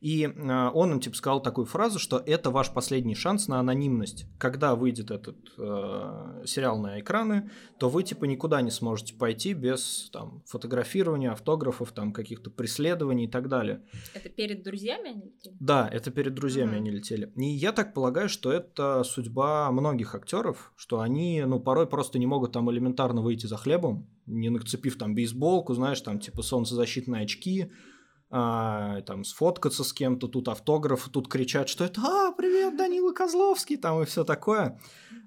И 0.00 0.24
э, 0.24 0.70
он 0.72 0.92
им 0.92 1.00
типа 1.00 1.14
сказал 1.14 1.42
такую 1.42 1.66
фразу, 1.66 1.98
что 1.98 2.22
это 2.24 2.50
ваш 2.50 2.72
последний 2.72 3.14
шанс 3.14 3.48
на 3.48 3.60
анонимность. 3.60 4.24
Когда 4.38 4.74
выйдет 4.74 5.10
этот 5.10 5.36
э, 5.58 6.42
сериал 6.46 6.80
на 6.80 7.00
экраны, 7.00 7.50
то 7.78 7.90
вы 7.90 8.02
типа 8.02 8.24
никуда 8.24 8.62
не 8.62 8.70
сможете 8.70 9.14
пойти 9.14 9.52
без 9.52 10.08
там 10.10 10.42
фотографирования, 10.46 11.30
автографов, 11.30 11.92
там 11.92 12.14
каких-то 12.14 12.50
преследований 12.50 13.26
и 13.26 13.28
так 13.28 13.48
далее. 13.48 13.82
Это 14.14 14.30
перед 14.30 14.62
друзьями 14.62 15.10
они 15.10 15.24
летели? 15.26 15.56
Да, 15.60 15.86
это 15.92 16.10
перед 16.10 16.34
друзьями 16.34 16.70
угу. 16.70 16.76
они 16.76 16.90
летели. 16.90 17.30
И 17.36 17.44
я 17.44 17.72
так 17.72 17.92
полагаю, 17.92 18.30
что 18.30 18.50
это 18.50 19.02
судьба 19.04 19.70
многих 19.70 20.14
актеров, 20.14 20.72
что 20.76 21.00
они, 21.00 21.44
ну, 21.46 21.60
порой 21.60 21.86
просто 21.86 22.18
не 22.18 22.26
могут 22.26 22.52
там 22.52 22.70
элементарно 22.70 23.20
выйти 23.20 23.44
за 23.44 23.58
хлебом, 23.58 24.08
не 24.24 24.48
нацепив 24.48 24.96
там 24.96 25.14
бейсболку, 25.14 25.74
знаешь, 25.74 26.00
там 26.00 26.20
типа 26.20 26.40
солнцезащитные 26.40 27.24
очки, 27.24 27.70
а, 28.30 29.00
там 29.02 29.24
сфоткаться 29.24 29.82
с 29.82 29.92
кем-то, 29.92 30.28
тут 30.28 30.48
автограф, 30.48 31.08
тут 31.08 31.28
кричат, 31.28 31.68
что 31.68 31.84
это 31.84 32.00
«А, 32.02 32.32
привет, 32.32 32.76
Данила 32.76 33.12
Козловский!» 33.12 33.76
там 33.76 34.00
и 34.02 34.06
все 34.06 34.24
такое. 34.24 34.80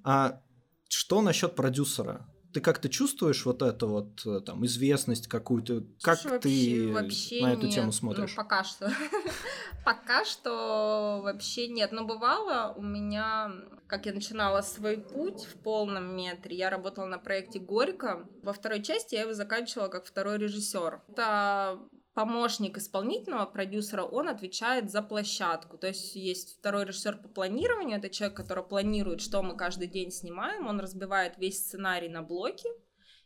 А 0.04 0.41
что 0.88 1.22
насчет 1.22 1.56
продюсера? 1.56 2.26
Ты 2.54 2.62
как-то 2.62 2.88
чувствуешь 2.88 3.45
вот 3.45 3.64
это 3.64 3.88
вот 3.88 4.26
э, 4.28 4.39
там 4.41 4.64
известность 4.66 5.28
какую-то? 5.28 5.84
Как 6.04 6.20
Слушай, 6.20 6.39
ты 6.39 6.93
вообще, 6.93 7.41
на 7.41 7.54
эту 7.54 7.66
нет. 7.66 7.76
тему 7.76 7.91
смотришь? 7.91 8.36
Ну, 8.38 8.43
пока 8.43 8.64
что. 8.64 8.91
пока 9.86 10.24
что 10.24 11.22
вообще 11.24 11.68
нет. 11.68 11.91
Но 11.91 12.06
бывало 12.06 12.76
у 12.78 12.84
меня, 12.84 13.51
как 13.88 14.06
я 14.06 14.14
начинала 14.14 14.62
свой 14.62 14.97
путь 14.97 15.45
в 15.45 15.56
полном 15.64 16.16
метре, 16.16 16.56
я 16.56 16.70
работала 16.70 17.08
на 17.08 17.18
проекте 17.18 17.58
Горько. 17.58 18.30
Во 18.43 18.54
второй 18.54 18.84
части 18.84 19.16
я 19.16 19.22
его 19.22 19.34
заканчивала 19.34 19.88
как 19.88 20.06
второй 20.06 20.38
режиссер. 20.38 21.01
Это 21.10 21.80
помощник 22.14 22.78
исполнительного 22.78 23.45
продюсера, 23.45 24.03
он 24.03 24.28
отвечает 24.28 24.91
за 24.91 25.01
площадку. 25.01 25.78
То 25.78 25.88
есть 25.88 26.16
есть 26.16 26.57
второй 26.59 26.86
режиссер 26.86 27.18
по 27.18 27.28
планированию, 27.28 27.97
это 27.97 28.09
человек, 28.09 28.38
который 28.38 28.64
планирует, 28.64 29.22
что 29.22 29.41
мы 29.41 29.57
каждый 29.57 29.88
день 29.88 30.11
снимаем, 30.11 30.68
он 30.68 30.80
разбивает 30.80 31.38
весь 31.38 31.59
сценарий 31.59 32.09
на 32.09 32.22
блоки, 32.22 32.70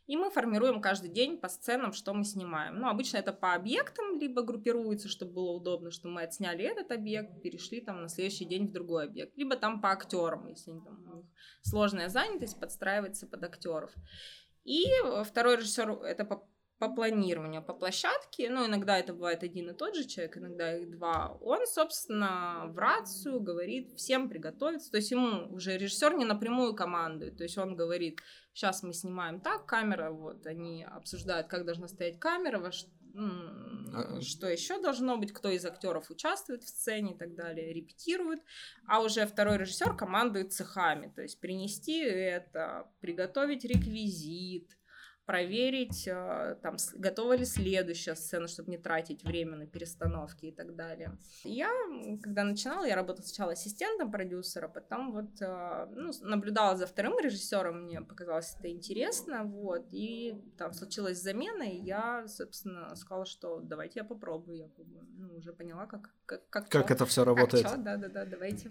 и 0.06 0.16
мы 0.16 0.30
формируем 0.30 0.80
каждый 0.80 1.10
день 1.10 1.36
по 1.36 1.48
сценам, 1.50 1.92
что 1.92 2.14
мы 2.14 2.24
снимаем. 2.24 2.78
Ну, 2.78 2.88
обычно 2.88 3.18
это 3.18 3.30
по 3.30 3.52
объектам, 3.52 4.18
либо 4.18 4.40
группируется, 4.40 5.06
чтобы 5.06 5.34
было 5.34 5.50
удобно, 5.50 5.90
что 5.90 6.08
мы 6.08 6.22
отсняли 6.22 6.64
этот 6.64 6.90
объект, 6.92 7.42
перешли 7.42 7.82
там 7.82 8.00
на 8.00 8.08
следующий 8.08 8.46
день 8.46 8.68
в 8.68 8.72
другой 8.72 9.04
объект. 9.04 9.36
Либо 9.36 9.54
там 9.56 9.82
по 9.82 9.90
актерам, 9.90 10.46
если 10.46 10.70
там, 10.70 11.04
у 11.12 11.16
них 11.16 11.26
сложная 11.60 12.08
занятость, 12.08 12.58
подстраивается 12.58 13.26
под 13.26 13.44
актеров. 13.44 13.92
И 14.64 14.86
второй 15.26 15.56
режиссер 15.56 15.90
это 16.04 16.24
по 16.24 16.48
по 16.78 16.88
планированию, 16.88 17.62
по 17.62 17.74
площадке, 17.74 18.48
ну, 18.50 18.66
иногда 18.66 18.98
это 18.98 19.12
бывает 19.12 19.42
один 19.42 19.70
и 19.70 19.74
тот 19.74 19.96
же 19.96 20.04
человек, 20.04 20.36
иногда 20.36 20.76
их 20.76 20.90
два, 20.90 21.36
он, 21.40 21.66
собственно, 21.66 22.66
в 22.68 22.78
рацию 22.78 23.40
говорит 23.40 23.92
всем 23.96 24.28
приготовиться, 24.28 24.90
то 24.90 24.98
есть 24.98 25.10
ему 25.10 25.52
уже 25.52 25.76
режиссер 25.76 26.14
не 26.14 26.24
напрямую 26.24 26.74
командует, 26.74 27.36
то 27.36 27.42
есть 27.42 27.58
он 27.58 27.74
говорит, 27.74 28.20
сейчас 28.54 28.84
мы 28.84 28.92
снимаем 28.92 29.40
так, 29.40 29.66
камера, 29.66 30.10
вот, 30.10 30.46
они 30.46 30.84
обсуждают, 30.84 31.48
как 31.48 31.64
должна 31.64 31.88
стоять 31.88 32.20
камера, 32.20 32.58
во 32.60 32.70
а, 33.94 34.20
что 34.20 34.48
еще 34.48 34.80
должно 34.80 35.16
быть, 35.16 35.32
кто 35.32 35.48
из 35.48 35.64
актеров 35.64 36.10
участвует 36.10 36.62
в 36.62 36.68
сцене 36.68 37.14
и 37.14 37.18
так 37.18 37.34
далее, 37.34 37.72
репетирует, 37.72 38.40
а 38.86 39.02
уже 39.02 39.26
второй 39.26 39.58
режиссер 39.58 39.96
командует 39.96 40.52
цехами, 40.52 41.12
то 41.14 41.22
есть 41.22 41.40
принести 41.40 41.98
это, 41.98 42.88
приготовить 43.00 43.64
реквизит, 43.64 44.77
проверить, 45.28 46.08
э, 46.08 46.56
там, 46.62 46.76
готова 46.94 47.36
ли 47.36 47.44
следующая 47.44 48.14
сцена, 48.14 48.48
чтобы 48.48 48.70
не 48.70 48.78
тратить 48.78 49.24
время 49.24 49.56
на 49.56 49.66
перестановки 49.66 50.46
и 50.46 50.52
так 50.52 50.74
далее. 50.74 51.18
Я, 51.44 51.68
когда 52.22 52.44
начинала, 52.44 52.86
я 52.86 52.96
работала 52.96 53.26
сначала 53.26 53.52
ассистентом 53.52 54.10
продюсера, 54.10 54.68
потом 54.68 55.12
вот 55.12 55.42
э, 55.42 55.86
ну, 55.90 56.12
наблюдала 56.22 56.76
за 56.78 56.86
вторым 56.86 57.18
режиссером, 57.18 57.82
мне 57.82 58.00
показалось 58.00 58.56
это 58.58 58.70
интересно, 58.70 59.44
вот, 59.44 59.88
и 59.90 60.34
там 60.56 60.72
случилась 60.72 61.20
замена, 61.20 61.64
и 61.64 61.76
я, 61.76 62.26
собственно, 62.26 62.96
сказала, 62.96 63.26
что 63.26 63.60
давайте 63.60 64.00
я 64.00 64.04
попробую, 64.04 64.56
я 64.56 64.68
ну, 65.18 65.36
уже 65.36 65.52
поняла, 65.52 65.84
как, 65.86 66.10
как, 66.24 66.48
как, 66.48 66.68
как 66.70 66.90
это 66.90 67.04
все 67.04 67.24
работает. 67.24 67.64
Да-да-да, 67.64 68.24
давайте 68.24 68.70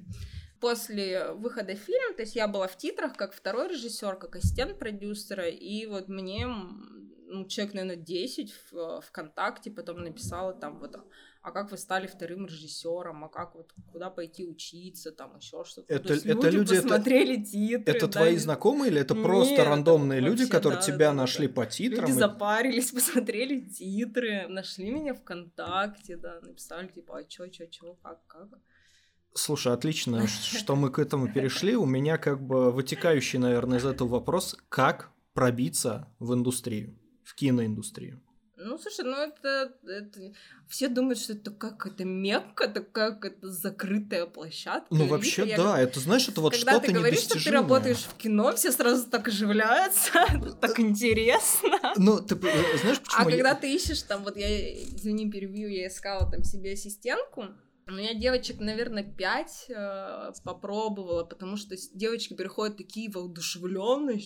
после 0.59 1.31
выхода 1.31 1.75
фильма, 1.75 2.15
то 2.15 2.21
есть 2.23 2.35
я 2.35 2.47
была 2.47 2.67
в 2.67 2.77
титрах 2.77 3.15
как 3.15 3.33
второй 3.33 3.69
режиссер, 3.69 4.15
как 4.15 4.35
ассистент 4.35 4.79
продюсера, 4.79 5.47
и 5.47 5.85
вот 5.85 6.07
мне 6.07 6.47
ну, 7.29 7.45
человек, 7.45 7.73
наверное, 7.73 7.97
10 7.97 8.53
в 8.71 9.01
ВКонтакте 9.01 9.69
потом 9.69 10.01
написала 10.01 10.53
там 10.53 10.79
вот 10.79 10.95
а 11.47 11.51
как 11.51 11.71
вы 11.71 11.77
стали 11.77 12.07
вторым 12.07 12.45
режиссером, 12.45 13.23
а 13.23 13.29
как 13.29 13.55
вот 13.55 13.71
куда 13.93 14.09
пойти 14.09 14.45
учиться, 14.45 15.13
там 15.13 15.37
еще 15.37 15.63
что-то. 15.63 15.93
Это, 15.93 16.15
это 16.15 16.49
люди, 16.49 16.75
посмотрели 16.75 17.39
это, 17.39 17.49
титры. 17.49 17.95
Это 17.95 18.07
да, 18.07 18.11
твои 18.11 18.35
и... 18.35 18.37
знакомые 18.37 18.91
или 18.91 18.99
это 18.99 19.13
Нет, 19.13 19.23
просто 19.23 19.63
рандомные 19.63 20.19
люди, 20.19 20.45
которые 20.45 20.79
да, 20.79 20.85
тебя 20.85 21.07
да, 21.07 21.13
нашли 21.13 21.47
да. 21.47 21.53
по 21.53 21.65
титрам? 21.65 22.01
Люди 22.01 22.11
и... 22.11 22.19
запарились, 22.19 22.91
посмотрели 22.91 23.61
титры, 23.61 24.47
нашли 24.49 24.89
меня 24.89 25.13
ВКонтакте, 25.13 26.17
да, 26.17 26.41
написали 26.41 26.87
типа, 26.87 27.19
а 27.19 27.23
чё, 27.23 27.47
чё, 27.47 27.65
чё, 27.67 27.93
как, 28.03 28.27
как. 28.27 28.49
Слушай, 29.37 29.73
отлично, 29.73 30.27
что 30.27 30.75
мы 30.75 30.89
к 30.89 30.99
этому 30.99 31.31
перешли. 31.31 31.75
У 31.75 31.85
меня 31.85 32.17
как 32.17 32.41
бы 32.41 32.71
вытекающий, 32.71 33.39
наверное, 33.39 33.79
из 33.79 33.85
этого 33.85 34.07
вопрос, 34.07 34.57
как 34.69 35.11
пробиться 35.33 36.07
в 36.19 36.33
индустрию, 36.33 36.97
в 37.23 37.35
киноиндустрию. 37.35 38.21
Ну, 38.59 38.79
слушай, 38.79 39.05
ну 39.05 39.15
это, 39.15 39.71
это... 39.87 40.33
Все 40.67 40.87
думают, 40.87 41.19
что 41.19 41.33
это 41.33 41.51
как 41.51 41.85
это 41.85 42.03
мекка, 42.05 42.63
это 42.63 42.81
как 42.81 43.23
это 43.23 43.47
закрытая 43.47 44.25
площадка. 44.25 44.87
Ну, 44.89 45.05
вообще, 45.05 45.45
я... 45.45 45.57
да, 45.57 45.79
это, 45.79 45.99
знаешь, 45.99 46.27
это 46.27 46.41
вот 46.41 46.55
что-то 46.55 46.71
Когда 46.71 46.87
ты 46.87 46.91
говоришь, 46.91 47.19
что 47.19 47.41
ты 47.41 47.51
работаешь 47.51 47.99
в 47.99 48.17
кино, 48.17 48.55
все 48.55 48.71
сразу 48.71 49.07
так 49.07 49.27
оживляются, 49.27 50.11
так 50.59 50.79
интересно. 50.79 51.93
Ну, 51.97 52.19
ты 52.19 52.33
э, 52.35 52.77
знаешь, 52.81 52.99
почему... 52.99 53.21
А 53.21 53.25
когда 53.25 53.53
ты 53.53 53.73
ищешь 53.73 54.01
там, 54.01 54.23
вот 54.23 54.35
я, 54.35 54.73
извини, 54.73 55.29
перебью, 55.29 55.69
я 55.69 55.87
искала 55.87 56.29
там 56.29 56.43
себе 56.43 56.73
ассистентку, 56.73 57.45
у 57.87 57.91
меня 57.91 58.13
девочек, 58.13 58.59
наверное, 58.59 59.03
пять 59.03 59.65
э, 59.69 60.31
попробовала, 60.43 61.23
потому 61.23 61.55
что 61.55 61.75
девочки 61.93 62.33
приходят 62.33 62.77
такие 62.77 63.09
воодушевленные. 63.09 64.21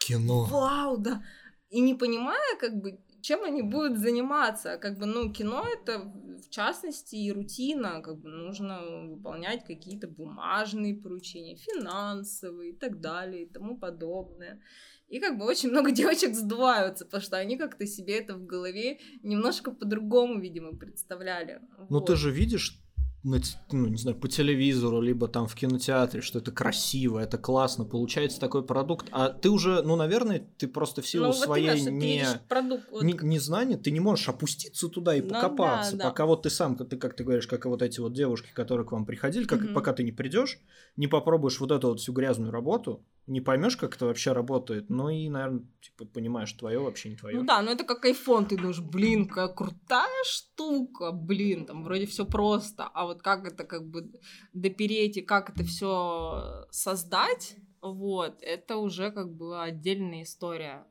Кино. 0.00 0.44
Вау, 0.44 0.98
да. 0.98 1.22
И 1.70 1.80
не 1.80 1.94
понимая, 1.94 2.58
как 2.58 2.80
бы, 2.80 3.00
чем 3.22 3.42
они 3.44 3.62
будут 3.62 3.98
заниматься. 3.98 4.76
Как 4.76 4.98
бы, 4.98 5.06
ну, 5.06 5.32
кино 5.32 5.64
это, 5.66 6.00
в 6.00 6.50
частности, 6.50 7.16
и 7.16 7.32
рутина. 7.32 8.02
Как 8.02 8.20
бы 8.20 8.28
нужно 8.28 8.80
выполнять 9.06 9.64
какие-то 9.64 10.06
бумажные 10.06 10.94
поручения, 10.94 11.56
финансовые 11.56 12.72
и 12.72 12.76
так 12.76 13.00
далее 13.00 13.44
и 13.44 13.50
тому 13.50 13.78
подобное. 13.78 14.60
И 15.08 15.18
как 15.20 15.38
бы 15.38 15.46
очень 15.46 15.70
много 15.70 15.90
девочек 15.92 16.34
сдуваются, 16.34 17.04
потому 17.04 17.22
что 17.22 17.36
они 17.36 17.56
как-то 17.56 17.86
себе 17.86 18.18
это 18.18 18.34
в 18.34 18.44
голове 18.44 19.00
немножко 19.22 19.70
по-другому, 19.70 20.38
видимо, 20.38 20.76
представляли. 20.76 21.60
Ну, 21.78 21.98
вот. 21.98 22.06
ты 22.06 22.16
же 22.16 22.30
видишь 22.30 22.80
на, 23.22 23.38
ну, 23.70 23.86
не 23.86 23.98
знаю, 23.98 24.16
по 24.16 24.28
телевизору, 24.28 25.00
либо 25.00 25.28
там 25.28 25.46
в 25.46 25.54
кинотеатре, 25.54 26.22
что 26.22 26.38
это 26.38 26.52
красиво, 26.52 27.18
это 27.18 27.36
классно, 27.36 27.84
получается 27.84 28.40
такой 28.40 28.64
продукт. 28.64 29.08
А 29.10 29.28
ты 29.28 29.50
уже, 29.50 29.82
ну, 29.82 29.96
наверное, 29.96 30.46
ты 30.56 30.66
просто 30.66 31.02
в 31.02 31.06
силу 31.06 31.26
ну, 31.26 31.32
своей 31.34 31.82
вот 31.82 31.90
не, 31.90 32.24
продукт, 32.48 32.90
вот... 32.90 33.02
не, 33.02 33.12
незнания, 33.22 33.76
ты 33.76 33.90
не 33.90 34.00
можешь 34.00 34.28
опуститься 34.28 34.88
туда 34.88 35.14
и 35.14 35.20
ну, 35.20 35.28
покопаться, 35.28 35.96
да, 35.96 36.04
пока 36.04 36.22
да. 36.22 36.28
вот 36.28 36.42
ты 36.42 36.50
сам, 36.50 36.76
ты, 36.76 36.96
как 36.96 37.14
ты 37.14 37.24
говоришь, 37.24 37.46
как 37.46 37.66
и 37.66 37.68
вот 37.68 37.82
эти 37.82 38.00
вот 38.00 38.14
девушки, 38.14 38.48
которые 38.54 38.86
к 38.86 38.92
вам 38.92 39.04
приходили, 39.04 39.44
как, 39.44 39.60
угу. 39.60 39.74
пока 39.74 39.92
ты 39.92 40.02
не 40.02 40.12
придешь, 40.12 40.58
не 40.96 41.06
попробуешь 41.06 41.60
вот 41.60 41.72
эту 41.72 41.88
вот 41.88 42.00
всю 42.00 42.14
грязную 42.14 42.50
работу, 42.50 43.04
не 43.30 43.40
поймешь, 43.40 43.76
как 43.76 43.94
это 43.94 44.06
вообще 44.06 44.32
работает, 44.32 44.90
ну 44.90 45.08
и, 45.08 45.28
наверное, 45.28 45.62
типа 45.80 46.04
понимаешь, 46.04 46.52
твое 46.52 46.80
вообще 46.80 47.10
не 47.10 47.16
твое. 47.16 47.38
Ну 47.38 47.44
да, 47.44 47.62
ну 47.62 47.70
это 47.70 47.84
как 47.84 48.04
iPhone, 48.04 48.46
ты 48.46 48.56
думаешь, 48.56 48.80
блин, 48.80 49.28
какая 49.28 49.48
крутая 49.48 50.24
штука, 50.24 51.12
блин, 51.12 51.64
там 51.64 51.84
вроде 51.84 52.06
все 52.06 52.26
просто, 52.26 52.88
а 52.92 53.06
вот 53.06 53.22
как 53.22 53.46
это 53.46 53.62
как 53.64 53.88
бы 53.88 54.10
допереть 54.52 55.16
и 55.16 55.22
как 55.22 55.50
это 55.50 55.62
все 55.62 56.66
создать, 56.72 57.56
вот, 57.80 58.42
это 58.42 58.78
уже 58.78 59.12
как 59.12 59.32
бы 59.32 59.62
отдельная 59.62 60.24
история. 60.24 60.84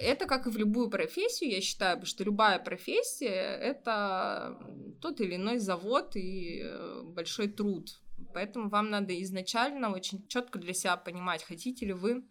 Это 0.00 0.26
как 0.26 0.46
и 0.46 0.50
в 0.50 0.56
любую 0.56 0.88
профессию, 0.90 1.50
я 1.50 1.60
считаю, 1.60 2.04
что 2.06 2.24
любая 2.24 2.58
профессия— 2.58 3.58
это 3.60 4.58
тот 5.02 5.20
или 5.20 5.36
иной 5.36 5.58
завод 5.58 6.16
и 6.16 6.62
э, 6.64 7.02
большой 7.04 7.48
труд. 7.48 8.00
Поэтому 8.34 8.68
вам 8.68 8.90
надо 8.90 9.20
изначально 9.22 9.90
очень 9.90 10.26
четко 10.28 10.58
для 10.58 10.72
себя 10.72 10.96
понимать, 10.96 11.42
хотите 11.42 11.86
ли 11.86 11.92
вы 11.92 12.24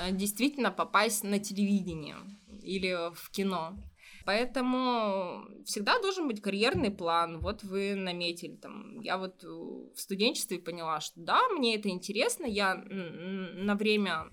э, 0.00 0.12
действительно 0.12 0.70
попасть 0.70 1.24
на 1.24 1.38
телевидение 1.38 2.16
или 2.62 3.12
в 3.14 3.30
кино. 3.30 3.78
Поэтому 4.24 5.44
всегда 5.64 5.98
должен 6.00 6.28
быть 6.28 6.40
карьерный 6.40 6.90
план. 6.90 7.40
Вот 7.40 7.64
вы 7.64 7.94
наметили 7.94 8.56
там. 8.56 9.00
Я 9.00 9.18
вот 9.18 9.42
в 9.42 9.96
студенчестве 9.96 10.58
поняла, 10.58 11.00
что 11.00 11.20
да, 11.20 11.48
мне 11.48 11.74
это 11.74 11.88
интересно. 11.88 12.46
Я 12.46 12.76
на 12.76 13.74
время 13.74 14.28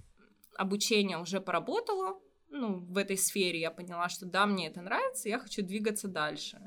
обучения 0.56 1.18
уже 1.18 1.42
поработала. 1.42 2.20
Ну, 2.50 2.80
в 2.80 2.98
этой 2.98 3.18
сфере 3.18 3.60
я 3.60 3.72
поняла, 3.72 4.10
что 4.10 4.26
да, 4.26 4.46
мне 4.46 4.68
это 4.68 4.82
нравится, 4.82 5.30
я 5.30 5.40
хочу 5.40 5.62
двигаться 5.64 6.08
дальше. 6.08 6.60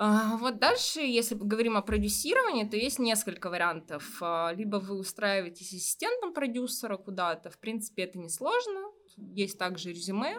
А, 0.00 0.36
вот 0.36 0.60
дальше, 0.60 1.00
если 1.00 1.34
говорим 1.34 1.76
о 1.76 1.82
продюсировании, 1.82 2.62
то 2.62 2.76
есть 2.76 3.00
несколько 3.00 3.50
вариантов. 3.50 4.18
А, 4.20 4.52
либо 4.54 4.76
вы 4.76 4.96
устраиваетесь 4.96 5.72
ассистентом 5.72 6.32
продюсера 6.32 6.96
куда-то, 6.96 7.50
в 7.50 7.58
принципе, 7.58 8.04
это 8.04 8.16
несложно. 8.16 8.92
Есть 9.16 9.58
также 9.58 9.90
резюме, 9.90 10.36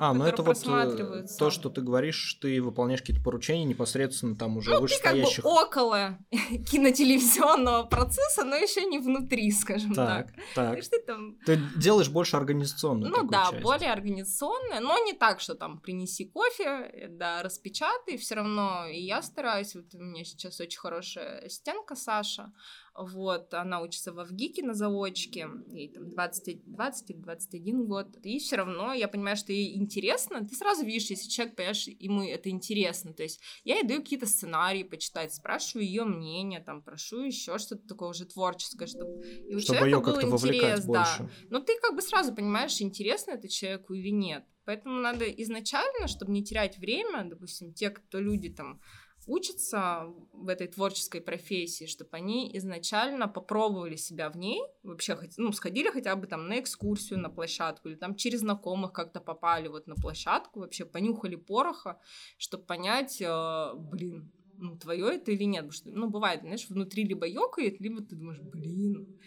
а, 0.00 0.14
ну 0.14 0.24
это 0.24 0.42
вот 0.42 0.56
э, 0.66 1.26
то, 1.38 1.50
что 1.50 1.68
ты 1.68 1.82
говоришь, 1.82 2.38
ты 2.40 2.62
выполняешь 2.62 3.00
какие-то 3.02 3.22
поручения 3.22 3.64
непосредственно 3.64 4.34
там 4.34 4.56
уже 4.56 4.70
ну, 4.70 4.80
вышестоящих. 4.80 5.36
Ты 5.36 5.42
как 5.42 5.44
бы 5.44 5.62
около 5.62 6.18
кинотелевизионного 6.70 7.84
процесса, 7.84 8.44
но 8.44 8.56
еще 8.56 8.86
не 8.86 8.98
внутри, 8.98 9.50
скажем 9.52 9.92
так. 9.92 10.32
Так. 10.54 10.76
так. 10.76 10.80
Ты, 10.80 11.02
там... 11.02 11.36
ты 11.44 11.60
делаешь 11.76 12.08
больше 12.08 12.38
организационную. 12.38 13.12
Ну 13.12 13.28
да, 13.28 13.48
часть. 13.50 13.62
более 13.62 13.92
организационную, 13.92 14.80
но 14.82 14.98
не 15.04 15.12
так, 15.12 15.38
что 15.38 15.54
там 15.54 15.78
принеси 15.78 16.24
кофе, 16.24 17.08
да, 17.10 17.42
распечатай, 17.42 18.16
все 18.16 18.36
равно 18.36 18.86
и 18.86 19.02
я 19.02 19.20
стараюсь. 19.20 19.74
Вот 19.74 19.94
у 19.94 19.98
меня 19.98 20.24
сейчас 20.24 20.58
очень 20.60 20.78
хорошая 20.78 21.46
стенка 21.50 21.94
Саша 21.94 22.52
вот, 22.96 23.54
она 23.54 23.80
учится 23.80 24.12
в 24.12 24.18
Авгике 24.18 24.62
на 24.62 24.74
заочке, 24.74 25.48
ей 25.68 25.92
там 25.92 26.10
20, 26.10 26.64
20 26.64 27.10
или 27.10 27.18
21 27.18 27.86
год, 27.86 28.16
и 28.22 28.38
все 28.38 28.56
равно 28.56 28.92
я 28.92 29.08
понимаю, 29.08 29.36
что 29.36 29.52
ей 29.52 29.76
интересно, 29.76 30.46
ты 30.46 30.54
сразу 30.54 30.84
видишь, 30.84 31.10
если 31.10 31.28
человек, 31.28 31.56
понимаешь, 31.56 31.86
ему 31.86 32.22
это 32.22 32.50
интересно, 32.50 33.12
то 33.12 33.22
есть 33.22 33.40
я 33.64 33.76
ей 33.76 33.84
даю 33.84 34.00
какие-то 34.00 34.26
сценарии 34.26 34.82
почитать, 34.82 35.34
спрашиваю 35.34 35.86
ее 35.86 36.04
мнение, 36.04 36.60
там, 36.60 36.82
прошу 36.82 37.22
еще 37.22 37.58
что-то 37.58 37.86
такое 37.86 38.10
уже 38.10 38.26
творческое, 38.26 38.86
чтобы, 38.86 39.22
и 39.48 39.54
у 39.54 39.60
чтобы 39.60 39.86
ее 39.86 40.00
как-то 40.02 40.26
вовлекать 40.26 40.80
интерес, 40.80 40.86
больше. 40.86 41.22
Да. 41.22 41.30
Но 41.48 41.60
ты 41.60 41.78
как 41.80 41.94
бы 41.94 42.02
сразу 42.02 42.34
понимаешь, 42.34 42.80
интересно 42.80 43.32
это 43.32 43.48
человеку 43.48 43.94
или 43.94 44.10
нет. 44.10 44.44
Поэтому 44.64 45.00
надо 45.00 45.24
изначально, 45.24 46.06
чтобы 46.06 46.32
не 46.32 46.44
терять 46.44 46.78
время, 46.78 47.24
допустим, 47.24 47.72
те, 47.72 47.90
кто 47.90 48.20
люди 48.20 48.50
там 48.50 48.80
учатся 49.26 50.06
в 50.32 50.48
этой 50.48 50.66
творческой 50.66 51.20
профессии, 51.20 51.86
чтобы 51.86 52.10
они 52.12 52.50
изначально 52.56 53.28
попробовали 53.28 53.96
себя 53.96 54.30
в 54.30 54.36
ней, 54.36 54.62
вообще, 54.82 55.18
ну, 55.36 55.52
сходили 55.52 55.90
хотя 55.90 56.16
бы 56.16 56.26
там 56.26 56.48
на 56.48 56.60
экскурсию 56.60 57.20
на 57.20 57.30
площадку 57.30 57.88
или 57.88 57.96
там 57.96 58.14
через 58.14 58.40
знакомых 58.40 58.92
как-то 58.92 59.20
попали 59.20 59.68
вот 59.68 59.86
на 59.86 59.94
площадку, 59.94 60.60
вообще 60.60 60.84
понюхали 60.84 61.36
пороха, 61.36 62.00
чтобы 62.38 62.64
понять, 62.64 63.20
э, 63.20 63.72
блин, 63.74 64.32
ну, 64.56 64.76
твое 64.76 65.14
это 65.14 65.32
или 65.32 65.44
нет, 65.44 65.62
потому 65.62 65.72
что, 65.72 65.90
ну, 65.90 66.10
бывает, 66.10 66.40
знаешь, 66.40 66.68
внутри 66.68 67.04
либо 67.04 67.26
ёкает, 67.26 67.80
либо 67.80 68.02
ты 68.02 68.16
думаешь, 68.16 68.40
блин, 68.40 69.18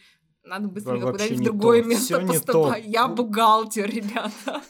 надо 0.44 0.68
быстренько 0.68 1.12
куда-нибудь 1.12 1.40
в 1.40 1.44
другое 1.44 1.82
то. 1.82 1.88
место 1.90 2.20
поступать. 2.20 2.86
Я 2.86 3.08
бухгалтер, 3.08 3.90
ребята. 3.90 4.62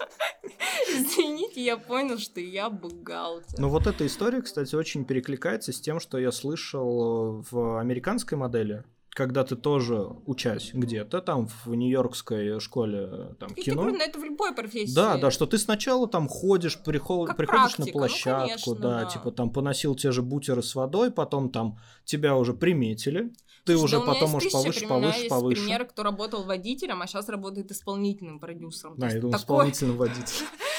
Извините, 0.90 1.64
я 1.64 1.78
понял, 1.78 2.18
что 2.18 2.40
я 2.40 2.70
бухгалтер. 2.70 3.60
Ну 3.60 3.70
вот 3.70 3.88
эта 3.88 4.06
история, 4.06 4.42
кстати, 4.42 4.76
очень 4.76 5.06
перекликается 5.06 5.72
с 5.72 5.82
тем, 5.82 6.00
что 6.00 6.18
я 6.18 6.32
слышал 6.32 7.44
в 7.50 7.80
американской 7.80 8.38
модели 8.38 8.84
когда 9.14 9.44
ты 9.44 9.56
тоже 9.56 10.08
учась 10.26 10.72
где-то 10.74 11.22
там 11.22 11.48
в 11.48 11.74
Нью-Йоркской 11.74 12.60
школе 12.60 13.36
там, 13.40 13.52
и 13.54 13.62
кино. 13.62 13.92
Ты, 13.92 13.98
это 13.98 14.20
в 14.20 14.24
любой 14.24 14.54
профессии. 14.56 14.96
Да, 14.96 15.18
да, 15.18 15.30
что 15.30 15.46
ты 15.46 15.58
сначала 15.58 16.08
там 16.08 16.28
ходишь, 16.28 16.80
приход, 16.80 17.28
как 17.28 17.38
приходишь 17.38 17.76
практика, 17.76 17.86
на 17.86 17.92
площадку, 17.92 18.42
ну, 18.42 18.48
конечно, 18.48 18.76
да, 18.76 19.04
да, 19.04 19.06
типа 19.06 19.32
там 19.32 19.52
поносил 19.52 19.96
те 19.96 20.12
же 20.12 20.22
бутеры 20.22 20.64
с 20.64 20.74
водой, 20.74 21.12
потом 21.12 21.52
там 21.52 21.78
тебя 22.06 22.36
уже 22.36 22.54
приметили, 22.54 23.32
ты 23.64 23.78
уже 23.78 24.00
потом 24.00 24.32
можешь 24.32 24.52
повыше, 24.52 24.88
повыше, 24.88 25.18
есть 25.20 25.30
повыше. 25.30 25.62
пример, 25.62 25.86
кто 25.86 26.04
работал 26.04 26.44
водителем, 26.44 27.02
а 27.02 27.08
сейчас 27.08 27.30
работает 27.30 27.72
исполнительным 27.72 28.40
продюсером. 28.40 28.96
Да, 28.98 29.08
я 29.08 29.20
думаю, 29.20 29.32
такой... 29.32 29.42
исполнительным 29.42 29.98
водителем. 29.98 30.48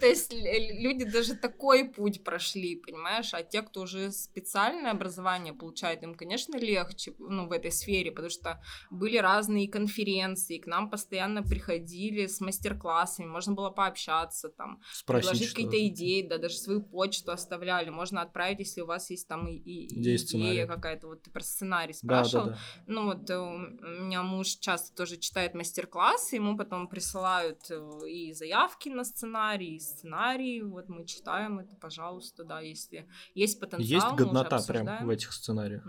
То 0.00 0.06
есть 0.06 0.32
люди 0.32 1.04
даже 1.04 1.34
такой 1.34 1.88
путь 1.88 2.24
прошли, 2.24 2.76
понимаешь? 2.76 3.34
А 3.34 3.42
те, 3.42 3.62
кто 3.62 3.82
уже 3.82 4.10
специальное 4.12 4.90
образование 4.90 5.52
получает, 5.52 6.02
им, 6.02 6.14
конечно, 6.14 6.56
легче 6.56 7.14
ну, 7.18 7.46
в 7.48 7.52
этой 7.52 7.70
сфере, 7.70 8.10
потому 8.10 8.30
что 8.30 8.62
были 8.90 9.16
разные 9.16 9.68
конференции, 9.68 10.58
к 10.58 10.66
нам 10.66 10.90
постоянно 10.90 11.42
приходили 11.42 12.26
с 12.26 12.40
мастер-классами, 12.40 13.26
можно 13.26 13.54
было 13.54 13.70
пообщаться, 13.70 14.48
там, 14.48 14.80
Спросить 14.92 15.28
предложить 15.28 15.54
какие-то 15.54 15.86
идеи, 15.88 16.22
да, 16.22 16.38
даже 16.38 16.56
свою 16.56 16.82
почту 16.82 17.32
оставляли, 17.32 17.90
можно 17.90 18.22
отправить, 18.22 18.60
если 18.60 18.80
у 18.80 18.86
вас 18.86 19.10
есть 19.10 19.28
там 19.28 19.46
и, 19.48 19.54
и 19.54 19.86
идея, 20.00 20.16
идея 20.16 20.66
какая-то, 20.66 21.08
вот 21.08 21.22
ты 21.22 21.30
про 21.30 21.42
сценарий 21.42 21.92
спрашивал. 21.92 22.46
Да, 22.46 22.50
да, 22.50 22.56
да. 22.56 22.58
Ну 22.86 23.04
вот 23.06 23.30
э, 23.30 23.38
у 23.38 24.04
меня 24.04 24.22
муж 24.22 24.48
часто 24.48 24.94
тоже 24.96 25.16
читает 25.16 25.54
мастер-классы, 25.54 26.36
ему 26.36 26.56
потом 26.56 26.88
присылают 26.88 27.70
э, 27.70 28.08
и 28.08 28.32
заявки 28.32 28.88
на 28.88 29.04
сценарий, 29.04 29.76
и 29.76 29.80
сценарии, 29.88 30.62
вот 30.62 30.88
мы 30.88 31.04
читаем 31.06 31.58
это, 31.58 31.76
пожалуйста, 31.76 32.44
да, 32.44 32.60
если 32.60 33.06
есть 33.34 33.60
потенциал. 33.60 33.86
Есть 33.86 34.06
годнота 34.16 34.58
прям 34.66 35.06
в 35.06 35.10
этих 35.10 35.32
сценариях? 35.32 35.86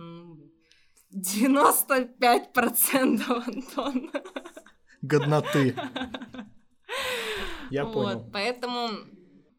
95% 1.12 3.22
Антон. 3.30 4.12
Годноты. 5.02 5.76
Я 7.72 7.86
понял. 7.86 8.20
Вот, 8.20 8.32
поэтому 8.32 8.89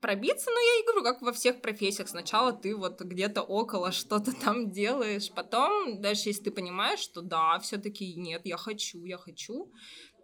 пробиться, 0.00 0.50
ну, 0.50 0.56
я 0.56 0.80
и 0.80 0.86
говорю, 0.86 1.02
как 1.02 1.22
во 1.22 1.32
всех 1.32 1.60
профессиях. 1.60 2.08
Сначала 2.08 2.52
ты 2.52 2.76
вот 2.76 3.00
где-то 3.00 3.42
около 3.42 3.92
что-то 3.92 4.32
там 4.32 4.70
делаешь, 4.70 5.30
потом, 5.34 6.00
дальше, 6.00 6.30
если 6.30 6.44
ты 6.44 6.50
понимаешь, 6.50 7.00
что 7.00 7.20
да, 7.20 7.58
все 7.60 7.78
таки 7.78 8.14
нет, 8.14 8.42
я 8.44 8.56
хочу, 8.56 9.04
я 9.04 9.18
хочу, 9.18 9.70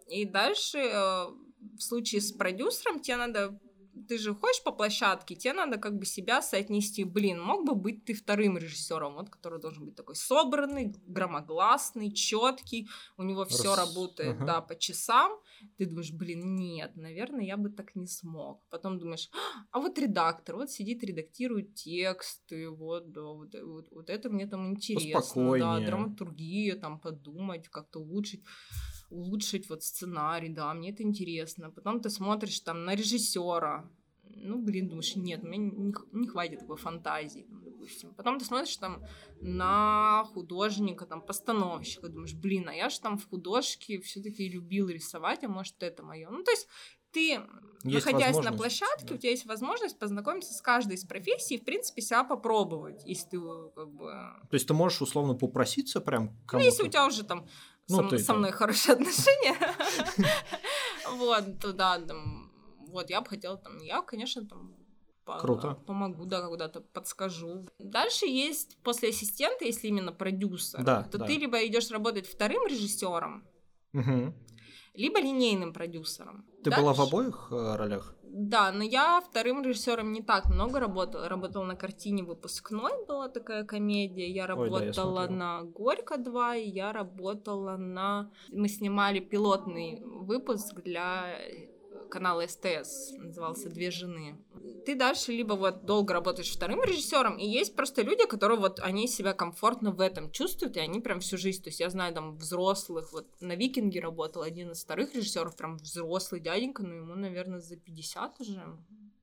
и 0.07 0.25
дальше 0.25 0.79
э, 0.79 1.25
в 1.77 1.79
случае 1.79 2.21
с 2.21 2.31
продюсером 2.31 2.99
тебе 2.99 3.17
надо 3.17 3.59
ты 3.97 4.17
же 4.17 4.33
ходишь 4.33 4.63
по 4.63 4.71
площадке, 4.71 5.35
тебе 5.35 5.53
надо 5.53 5.77
как 5.77 5.97
бы 5.97 6.05
себя 6.05 6.41
соотнести. 6.41 7.03
Блин, 7.03 7.41
мог 7.41 7.65
бы 7.65 7.75
быть 7.75 8.05
ты 8.05 8.13
вторым 8.13 8.57
режиссером, 8.57 9.15
вот, 9.15 9.29
который 9.29 9.59
должен 9.59 9.85
быть 9.85 9.95
такой 9.95 10.15
собранный, 10.15 10.93
громогласный, 11.07 12.11
четкий, 12.11 12.87
у 13.17 13.23
него 13.23 13.45
все 13.45 13.75
Рас... 13.75 13.87
работает, 13.87 14.35
ага. 14.35 14.45
да, 14.45 14.61
по 14.61 14.75
часам. 14.75 15.31
Ты 15.77 15.85
думаешь, 15.85 16.11
блин, 16.11 16.55
нет, 16.55 16.95
наверное, 16.95 17.45
я 17.45 17.57
бы 17.57 17.69
так 17.69 17.95
не 17.95 18.07
смог. 18.07 18.63
Потом 18.69 18.99
думаешь, 18.99 19.29
а 19.71 19.79
вот 19.79 19.97
редактор, 19.97 20.55
вот 20.55 20.71
сидит, 20.71 21.03
редактирует 21.03 21.73
тексты, 21.75 22.69
вот, 22.69 23.11
да, 23.11 23.21
вот, 23.21 23.55
вот, 23.61 23.87
вот 23.91 24.09
это 24.09 24.29
мне 24.29 24.47
там 24.47 24.71
интересно, 24.71 25.57
да, 25.57 25.79
драматургия, 25.79 26.75
там 26.75 26.99
подумать, 26.99 27.67
как-то 27.69 27.99
улучшить 27.99 28.43
улучшить 29.09 29.69
вот 29.69 29.83
сценарий, 29.83 30.49
да, 30.49 30.73
мне 30.73 30.91
это 30.91 31.03
интересно. 31.03 31.71
Потом 31.71 32.01
ты 32.01 32.09
смотришь 32.09 32.59
там 32.59 32.85
на 32.85 32.95
режиссера, 32.95 33.89
ну, 34.35 34.61
блин, 34.61 34.89
думаешь, 34.89 35.15
нет, 35.15 35.43
меня 35.43 35.57
не, 35.57 35.93
не 36.11 36.27
хватит 36.27 36.59
такой 36.59 36.77
фантазии, 36.77 37.45
там, 37.49 37.63
допустим. 37.63 38.13
Потом 38.15 38.39
ты 38.39 38.45
смотришь 38.45 38.77
там 38.77 39.03
на 39.41 40.23
художника, 40.33 41.05
там, 41.05 41.21
постановщика, 41.21 42.09
думаешь, 42.09 42.33
блин, 42.33 42.69
а 42.69 42.73
я 42.73 42.89
же 42.89 42.99
там 42.99 43.17
в 43.17 43.27
художке 43.27 43.99
все 43.99 44.21
таки 44.21 44.47
любил 44.49 44.89
рисовать, 44.89 45.43
а 45.43 45.47
может, 45.47 45.81
это 45.81 46.03
мое. 46.03 46.29
Ну, 46.29 46.43
то 46.43 46.51
есть 46.51 46.67
ты, 47.11 47.39
есть 47.83 48.05
находясь 48.05 48.37
на 48.37 48.51
площадке, 48.51 49.07
да. 49.07 49.15
у 49.15 49.17
тебя 49.17 49.31
есть 49.31 49.45
возможность 49.45 49.97
познакомиться 49.97 50.53
с 50.53 50.61
каждой 50.61 50.95
из 50.95 51.05
профессий 51.05 51.55
и, 51.55 51.59
в 51.59 51.65
принципе, 51.65 52.01
себя 52.01 52.23
попробовать, 52.23 53.01
если 53.05 53.29
ты 53.29 53.39
как 53.75 53.89
бы... 53.91 54.11
То 54.49 54.53
есть 54.53 54.67
ты 54.67 54.73
можешь 54.73 55.01
условно 55.01 55.33
попроситься 55.33 56.01
прям 56.01 56.29
кому-то? 56.45 56.57
Ну, 56.57 56.63
если 56.63 56.83
у 56.83 56.87
тебя 56.87 57.07
уже 57.07 57.23
там 57.23 57.47
ну, 57.89 58.03
со, 58.03 58.09
ты, 58.09 58.19
со 58.19 58.33
мной 58.33 58.51
хорошие 58.51 58.93
отношения. 58.97 59.57
Вот, 61.09 61.59
туда, 61.59 61.99
там, 61.99 62.51
вот, 62.87 63.09
я 63.09 63.21
бы 63.21 63.27
хотела, 63.27 63.57
там, 63.57 63.77
я, 63.79 64.01
конечно, 64.01 64.45
там, 64.45 64.75
Круто. 65.39 65.75
помогу, 65.85 66.25
да, 66.25 66.47
куда-то 66.47 66.81
подскажу. 66.81 67.65
Дальше 67.79 68.25
есть 68.25 68.77
после 68.83 69.09
ассистента, 69.09 69.65
если 69.65 69.87
именно 69.87 70.11
продюсер, 70.11 70.83
да, 70.83 71.03
то 71.03 71.17
да. 71.17 71.25
ты 71.25 71.37
либо 71.37 71.65
идешь 71.65 71.91
работать 71.91 72.27
вторым 72.27 72.65
режиссером, 72.67 73.45
угу. 73.93 74.33
либо 74.93 75.19
линейным 75.19 75.73
продюсером. 75.73 76.45
Ты 76.63 76.69
Дальше... 76.69 76.81
была 76.81 76.93
в 76.93 77.01
обоих 77.01 77.47
э, 77.51 77.75
ролях? 77.75 78.15
Да, 78.29 78.71
но 78.71 78.83
я 78.83 79.21
вторым 79.21 79.63
режиссером 79.63 80.11
не 80.11 80.21
так 80.21 80.45
много 80.45 80.79
работала. 80.79 81.29
Работала 81.29 81.65
на 81.65 81.75
картине 81.75 82.23
выпускной, 82.23 83.05
была 83.07 83.29
такая 83.29 83.63
комедия. 83.63 84.29
Я 84.29 84.47
работала 84.47 84.79
Ой, 84.79 84.93
да, 84.93 85.23
я 85.23 85.29
на 85.29 85.63
Горько 85.63 86.17
2, 86.17 86.55
и 86.55 86.69
я 86.69 86.93
работала 86.93 87.77
на... 87.77 88.31
Мы 88.49 88.67
снимали 88.67 89.19
пилотный 89.19 90.01
выпуск 90.03 90.81
для 90.81 91.39
канал 92.07 92.41
СТС, 92.41 93.13
назывался 93.17 93.69
«Две 93.69 93.91
жены». 93.91 94.37
Ты 94.85 94.95
дальше 94.95 95.31
либо 95.31 95.53
вот 95.53 95.85
долго 95.85 96.13
работаешь 96.13 96.51
вторым 96.51 96.83
режиссером, 96.83 97.37
и 97.37 97.45
есть 97.45 97.75
просто 97.75 98.01
люди, 98.01 98.25
которые 98.25 98.59
вот, 98.59 98.79
они 98.79 99.07
себя 99.07 99.33
комфортно 99.33 99.91
в 99.91 99.99
этом 100.01 100.31
чувствуют, 100.31 100.77
и 100.77 100.79
они 100.79 100.99
прям 100.99 101.19
всю 101.19 101.37
жизнь, 101.37 101.61
то 101.61 101.69
есть 101.69 101.79
я 101.79 101.89
знаю 101.89 102.13
там 102.13 102.37
взрослых, 102.37 103.11
вот 103.11 103.27
на 103.41 103.55
«Викинге» 103.55 103.99
работал 103.99 104.41
один 104.41 104.71
из 104.71 104.83
вторых 104.83 105.13
режиссеров, 105.13 105.55
прям 105.55 105.77
взрослый 105.77 106.41
дяденька, 106.41 106.83
но 106.83 106.93
ему, 106.93 107.15
наверное, 107.15 107.59
за 107.59 107.75
50 107.75 108.39
уже, 108.39 108.63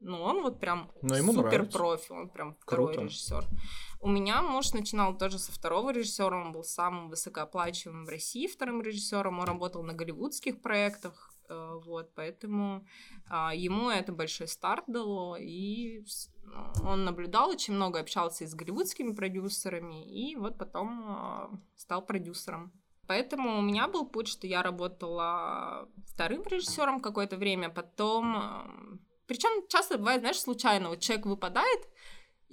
ну, 0.01 0.20
он 0.20 0.43
вот 0.43 0.61
прям 0.61 0.91
супер 1.03 1.66
профи, 1.66 2.12
он 2.12 2.28
прям 2.28 2.57
второй 2.61 2.95
Круто. 2.95 3.07
режиссер. 3.07 3.45
У 4.01 4.09
меня 4.09 4.43
муж 4.43 4.72
начинал 4.74 5.16
тоже 5.16 5.39
со 5.39 5.51
второго 5.51 5.91
режиссера, 5.91 6.43
он 6.43 6.53
был 6.53 6.62
самым 6.62 7.09
высокооплачиваемым 7.09 8.05
в 8.05 8.09
России 8.11 8.47
вторым 8.47 8.82
режиссером, 8.82 9.39
он 9.39 9.47
работал 9.47 9.82
на 9.82 9.95
голливудских 9.95 10.61
проектах, 10.61 11.34
вот, 11.49 12.15
поэтому 12.15 12.87
а, 13.29 13.55
ему 13.55 13.91
это 13.91 14.13
большой 14.13 14.49
старт 14.49 14.85
дало, 14.87 15.37
и 15.37 16.05
он 16.83 17.05
наблюдал 17.05 17.51
очень 17.51 17.75
много, 17.75 18.01
общался 18.01 18.45
и 18.45 18.47
с 18.47 18.55
голливудскими 18.55 19.13
продюсерами, 19.13 20.05
и 20.05 20.37
вот 20.37 20.59
потом 20.59 21.05
а, 21.09 21.51
стал 21.77 22.05
продюсером. 22.05 22.73
Поэтому 23.07 23.59
у 23.59 23.63
меня 23.63 23.87
был 23.87 24.07
путь, 24.07 24.29
что 24.29 24.47
я 24.47 24.63
работала 24.63 25.89
вторым 26.07 26.43
режиссером 26.45 27.01
какое-то 27.01 27.37
время, 27.37 27.69
потом... 27.69 29.01
Причем 29.27 29.67
часто 29.69 29.97
бывает, 29.97 30.21
знаешь, 30.21 30.39
случайно, 30.39 30.91
вот 30.91 31.01
человек 31.01 31.27
выпадает, 31.27 31.89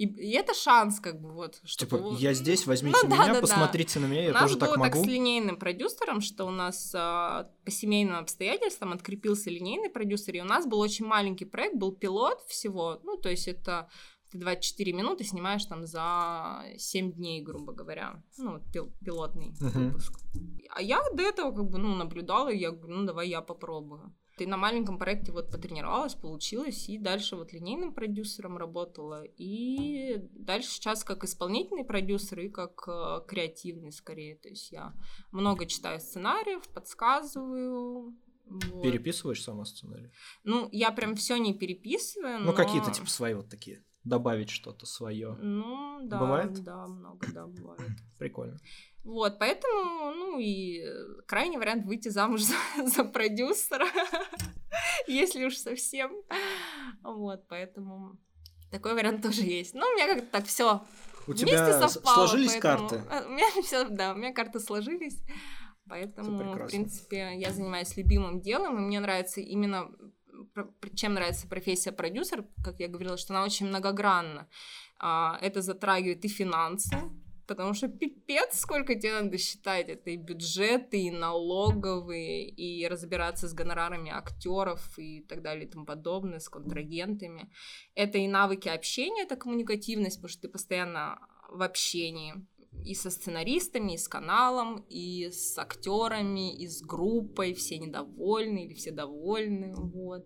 и, 0.02 0.06
и 0.06 0.32
это 0.32 0.56
шанс, 0.56 1.00
как 1.00 1.22
бы, 1.22 1.32
вот. 1.32 1.62
Чтобы... 1.64 1.98
Типа, 1.98 2.16
я 2.18 2.34
здесь, 2.34 2.66
возьмите 2.66 2.98
ну, 3.04 3.10
меня, 3.10 3.28
да, 3.28 3.34
да, 3.36 3.42
посмотрите 3.42 4.00
да. 4.00 4.08
на 4.08 4.12
меня, 4.12 4.24
я 4.24 4.34
тоже 4.34 4.58
так 4.58 4.76
могу. 4.76 4.84
так 4.84 4.96
с 4.96 5.06
линейным 5.06 5.58
продюсером, 5.58 6.22
что 6.22 6.46
у 6.46 6.50
нас 6.50 6.92
а, 6.96 7.52
по 7.64 7.70
семейным 7.72 8.16
обстоятельствам 8.16 8.94
открепился 8.94 9.52
линейный 9.52 9.92
продюсер, 9.92 10.36
и 10.36 10.42
у 10.42 10.46
нас 10.46 10.66
был 10.66 10.80
очень 10.80 11.06
маленький 11.06 11.46
проект, 11.46 11.76
был 11.76 11.92
пилот 11.92 12.42
всего, 12.48 13.00
ну, 13.04 13.18
то 13.18 13.30
есть 13.30 13.48
это 13.48 13.90
ты 14.32 14.38
24 14.38 14.94
минуты 14.94 15.24
снимаешь 15.24 15.66
там 15.66 15.86
за 15.86 16.64
7 16.78 17.12
дней, 17.12 17.42
грубо 17.42 17.74
говоря. 17.74 18.24
Ну, 18.38 18.62
пил 18.72 18.92
пилотный 19.04 19.52
uh-huh. 19.60 19.88
выпуск. 19.88 20.14
А 20.70 20.82
я 20.82 21.02
до 21.14 21.22
этого 21.22 21.52
как 21.52 21.70
бы, 21.70 21.78
ну, 21.78 21.96
наблюдала, 21.96 22.48
и 22.48 22.58
я 22.58 22.72
говорю, 22.72 22.96
ну, 22.96 23.06
давай 23.06 23.28
я 23.28 23.42
попробую. 23.42 24.16
Ты 24.42 24.48
на 24.48 24.58
маленьком 24.58 24.98
проекте 24.98 25.32
вот 25.32 25.52
потренировалась, 25.52 26.16
получилось, 26.16 26.90
и 26.90 26.98
дальше 26.98 27.36
вот 27.36 27.54
линейным 27.54 27.94
продюсером 27.94 28.58
работала, 28.58 29.24
и 29.38 30.18
дальше 30.34 30.70
сейчас 30.70 31.04
как 31.04 31.24
исполнительный 31.24 31.84
продюсер 31.84 32.40
и 32.40 32.50
как 32.50 32.84
э, 32.88 33.22
креативный 33.28 33.92
скорее. 33.92 34.36
То 34.38 34.50
есть 34.50 34.72
я 34.72 34.96
много 35.32 35.68
читаю 35.68 36.00
сценариев, 36.00 36.68
подсказываю, 36.70 38.16
вот. 38.46 38.82
Переписываешь 38.82 39.44
сама 39.44 39.64
сценарий? 39.64 40.10
Ну, 40.44 40.70
я 40.72 40.92
прям 40.92 41.16
все 41.16 41.38
не 41.38 41.54
переписываю. 41.54 42.40
Ну, 42.40 42.46
но... 42.46 42.54
какие-то 42.54 42.92
типа 42.92 43.12
свои 43.12 43.36
вот 43.36 43.48
такие 43.48 43.84
добавить 44.04 44.50
что-то 44.50 44.88
свое. 44.88 45.38
Ну, 45.40 46.00
да. 46.04 46.20
Бывает? 46.20 46.64
Да, 46.64 46.88
много, 46.88 47.28
да, 47.32 47.46
бывает. 47.46 47.92
Прикольно. 48.18 48.58
Вот, 49.04 49.40
поэтому, 49.40 50.12
ну 50.12 50.40
и 50.40 50.84
крайний 51.26 51.58
вариант 51.58 51.86
выйти 51.86 52.10
замуж 52.10 52.42
за, 52.78 52.88
за 52.88 53.04
продюсера, 53.04 53.88
если 55.08 55.46
уж 55.46 55.58
совсем. 55.58 56.12
Вот, 57.04 57.48
поэтому 57.48 58.20
такой 58.72 58.94
вариант 58.94 59.24
тоже 59.24 59.42
есть. 59.42 59.74
Ну, 59.74 59.86
у 59.86 59.94
меня 59.96 60.08
как-то 60.08 60.28
так 60.28 60.46
все 60.46 60.82
у 61.28 61.34
тебя 61.34 61.88
совпало, 61.88 62.28
сложились 62.28 62.54
поэтому... 62.54 62.90
карты? 62.90 63.26
У 63.28 63.32
меня 63.32 63.62
все, 63.62 63.88
да, 63.90 64.14
у 64.14 64.16
меня 64.16 64.34
карты 64.34 64.60
сложились. 64.60 65.22
Поэтому, 65.88 66.56
в 66.56 66.68
принципе, 66.68 67.38
я 67.38 67.52
занимаюсь 67.52 67.96
любимым 67.98 68.42
делом, 68.42 68.78
и 68.78 68.82
мне 68.82 69.00
нравится 69.00 69.42
именно 69.42 69.90
чем 70.96 71.14
нравится 71.14 71.48
профессия 71.48 71.92
продюсер, 71.92 72.46
как 72.64 72.80
я 72.80 72.88
говорила, 72.88 73.18
что 73.18 73.34
она 73.34 73.44
очень 73.44 73.68
многогранна. 73.68 74.50
А, 75.00 75.38
это 75.42 75.62
затрагивает 75.62 76.26
и 76.26 76.28
финансы, 76.28 76.98
потому 77.52 77.74
что 77.74 77.90
пипец, 77.90 78.60
сколько 78.60 78.96
тебе 78.96 79.22
надо 79.22 79.38
считать. 79.38 79.90
Это 79.90 80.10
и 80.10 80.16
бюджеты, 80.16 81.02
и 81.02 81.12
налоговые, 81.12 82.48
и 82.48 82.88
разбираться 82.88 83.50
с 83.50 83.54
гонорарами 83.54 84.10
актеров 84.10 84.98
и 84.98 85.22
так 85.22 85.42
далее 85.42 85.66
и 85.66 85.70
тому 85.70 85.86
подобное, 85.86 86.40
с 86.40 86.48
контрагентами. 86.48 87.52
Это 87.94 88.18
и 88.20 88.28
навыки 88.28 88.70
общения, 88.70 89.24
это 89.24 89.36
коммуникативность, 89.36 90.18
потому 90.18 90.30
что 90.30 90.44
ты 90.44 90.50
постоянно 90.50 91.20
в 91.50 91.62
общении 91.62 92.36
и 92.86 92.96
со 92.96 93.10
сценаристами, 93.10 93.96
и 93.96 93.98
с 93.98 94.08
каналом, 94.08 94.86
и 94.88 95.30
с 95.30 95.58
актерами, 95.58 96.56
и 96.56 96.68
с 96.68 96.82
группой, 96.82 97.54
все 97.54 97.78
недовольны 97.78 98.64
или 98.66 98.74
все 98.74 98.92
довольны, 98.92 99.76
вот. 99.76 100.26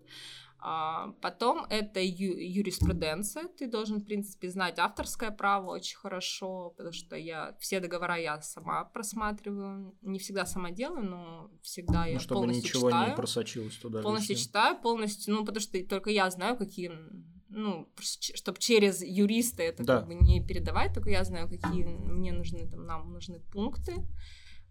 А 0.58 1.12
потом 1.20 1.66
это 1.68 2.00
юриспруденция, 2.00 3.48
ты 3.48 3.66
должен, 3.66 4.00
в 4.00 4.04
принципе, 4.04 4.48
знать 4.48 4.78
авторское 4.78 5.30
право 5.30 5.72
очень 5.72 5.96
хорошо, 5.96 6.74
потому 6.76 6.92
что 6.92 7.16
я 7.16 7.56
все 7.60 7.78
договора 7.78 8.16
я 8.16 8.40
сама 8.40 8.84
просматриваю, 8.84 9.94
не 10.02 10.18
всегда 10.18 10.46
сама 10.46 10.70
делаю, 10.70 11.04
но 11.04 11.50
всегда 11.62 12.04
ну, 12.04 12.12
я 12.12 12.18
чтобы 12.18 12.40
полностью 12.40 12.64
ничего 12.64 12.90
читаю. 12.90 13.10
не 13.10 13.16
просочилось 13.16 13.76
туда. 13.76 14.02
Полностью 14.02 14.34
лишнего. 14.34 14.48
читаю, 14.48 14.80
полностью, 14.80 15.34
ну, 15.34 15.44
потому 15.44 15.60
что 15.60 15.82
только 15.84 16.10
я 16.10 16.30
знаю, 16.30 16.56
какие 16.56 16.90
ну, 17.48 17.88
чтобы 17.98 18.58
через 18.58 19.02
юриста 19.02 19.62
это 19.62 19.84
да. 19.84 19.98
как 19.98 20.08
бы 20.08 20.14
не 20.14 20.44
передавать, 20.44 20.92
только 20.92 21.10
я 21.10 21.24
знаю, 21.24 21.48
какие 21.48 21.84
мне 21.84 22.32
нужны, 22.32 22.68
там, 22.68 22.86
нам 22.86 23.12
нужны 23.12 23.40
пункты. 23.52 23.94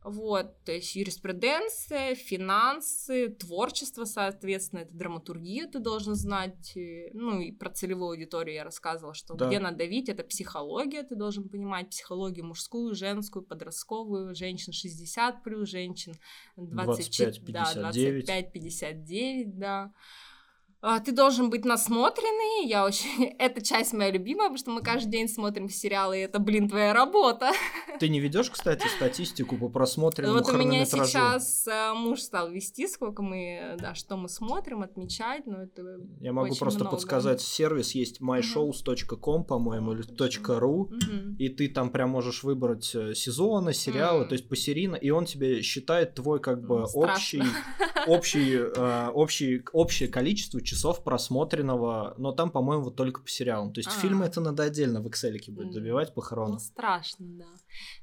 Вот, 0.06 0.64
то 0.64 0.72
есть 0.72 0.96
юриспруденция, 0.96 2.14
финансы, 2.14 3.30
творчество, 3.30 4.06
соответственно, 4.06 4.82
это 4.82 4.94
драматургия, 4.94 5.68
ты 5.68 5.80
должен 5.80 6.14
знать, 6.14 6.78
э, 6.78 7.10
ну 7.14 7.42
и 7.42 7.52
про 7.52 7.72
целевую 7.72 8.12
аудиторию 8.12 8.54
я 8.54 8.64
рассказывала, 8.64 9.16
что 9.16 9.34
да. 9.34 9.48
где 9.48 9.58
надавить, 9.58 10.08
это 10.08 10.24
психология, 10.24 11.02
ты 11.02 11.16
должен 11.16 11.50
понимать 11.50 11.90
психологию 11.90 12.46
мужскую, 12.46 12.94
женскую, 12.94 13.44
подростковую, 13.44 14.36
женщин 14.36 14.74
60 14.74 15.44
плюс, 15.44 15.70
женщин 15.70 16.14
20, 16.56 17.42
25-59, 17.42 17.52
да, 17.52 17.92
25-59, 17.92 19.44
да. 19.56 19.92
А, 20.82 21.00
ты 21.00 21.12
должен 21.12 21.50
быть 21.50 21.66
насмотренный. 21.66 22.68
Я 22.68 22.86
очень... 22.86 23.36
Эта 23.40 23.62
часть 23.62 23.94
моя 23.94 24.12
любимая, 24.12 24.50
потому 24.50 24.58
что 24.58 24.72
мы 24.72 24.82
каждый 24.82 25.10
день 25.10 25.28
смотрим 25.28 25.68
сериалы, 25.70 26.18
и 26.20 26.22
это, 26.22 26.40
блин, 26.40 26.70
твоя 26.70 26.94
работа. 26.94 27.52
Ты 28.00 28.10
не 28.10 28.20
ведешь, 28.20 28.50
кстати, 28.50 28.86
статистику 28.96 29.58
по 29.58 29.70
просмотренному 29.70 30.40
Вот 30.40 30.54
у 30.54 30.58
меня 30.58 30.86
сейчас 30.86 31.68
э, 31.68 31.94
муж 31.94 32.20
стал 32.20 32.52
вести, 32.52 32.88
сколько 32.88 33.24
мы, 33.24 33.78
да, 33.80 33.96
что 33.96 34.18
мы 34.18 34.30
смотрим, 34.30 34.84
отмечать, 34.84 35.48
но 35.48 35.64
это 35.64 35.82
Я 36.20 36.34
могу 36.34 36.54
просто 36.56 36.82
много. 36.82 36.98
подсказать, 36.98 37.42
сервис 37.42 37.96
есть 37.96 38.22
myshows.com, 38.22 39.46
по-моему, 39.46 39.94
или 39.94 40.04
.ru, 40.04 40.90
uh-huh. 40.90 41.36
и 41.38 41.50
ты 41.50 41.70
там 41.70 41.90
прям 41.90 42.10
можешь 42.10 42.44
выбрать 42.44 42.94
э, 42.94 43.14
сезоны, 43.16 43.74
сериалы, 43.74 44.26
uh-huh. 44.26 44.28
то 44.28 44.34
есть 44.34 44.50
посерийно, 44.50 44.96
и 44.96 45.10
он 45.10 45.26
тебе 45.26 45.62
считает 45.62 46.16
твой 46.16 46.40
как 46.40 46.62
бы 46.62 46.84
общий, 46.94 47.42
общий, 48.08 48.56
э, 48.56 49.10
общий, 49.14 49.64
общее 49.72 50.10
количество 50.10 50.62
часов 50.66 51.04
просмотренного, 51.04 52.16
но 52.18 52.32
там, 52.32 52.52
по-моему, 52.52 52.84
вот 52.86 52.96
только 52.96 53.22
по 53.22 53.30
сериалам. 53.30 53.74
То 53.74 53.80
есть 53.80 53.90
А-а-а. 53.90 54.00
фильмы 54.00 54.26
это 54.26 54.42
надо 54.42 54.64
отдельно 54.64 55.02
в 55.02 55.08
Excel 55.08 55.38
будет 55.48 55.72
добивать 55.72 56.14
похорон. 56.14 56.54
Ну, 56.54 56.60
страшно, 56.60 57.26
да. 57.28 57.50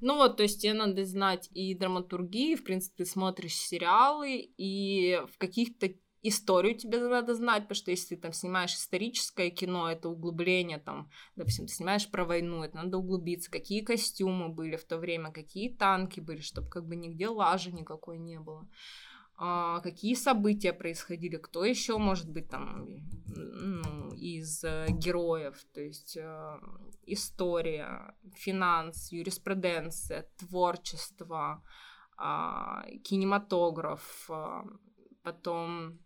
Ну 0.00 0.16
вот, 0.16 0.36
то 0.36 0.42
есть 0.42 0.62
тебе 0.62 0.74
надо 0.74 1.04
знать 1.04 1.48
и 1.52 1.74
драматургии, 1.74 2.54
в 2.54 2.64
принципе, 2.64 3.04
ты 3.04 3.10
смотришь 3.10 3.54
сериалы, 3.54 4.52
и 4.56 5.20
в 5.32 5.38
каких-то 5.38 5.88
историю 6.22 6.76
тебе 6.76 7.00
надо 7.00 7.34
знать, 7.34 7.62
потому 7.62 7.76
что 7.76 7.90
если 7.90 8.14
ты 8.14 8.22
там 8.22 8.32
снимаешь 8.32 8.74
историческое 8.74 9.50
кино, 9.50 9.90
это 9.90 10.08
углубление, 10.08 10.78
там, 10.78 11.10
допустим, 11.36 11.66
ты 11.66 11.74
снимаешь 11.74 12.08
про 12.08 12.24
войну, 12.24 12.62
это 12.62 12.76
надо 12.76 12.98
углубиться, 12.98 13.50
какие 13.50 13.80
костюмы 13.80 14.48
были 14.48 14.76
в 14.76 14.84
то 14.84 14.98
время, 14.98 15.32
какие 15.32 15.74
танки 15.74 16.20
были, 16.20 16.40
чтобы 16.40 16.68
как 16.68 16.86
бы 16.86 16.96
нигде 16.96 17.28
лажи 17.28 17.72
никакой 17.72 18.18
не 18.18 18.38
было. 18.38 18.68
А, 19.45 19.80
какие 19.80 20.14
события 20.14 20.72
происходили, 20.72 21.36
кто 21.36 21.64
еще 21.64 21.99
может 21.99 22.30
быть 22.30 22.49
там 22.49 22.86
ну, 23.26 24.14
из 24.14 24.62
э, 24.62 24.86
героев, 24.90 25.57
то 25.74 25.80
есть 25.80 26.16
э, 26.16 26.61
история, 27.07 28.14
финанс, 28.36 29.11
юриспруденция, 29.11 30.28
творчество, 30.38 31.61
а, 32.16 32.84
кинематограф, 33.03 34.30
а, 34.30 34.62
потом 35.24 35.99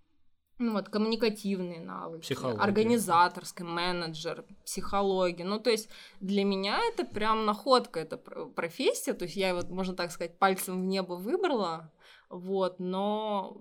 ну 0.59 0.72
вот, 0.72 0.89
коммуникативные 0.89 1.80
навыки, 1.80 2.22
психология. 2.22 2.62
организаторская, 2.62 3.68
менеджер, 3.68 4.47
психология. 4.64 5.45
Ну, 5.45 5.61
то 5.61 5.68
есть 5.68 5.91
для 6.20 6.43
меня 6.45 6.80
это 6.89 7.05
прям 7.05 7.45
находка, 7.45 8.01
это 8.01 8.16
профессия. 8.16 9.12
То 9.12 9.26
есть 9.26 9.37
я 9.37 9.55
вот, 9.55 9.68
можно 9.68 9.95
так 9.95 10.11
сказать, 10.11 10.39
пальцем 10.39 10.80
в 10.80 10.87
небо 10.87 11.12
выбрала, 11.12 11.93
вот, 12.28 12.78
но 12.78 13.60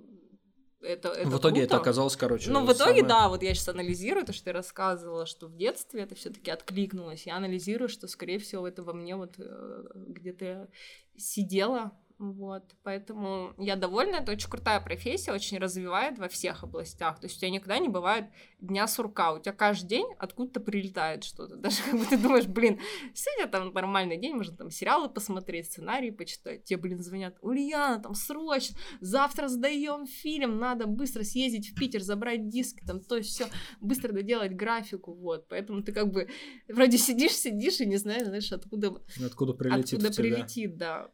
это, 0.81 1.09
это 1.09 1.29
в 1.29 1.39
итоге 1.39 1.61
круто. 1.61 1.75
это 1.75 1.77
оказалось, 1.77 2.15
короче. 2.15 2.51
Ну, 2.51 2.61
в 2.61 2.71
итоге, 2.71 3.01
самое... 3.01 3.03
да, 3.03 3.29
вот 3.29 3.43
я 3.43 3.53
сейчас 3.53 3.69
анализирую 3.69 4.25
то, 4.25 4.33
что 4.33 4.45
ты 4.45 4.51
рассказывала, 4.51 5.25
что 5.25 5.47
в 5.47 5.55
детстве 5.55 6.01
это 6.01 6.15
все-таки 6.15 6.51
откликнулось. 6.51 7.25
Я 7.25 7.37
анализирую, 7.37 7.89
что, 7.89 8.07
скорее 8.07 8.39
всего, 8.39 8.67
это 8.67 8.83
во 8.83 8.93
мне 8.93 9.15
вот 9.15 9.35
э, 9.37 9.83
где-то 9.95 10.69
сидело 11.17 11.91
вот, 12.17 12.63
поэтому 12.83 13.53
я 13.57 13.75
довольна, 13.75 14.17
это 14.17 14.31
очень 14.31 14.49
крутая 14.49 14.79
профессия, 14.79 15.33
очень 15.33 15.57
развивает 15.57 16.17
во 16.17 16.29
всех 16.29 16.63
областях. 16.63 17.19
То 17.19 17.25
есть 17.25 17.37
у 17.37 17.39
тебя 17.41 17.49
никогда 17.49 17.77
не 17.77 17.89
бывает 17.89 18.27
дня 18.61 18.87
сурка, 18.87 19.33
у 19.33 19.39
тебя 19.39 19.51
каждый 19.51 19.87
день 19.87 20.07
откуда-то 20.17 20.61
прилетает 20.61 21.25
что-то. 21.25 21.55
Даже 21.57 21.83
как 21.83 21.99
бы 21.99 22.05
ты 22.05 22.17
думаешь, 22.17 22.45
блин, 22.45 22.79
сегодня 23.13 23.51
там 23.51 23.73
нормальный 23.73 24.17
день, 24.17 24.33
можно 24.33 24.55
там 24.55 24.71
сериалы 24.71 25.09
посмотреть, 25.09 25.65
сценарии 25.65 26.09
почитать. 26.09 26.63
Тебе, 26.63 26.79
блин, 26.79 27.03
звонят, 27.03 27.37
Ульяна, 27.41 28.01
там 28.01 28.15
срочно, 28.15 28.77
завтра 29.01 29.49
сдаем 29.49 30.05
фильм, 30.05 30.57
надо 30.57 30.87
быстро 30.87 31.23
съездить 31.23 31.71
в 31.71 31.75
Питер, 31.75 32.01
забрать 32.01 32.47
диски, 32.47 32.81
там 32.85 33.01
то 33.01 33.17
есть 33.17 33.29
все, 33.29 33.47
быстро 33.81 34.13
доделать 34.13 34.53
графику, 34.53 35.13
вот. 35.13 35.49
Поэтому 35.49 35.83
ты 35.83 35.91
как 35.91 36.11
бы 36.11 36.29
вроде 36.69 36.97
сидишь, 36.97 37.33
сидишь 37.33 37.81
и 37.81 37.85
не 37.85 37.97
знаешь, 37.97 38.25
знаешь, 38.25 38.51
откуда... 38.53 38.93
Откуда 39.21 39.53
прилетит 39.53 39.99
Откуда 39.99 40.15
прилетит, 40.15 40.77
да. 40.77 41.11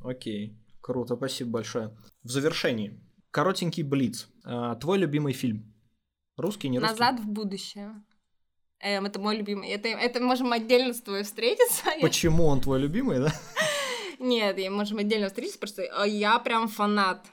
Окей, 0.00 0.56
круто, 0.80 1.16
спасибо 1.16 1.50
большое. 1.50 1.96
В 2.22 2.30
завершении, 2.30 3.00
коротенький 3.30 3.82
блиц. 3.82 4.28
А, 4.44 4.74
твой 4.76 4.98
любимый 4.98 5.32
фильм? 5.32 5.74
Русский, 6.36 6.68
не 6.68 6.78
русский? 6.78 7.00
Назад 7.00 7.20
в 7.20 7.28
будущее. 7.28 8.02
Эм, 8.80 9.06
это 9.06 9.18
мой 9.18 9.36
любимый. 9.36 9.70
Это, 9.70 9.88
это 9.88 10.20
можем 10.20 10.52
отдельно 10.52 10.94
с 10.94 11.00
тобой 11.00 11.24
встретиться. 11.24 11.84
Почему 12.00 12.46
он 12.46 12.60
твой 12.60 12.80
любимый, 12.80 13.18
да? 13.18 13.32
Нет, 14.18 14.58
можем 14.70 14.98
отдельно 14.98 15.28
встретиться, 15.28 15.58
просто 15.58 15.82
э, 15.82 16.08
я 16.08 16.38
прям 16.38 16.68
фанат 16.68 17.26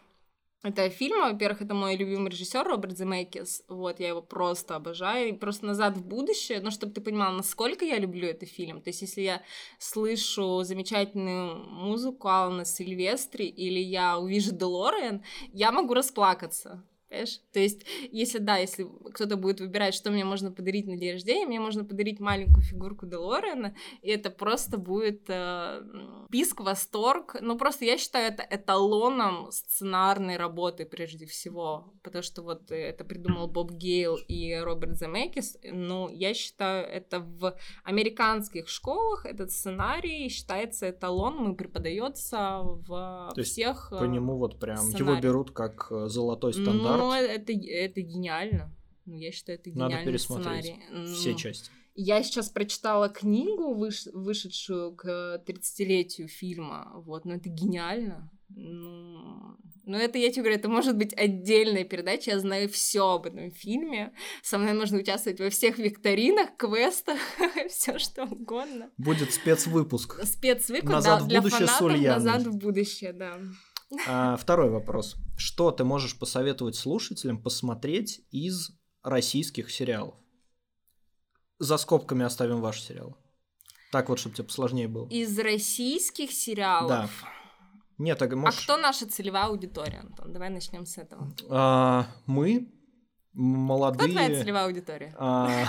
этого 0.66 0.90
фильма. 0.90 1.32
Во-первых, 1.32 1.62
это 1.62 1.74
мой 1.74 1.96
любимый 1.96 2.30
режиссер 2.30 2.64
Роберт 2.64 2.98
Земекис. 2.98 3.64
Вот, 3.68 4.00
я 4.00 4.10
его 4.10 4.22
просто 4.22 4.76
обожаю. 4.76 5.30
И 5.30 5.34
просто 5.34 5.66
назад 5.66 5.98
в 5.98 6.06
будущее, 6.06 6.62
ну, 6.62 6.72
чтобы 6.72 6.94
ты 6.94 7.02
понимал, 7.02 7.34
насколько 7.34 7.86
я 7.86 7.98
люблю 7.98 8.28
этот 8.28 8.50
фильм. 8.50 8.82
То 8.82 8.90
есть, 8.90 9.02
если 9.02 9.22
я 9.22 9.42
слышу 9.80 10.64
замечательную 10.64 11.56
музыку 11.70 12.28
Алана 12.28 12.66
Сильвестри 12.66 13.48
или 13.48 13.80
я 13.80 14.18
увижу 14.18 14.52
Делориан, 14.52 15.24
я 15.54 15.72
могу 15.72 15.94
расплакаться. 15.94 16.84
Понимаешь? 17.10 17.40
То 17.54 17.60
есть, 17.60 17.86
если 18.12 18.40
да, 18.40 18.58
если 18.58 18.88
кто-то 19.14 19.38
будет 19.38 19.60
выбирать, 19.60 19.94
что 19.94 20.12
мне 20.12 20.26
можно 20.26 20.52
подарить 20.52 20.88
на 20.88 20.98
день 20.98 21.14
рождения, 21.14 21.46
мне 21.46 21.60
можно 21.60 21.86
подарить 21.86 22.20
маленькую 22.20 22.64
фигурку 22.64 23.06
Делориана, 23.06 23.76
и 24.02 24.10
это 24.10 24.32
просто 24.32 24.78
будет 24.78 25.24
э, 25.28 25.82
писк, 26.32 26.62
восторг. 26.62 27.36
Ну, 27.42 27.58
просто 27.58 27.86
я 27.86 27.98
считаю 27.98 28.34
это 28.34 28.46
эталоном 28.50 29.52
сценарной 29.52 30.38
работы 30.38 30.86
прежде 30.86 31.26
всего, 31.26 31.94
потому 32.02 32.24
что 32.24 32.42
вот 32.42 32.72
это 32.72 33.04
придумал 33.04 33.48
Боб 33.48 33.72
Гейл 33.72 34.16
и 34.28 34.56
Роберт 34.56 34.98
Земекис, 34.98 35.58
но 35.64 36.10
я 36.12 36.34
считаю 36.34 36.88
это 36.88 37.20
в 37.20 37.56
американских 37.84 38.68
школах 38.68 39.26
этот 39.26 39.52
сценарий 39.52 40.28
считается 40.30 40.90
эталоном 40.90 41.54
и 41.54 41.56
преподается 41.56 42.62
в 42.64 43.32
То 43.36 43.44
всех 43.44 43.90
по 43.92 44.04
нему 44.04 44.38
вот 44.38 44.60
прям 44.60 44.78
сценарий. 44.78 45.12
его 45.12 45.22
берут 45.22 45.52
как 45.52 45.88
э, 45.92 46.08
золотой 46.08 46.54
стандарт. 46.54 47.05
Ну, 47.06 47.14
это, 47.14 47.54
это 47.54 48.02
гениально. 48.02 48.76
Ну, 49.06 49.16
я 49.18 49.32
считаю, 49.32 49.60
это 49.60 49.70
гениальный 49.70 49.98
Надо 49.98 50.12
пересмотреть 50.12 50.66
сценарий. 50.66 51.14
все 51.14 51.32
ну, 51.32 51.38
части. 51.38 51.72
Я 51.98 52.24
сейчас 52.24 52.50
прочитала 52.50 53.08
книгу, 53.08 53.74
выш... 53.74 54.08
вышедшую 54.14 54.96
к 54.96 55.42
30-летию 55.48 56.28
фильма. 56.28 56.92
Вот, 56.96 57.26
но 57.26 57.36
это 57.36 57.48
гениально. 57.50 58.30
Ну, 58.50 59.58
ну, 59.86 59.98
это, 59.98 60.18
я 60.18 60.32
тебе 60.32 60.44
говорю, 60.44 60.58
это 60.58 60.68
может 60.70 60.98
быть 60.98 61.14
отдельная 61.14 61.84
передача. 61.84 62.32
Я 62.32 62.40
знаю 62.40 62.70
все 62.70 63.14
об 63.14 63.28
этом 63.28 63.52
фильме. 63.52 64.14
Со 64.42 64.58
мной 64.58 64.74
можно 64.74 64.98
участвовать 64.98 65.40
во 65.40 65.50
всех 65.50 65.78
викторинах, 65.78 66.58
квестах, 66.58 67.20
все 67.70 68.00
что 68.00 68.24
угодно. 68.24 68.90
Будет 68.98 69.32
спецвыпуск. 69.32 70.22
Спецвыпуск, 70.24 70.92
назад 70.92 71.20
да, 71.20 71.26
в 71.26 71.28
для 71.28 71.42
фанатов 71.42 72.02
назад 72.02 72.48
в 72.48 72.58
будущее, 72.58 73.14
да. 73.14 73.40
А, 74.08 74.38
второй 74.38 74.70
вопрос. 74.70 75.16
Что 75.38 75.72
ты 75.72 75.84
можешь 75.84 76.18
посоветовать 76.18 76.76
слушателям 76.76 77.42
посмотреть 77.42 78.22
из 78.32 78.72
российских 79.04 79.72
сериалов? 79.72 80.16
За 81.60 81.78
скобками 81.78 82.26
оставим 82.26 82.62
ваш 82.62 82.82
сериал. 82.82 83.18
Так 83.92 84.10
вот, 84.10 84.20
чтобы 84.20 84.36
тебе 84.36 84.46
посложнее 84.46 84.88
было. 84.88 85.08
Из 85.10 85.38
российских 85.40 86.32
сериалов? 86.32 86.90
Да. 86.90 87.10
Нет, 87.98 88.22
а, 88.22 88.36
можешь... 88.36 88.60
а 88.60 88.64
кто 88.64 88.78
наша 88.78 89.08
целевая 89.08 89.46
аудитория, 89.46 90.00
Антон? 90.00 90.34
Давай 90.34 90.50
начнем 90.50 90.86
с 90.86 90.98
этого. 90.98 91.34
А, 91.50 92.08
мы 92.26 92.74
молодые... 93.34 94.10
Кто 94.10 94.20
твоя 94.20 94.42
целевая 94.42 94.66
аудитория? 94.66 95.16
А... 95.18 95.68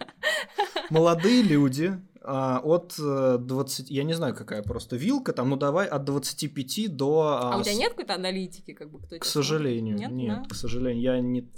Молодые 0.90 1.42
люди, 1.42 1.98
от 2.22 2.94
20, 2.98 3.90
э, 3.90 3.94
я 3.94 4.04
не 4.04 4.14
знаю, 4.14 4.34
какая 4.34 4.62
просто 4.62 4.96
вилка, 4.96 5.32
там, 5.32 5.50
ну 5.50 5.56
давай 5.56 5.86
от 5.86 6.04
25 6.04 6.94
до... 6.94 7.38
А, 7.40 7.54
а 7.54 7.58
у 7.58 7.62
тебя 7.62 7.74
нет 7.74 7.90
какой-то 7.90 8.14
аналитики, 8.14 8.74
как 8.74 8.90
бы, 8.90 9.00
кто 9.00 9.18
К 9.18 9.24
сожалению, 9.24 9.96
нет, 9.96 10.10
нет 10.10 10.42
да? 10.42 10.48
к 10.48 10.54
сожалению, 10.54 11.02
я 11.02 11.20
не, 11.20 11.48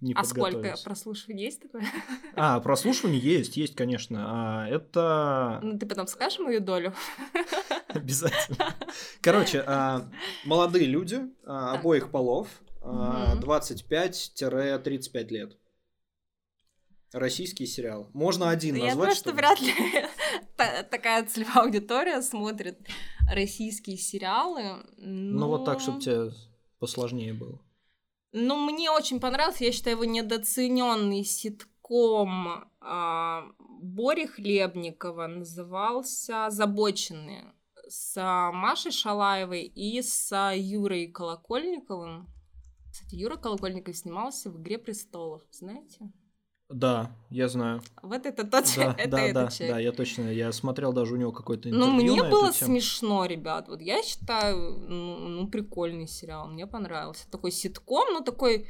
не 0.00 0.14
А 0.14 0.24
сколько 0.24 0.74
прослушиваний 0.84 1.44
есть 1.44 1.62
такое? 1.62 1.84
А, 2.36 2.60
прослушиваний 2.60 3.18
есть, 3.18 3.56
есть, 3.56 3.74
конечно. 3.74 4.26
А, 4.28 4.68
это... 4.68 5.58
Ну, 5.62 5.78
ты 5.78 5.86
потом 5.86 6.06
скажешь 6.06 6.38
мою 6.38 6.60
долю? 6.60 6.92
Обязательно. 7.88 8.74
Короче, 9.20 9.64
а, 9.66 10.08
молодые 10.44 10.86
люди 10.86 11.22
а, 11.44 11.74
обоих 11.74 12.10
полов, 12.10 12.48
25-35 12.82 15.28
лет. 15.28 15.56
Российский 17.14 17.64
сериал. 17.66 18.10
Можно 18.12 18.50
один 18.50 18.74
назвать. 18.74 18.90
Я 18.90 18.96
думаю, 18.96 19.14
что 19.14 19.32
вряд 19.32 19.60
ли 19.60 19.72
такая 20.90 21.24
целевая 21.24 21.64
аудитория 21.64 22.20
смотрит 22.22 22.76
российские 23.32 23.96
сериалы. 23.98 24.84
Но... 24.96 25.38
Ну 25.40 25.46
вот 25.46 25.64
так, 25.64 25.80
чтобы 25.80 26.00
тебе 26.00 26.32
посложнее 26.80 27.32
было. 27.32 27.60
Ну, 28.32 28.56
мне 28.56 28.90
очень 28.90 29.20
понравился, 29.20 29.62
я 29.62 29.70
считаю, 29.70 29.94
его 29.94 30.04
недооцененный 30.04 31.22
ситком 31.22 32.68
а, 32.80 33.44
Бори 33.60 34.26
Хлебникова 34.26 35.28
назывался 35.28 36.50
«Забоченные» 36.50 37.54
с 37.86 38.20
Машей 38.52 38.90
Шалаевой 38.90 39.62
и 39.62 40.02
с 40.02 40.52
Юрой 40.56 41.06
Колокольниковым. 41.06 42.26
Кстати, 42.90 43.14
Юра 43.14 43.36
Колокольников 43.36 43.96
снимался 43.96 44.50
в 44.50 44.60
«Игре 44.60 44.78
престолов», 44.78 45.42
знаете? 45.52 46.10
Да, 46.74 47.12
я 47.30 47.48
знаю. 47.48 47.82
Вот 48.02 48.26
это 48.26 48.42
тот 48.42 48.64
да, 48.76 48.94
это 48.98 49.10
да, 49.10 49.22
этот 49.22 49.44
да, 49.44 49.50
человек. 49.50 49.76
Да, 49.76 49.80
я 49.80 49.92
точно, 49.92 50.22
я 50.22 50.50
смотрел 50.50 50.92
даже 50.92 51.14
у 51.14 51.16
него 51.16 51.30
какой-то 51.30 51.68
интервью 51.70 51.86
Ну, 51.86 51.94
мне 51.94 52.22
было 52.28 52.50
смешно, 52.50 53.26
ребят. 53.26 53.68
Вот 53.68 53.80
я 53.80 54.02
считаю, 54.02 54.80
ну, 54.88 55.28
ну, 55.28 55.46
прикольный 55.46 56.08
сериал, 56.08 56.48
мне 56.48 56.66
понравился. 56.66 57.30
Такой 57.30 57.52
ситком, 57.52 58.12
ну, 58.12 58.24
такой 58.24 58.66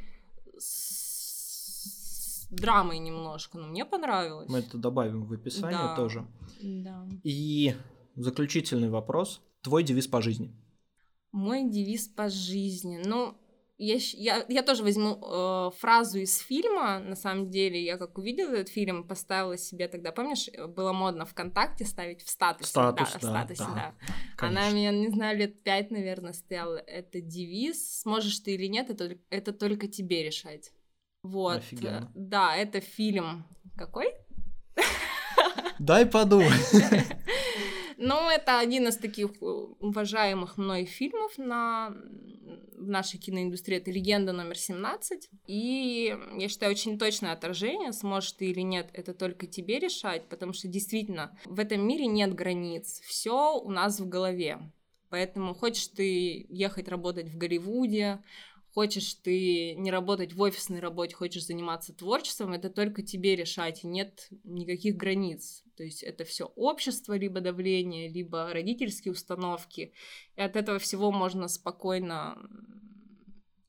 с 0.59 2.47
драмой 2.51 2.99
немножко, 2.99 3.57
но 3.57 3.67
мне 3.67 3.85
понравилось. 3.85 4.49
Мы 4.49 4.59
это 4.59 4.77
добавим 4.77 5.25
в 5.25 5.33
описание 5.33 5.79
да, 5.79 5.95
тоже. 5.95 6.27
Да. 6.61 7.07
И 7.23 7.75
заключительный 8.15 8.89
вопрос. 8.89 9.41
Твой 9.61 9.83
девиз 9.83 10.05
по 10.05 10.21
жизни? 10.21 10.55
Мой 11.31 11.67
девиз 11.67 12.07
по 12.07 12.29
жизни? 12.29 13.01
Ну, 13.03 13.35
я, 13.77 13.97
я, 14.13 14.45
я 14.47 14.63
тоже 14.63 14.83
возьму 14.83 15.19
э, 15.21 15.71
фразу 15.77 16.19
из 16.19 16.37
фильма. 16.37 16.99
На 16.99 17.15
самом 17.15 17.49
деле, 17.49 17.83
я 17.83 17.97
как 17.97 18.17
увидела 18.17 18.53
этот 18.53 18.69
фильм, 18.69 19.05
поставила 19.05 19.57
себе 19.57 19.87
тогда, 19.87 20.11
помнишь, 20.11 20.49
было 20.69 20.93
модно 20.93 21.25
ВКонтакте 21.25 21.85
ставить 21.85 22.23
в 22.23 22.29
статусе. 22.29 22.69
Статус, 22.69 23.13
да, 23.13 23.19
да, 23.19 23.19
в 23.19 23.31
статусе, 23.31 23.63
да. 23.63 23.95
да. 24.07 24.47
Она 24.47 24.69
меня, 24.71 24.91
не 24.91 25.09
знаю, 25.09 25.37
лет 25.37 25.61
пять, 25.63 25.91
наверное, 25.91 26.33
стояла. 26.33 26.77
Это 26.77 27.19
девиз. 27.19 28.01
Сможешь 28.01 28.39
ты 28.39 28.55
или 28.55 28.67
нет, 28.67 28.89
это, 28.89 29.17
это 29.29 29.51
только 29.51 29.87
тебе 29.87 30.23
решать. 30.23 30.71
Вот. 31.23 31.57
Офигенно. 31.57 32.11
Да, 32.15 32.55
это 32.55 32.79
фильм. 32.79 33.45
Какой? 33.75 34.13
Дай 35.79 36.05
подумать. 36.05 36.53
Ну, 37.97 38.29
это 38.29 38.59
один 38.59 38.87
из 38.87 38.97
таких 38.97 39.31
э, 39.41 39.45
уважаемых 39.45 40.57
мной 40.57 40.85
фильмов 40.85 41.37
на 41.37 41.95
в 42.77 42.87
нашей 42.87 43.19
киноиндустрии. 43.19 43.77
Это 43.77 43.91
«Легенда 43.91 44.31
номер 44.31 44.55
17». 44.55 45.29
И 45.47 46.15
я 46.37 46.49
считаю, 46.49 46.71
очень 46.71 46.99
точное 46.99 47.31
отражение, 47.31 47.93
сможешь 47.93 48.33
ты 48.33 48.51
или 48.51 48.61
нет, 48.61 48.89
это 48.93 49.13
только 49.13 49.47
тебе 49.47 49.79
решать, 49.79 50.27
потому 50.29 50.53
что 50.53 50.67
действительно 50.67 51.37
в 51.45 51.59
этом 51.59 51.87
мире 51.87 52.05
нет 52.05 52.33
границ. 52.33 53.01
Все 53.05 53.57
у 53.57 53.71
нас 53.71 53.99
в 53.99 54.07
голове. 54.07 54.59
Поэтому 55.09 55.53
хочешь 55.53 55.87
ты 55.87 56.45
ехать 56.49 56.87
работать 56.87 57.29
в 57.29 57.37
Голливуде, 57.37 58.21
хочешь 58.73 59.13
ты 59.15 59.75
не 59.75 59.89
работать 59.89 60.33
в 60.33 60.41
офисной 60.41 60.79
работе, 60.79 61.15
хочешь 61.15 61.45
заниматься 61.45 61.93
творчеством, 61.93 62.53
это 62.53 62.69
только 62.69 63.01
тебе 63.01 63.35
решать, 63.35 63.83
и 63.83 63.87
нет 63.87 64.27
никаких 64.43 64.97
границ. 64.97 65.64
То 65.75 65.83
есть 65.83 66.03
это 66.03 66.23
все 66.23 66.45
общество, 66.55 67.17
либо 67.17 67.41
давление, 67.41 68.07
либо 68.07 68.51
родительские 68.51 69.11
установки. 69.11 69.93
И 70.35 70.41
от 70.41 70.55
этого 70.55 70.79
всего 70.79 71.11
можно 71.11 71.47
спокойно 71.47 72.37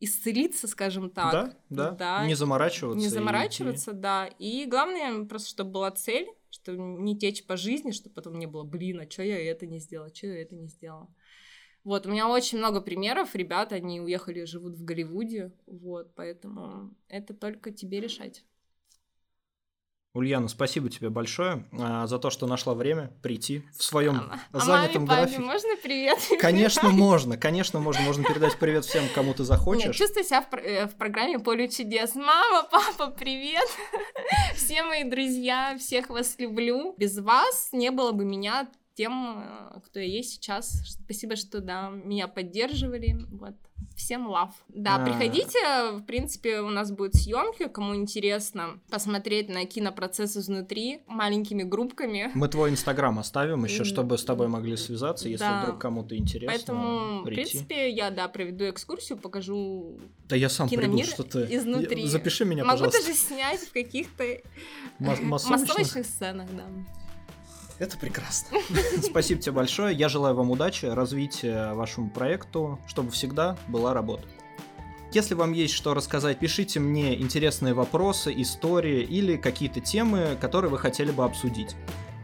исцелиться, 0.01 0.69
скажем 0.69 1.11
так. 1.11 1.33
Да, 1.33 1.57
да. 1.71 1.91
да. 1.91 2.27
Не 2.27 2.35
заморачиваться. 2.35 2.99
Не 2.99 3.09
заморачиваться, 3.09 3.91
и... 3.93 3.95
да. 3.95 4.27
И 4.39 4.67
главное, 4.67 5.25
просто 5.25 5.49
чтобы 5.49 5.71
была 5.71 5.91
цель, 5.91 6.29
чтобы 6.51 6.79
не 6.79 7.19
течь 7.19 7.45
по 7.47 7.57
жизни, 7.57 7.91
чтобы 7.91 8.15
потом 8.15 8.39
не 8.39 8.47
было, 8.47 8.65
блин, 8.65 9.01
а 9.01 9.11
что 9.11 9.23
я 9.23 9.39
это 9.51 9.67
не 9.67 9.79
сделала, 9.79 10.15
что 10.15 10.27
я 10.27 10.43
это 10.43 10.55
не 10.55 10.69
сделала. 10.69 11.09
Вот, 11.85 12.05
у 12.05 12.11
меня 12.11 12.29
очень 12.29 12.59
много 12.59 12.81
примеров, 12.81 13.37
ребят, 13.37 13.73
они 13.73 14.01
уехали, 14.01 14.45
живут 14.45 14.75
в 14.75 14.85
Голливуде, 14.85 15.53
вот, 15.67 16.17
поэтому 16.17 16.93
это 17.09 17.33
только 17.33 17.71
тебе 17.71 18.01
решать. 18.01 18.45
Ульяна, 20.17 20.49
спасибо 20.49 20.89
тебе 20.89 21.11
большое 21.11 21.67
а, 21.79 22.07
за 22.07 22.19
то, 22.19 22.31
что 22.31 22.47
нашла 22.47 22.73
время 22.73 23.13
прийти 23.21 23.65
в 23.77 23.83
своем 23.83 24.33
а, 24.51 24.59
занятом 24.59 25.05
а 25.05 25.07
маме, 25.07 25.21
графике. 25.21 25.37
Папе 25.37 25.45
можно 25.45 25.69
привет? 25.83 26.19
Конечно, 26.41 26.89
можно, 26.91 27.37
конечно, 27.37 27.81
можно. 27.81 28.03
Можно 28.03 28.25
передать 28.25 28.57
привет 28.59 28.87
всем, 28.87 29.05
кому 29.15 29.35
ты 29.35 29.45
захочешь. 29.45 29.85
Нет, 29.85 29.95
чувствую 29.95 30.25
себя 30.25 30.41
в, 30.41 30.55
э, 30.55 30.87
в 30.87 30.95
программе 30.95 31.39
«Поле 31.39 31.69
чудес». 31.69 32.15
Мама, 32.15 32.67
папа, 32.71 33.11
привет! 33.11 33.69
Все 34.55 34.83
мои 34.85 35.05
друзья, 35.05 35.77
всех 35.79 36.09
вас 36.09 36.37
люблю. 36.39 36.95
Без 36.97 37.19
вас 37.19 37.69
не 37.73 37.91
было 37.91 38.13
бы 38.13 38.25
меня 38.25 38.69
тем, 38.97 39.39
э, 39.39 39.81
кто 39.85 40.01
я 40.01 40.07
есть 40.07 40.31
сейчас. 40.31 40.99
Спасибо, 41.05 41.37
что, 41.37 41.61
да, 41.61 41.91
меня 41.91 42.29
поддерживали, 42.29 43.17
вот. 43.31 43.55
Всем 43.95 44.27
лав. 44.27 44.51
Да, 44.69 44.97
а... 44.97 45.05
приходите, 45.05 45.59
в 45.93 46.03
принципе, 46.07 46.61
у 46.61 46.71
нас 46.71 46.91
будут 46.91 47.15
съемки, 47.15 47.69
кому 47.69 47.95
интересно 47.95 48.81
посмотреть 48.91 49.49
на 49.51 49.67
кинопроцесс 49.67 50.37
изнутри 50.37 51.01
маленькими 51.07 51.63
группками. 51.63 52.31
Мы 52.35 52.49
твой 52.49 52.71
инстаграм 52.71 53.19
оставим 53.19 53.65
еще, 53.65 53.85
чтобы 53.85 54.17
с 54.17 54.25
тобой 54.25 54.49
могли 54.49 54.77
связаться, 54.77 55.29
если 55.29 55.45
да. 55.45 55.63
вдруг 55.63 55.79
кому-то 55.79 56.17
интересно. 56.17 56.55
Поэтому, 56.55 57.25
прийти. 57.25 57.43
в 57.43 57.51
принципе, 57.51 57.91
я, 57.91 58.11
да, 58.11 58.29
проведу 58.29 58.69
экскурсию, 58.69 59.19
покажу 59.19 59.99
Да 60.29 60.37
я 60.37 60.49
сам 60.49 60.69
приду, 60.69 61.03
что 61.05 61.23
ты... 61.23 61.47
Изнутри. 61.55 62.07
Запиши 62.07 62.47
меня, 62.47 62.65
Могу 62.65 62.79
пожалуйста. 62.79 63.03
даже 63.03 63.19
снять 63.19 63.61
в 63.61 63.73
каких-то 63.73 64.25
массовочных 64.99 66.07
сценах, 66.07 66.49
да. 66.55 66.65
Это 67.79 67.99
прекрасно. 67.99 68.59
Спасибо 69.03 69.41
тебе 69.41 69.53
большое. 69.53 69.95
Я 69.95 70.09
желаю 70.09 70.35
вам 70.35 70.51
удачи, 70.51 70.87
развития 70.87 71.75
вашему 71.75 72.09
проекту, 72.09 72.79
чтобы 72.87 73.11
всегда 73.11 73.57
была 73.69 73.93
работа. 73.93 74.27
Если 75.13 75.35
вам 75.35 75.53
есть 75.53 75.75
что 75.75 75.95
рассказать, 75.95 76.39
пишите 76.39 76.81
мне 76.81 77.21
интересные 77.21 77.75
вопросы, 77.75 78.33
истории 78.37 79.03
или 79.03 79.37
какие-то 79.37 79.81
темы, 79.81 80.37
которые 80.41 80.71
вы 80.71 80.79
хотели 80.79 81.11
бы 81.11 81.25
обсудить. 81.25 81.77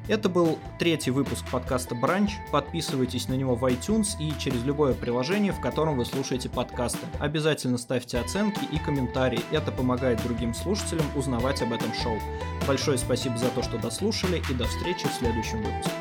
Это 0.08 0.28
был 0.28 0.58
третий 0.80 1.12
выпуск 1.12 1.44
подкаста 1.50 1.94
«Бранч». 1.94 2.32
Подписывайтесь 2.50 3.28
на 3.28 3.34
него 3.34 3.54
в 3.54 3.64
iTunes 3.64 4.18
и 4.18 4.32
через 4.36 4.64
любое 4.64 4.94
приложение, 4.94 5.52
в 5.52 5.60
котором 5.60 5.96
вы 5.96 6.04
слушаете 6.04 6.48
подкасты. 6.48 7.06
Обязательно 7.20 7.78
ставьте 7.78 8.18
оценки 8.18 8.60
и 8.72 8.78
комментарии. 8.78 9.40
Это 9.52 9.70
помогает 9.70 10.20
другим 10.24 10.54
слушателям 10.54 11.06
узнавать 11.14 11.62
об 11.62 11.72
этом 11.72 11.94
шоу. 11.94 12.18
Большое 12.66 12.98
спасибо 12.98 13.38
за 13.38 13.48
то, 13.50 13.62
что 13.62 13.78
дослушали, 13.78 14.42
и 14.50 14.54
до 14.54 14.64
встречи 14.64 15.06
в 15.06 15.12
следующем 15.12 15.62
выпуске. 15.62 15.92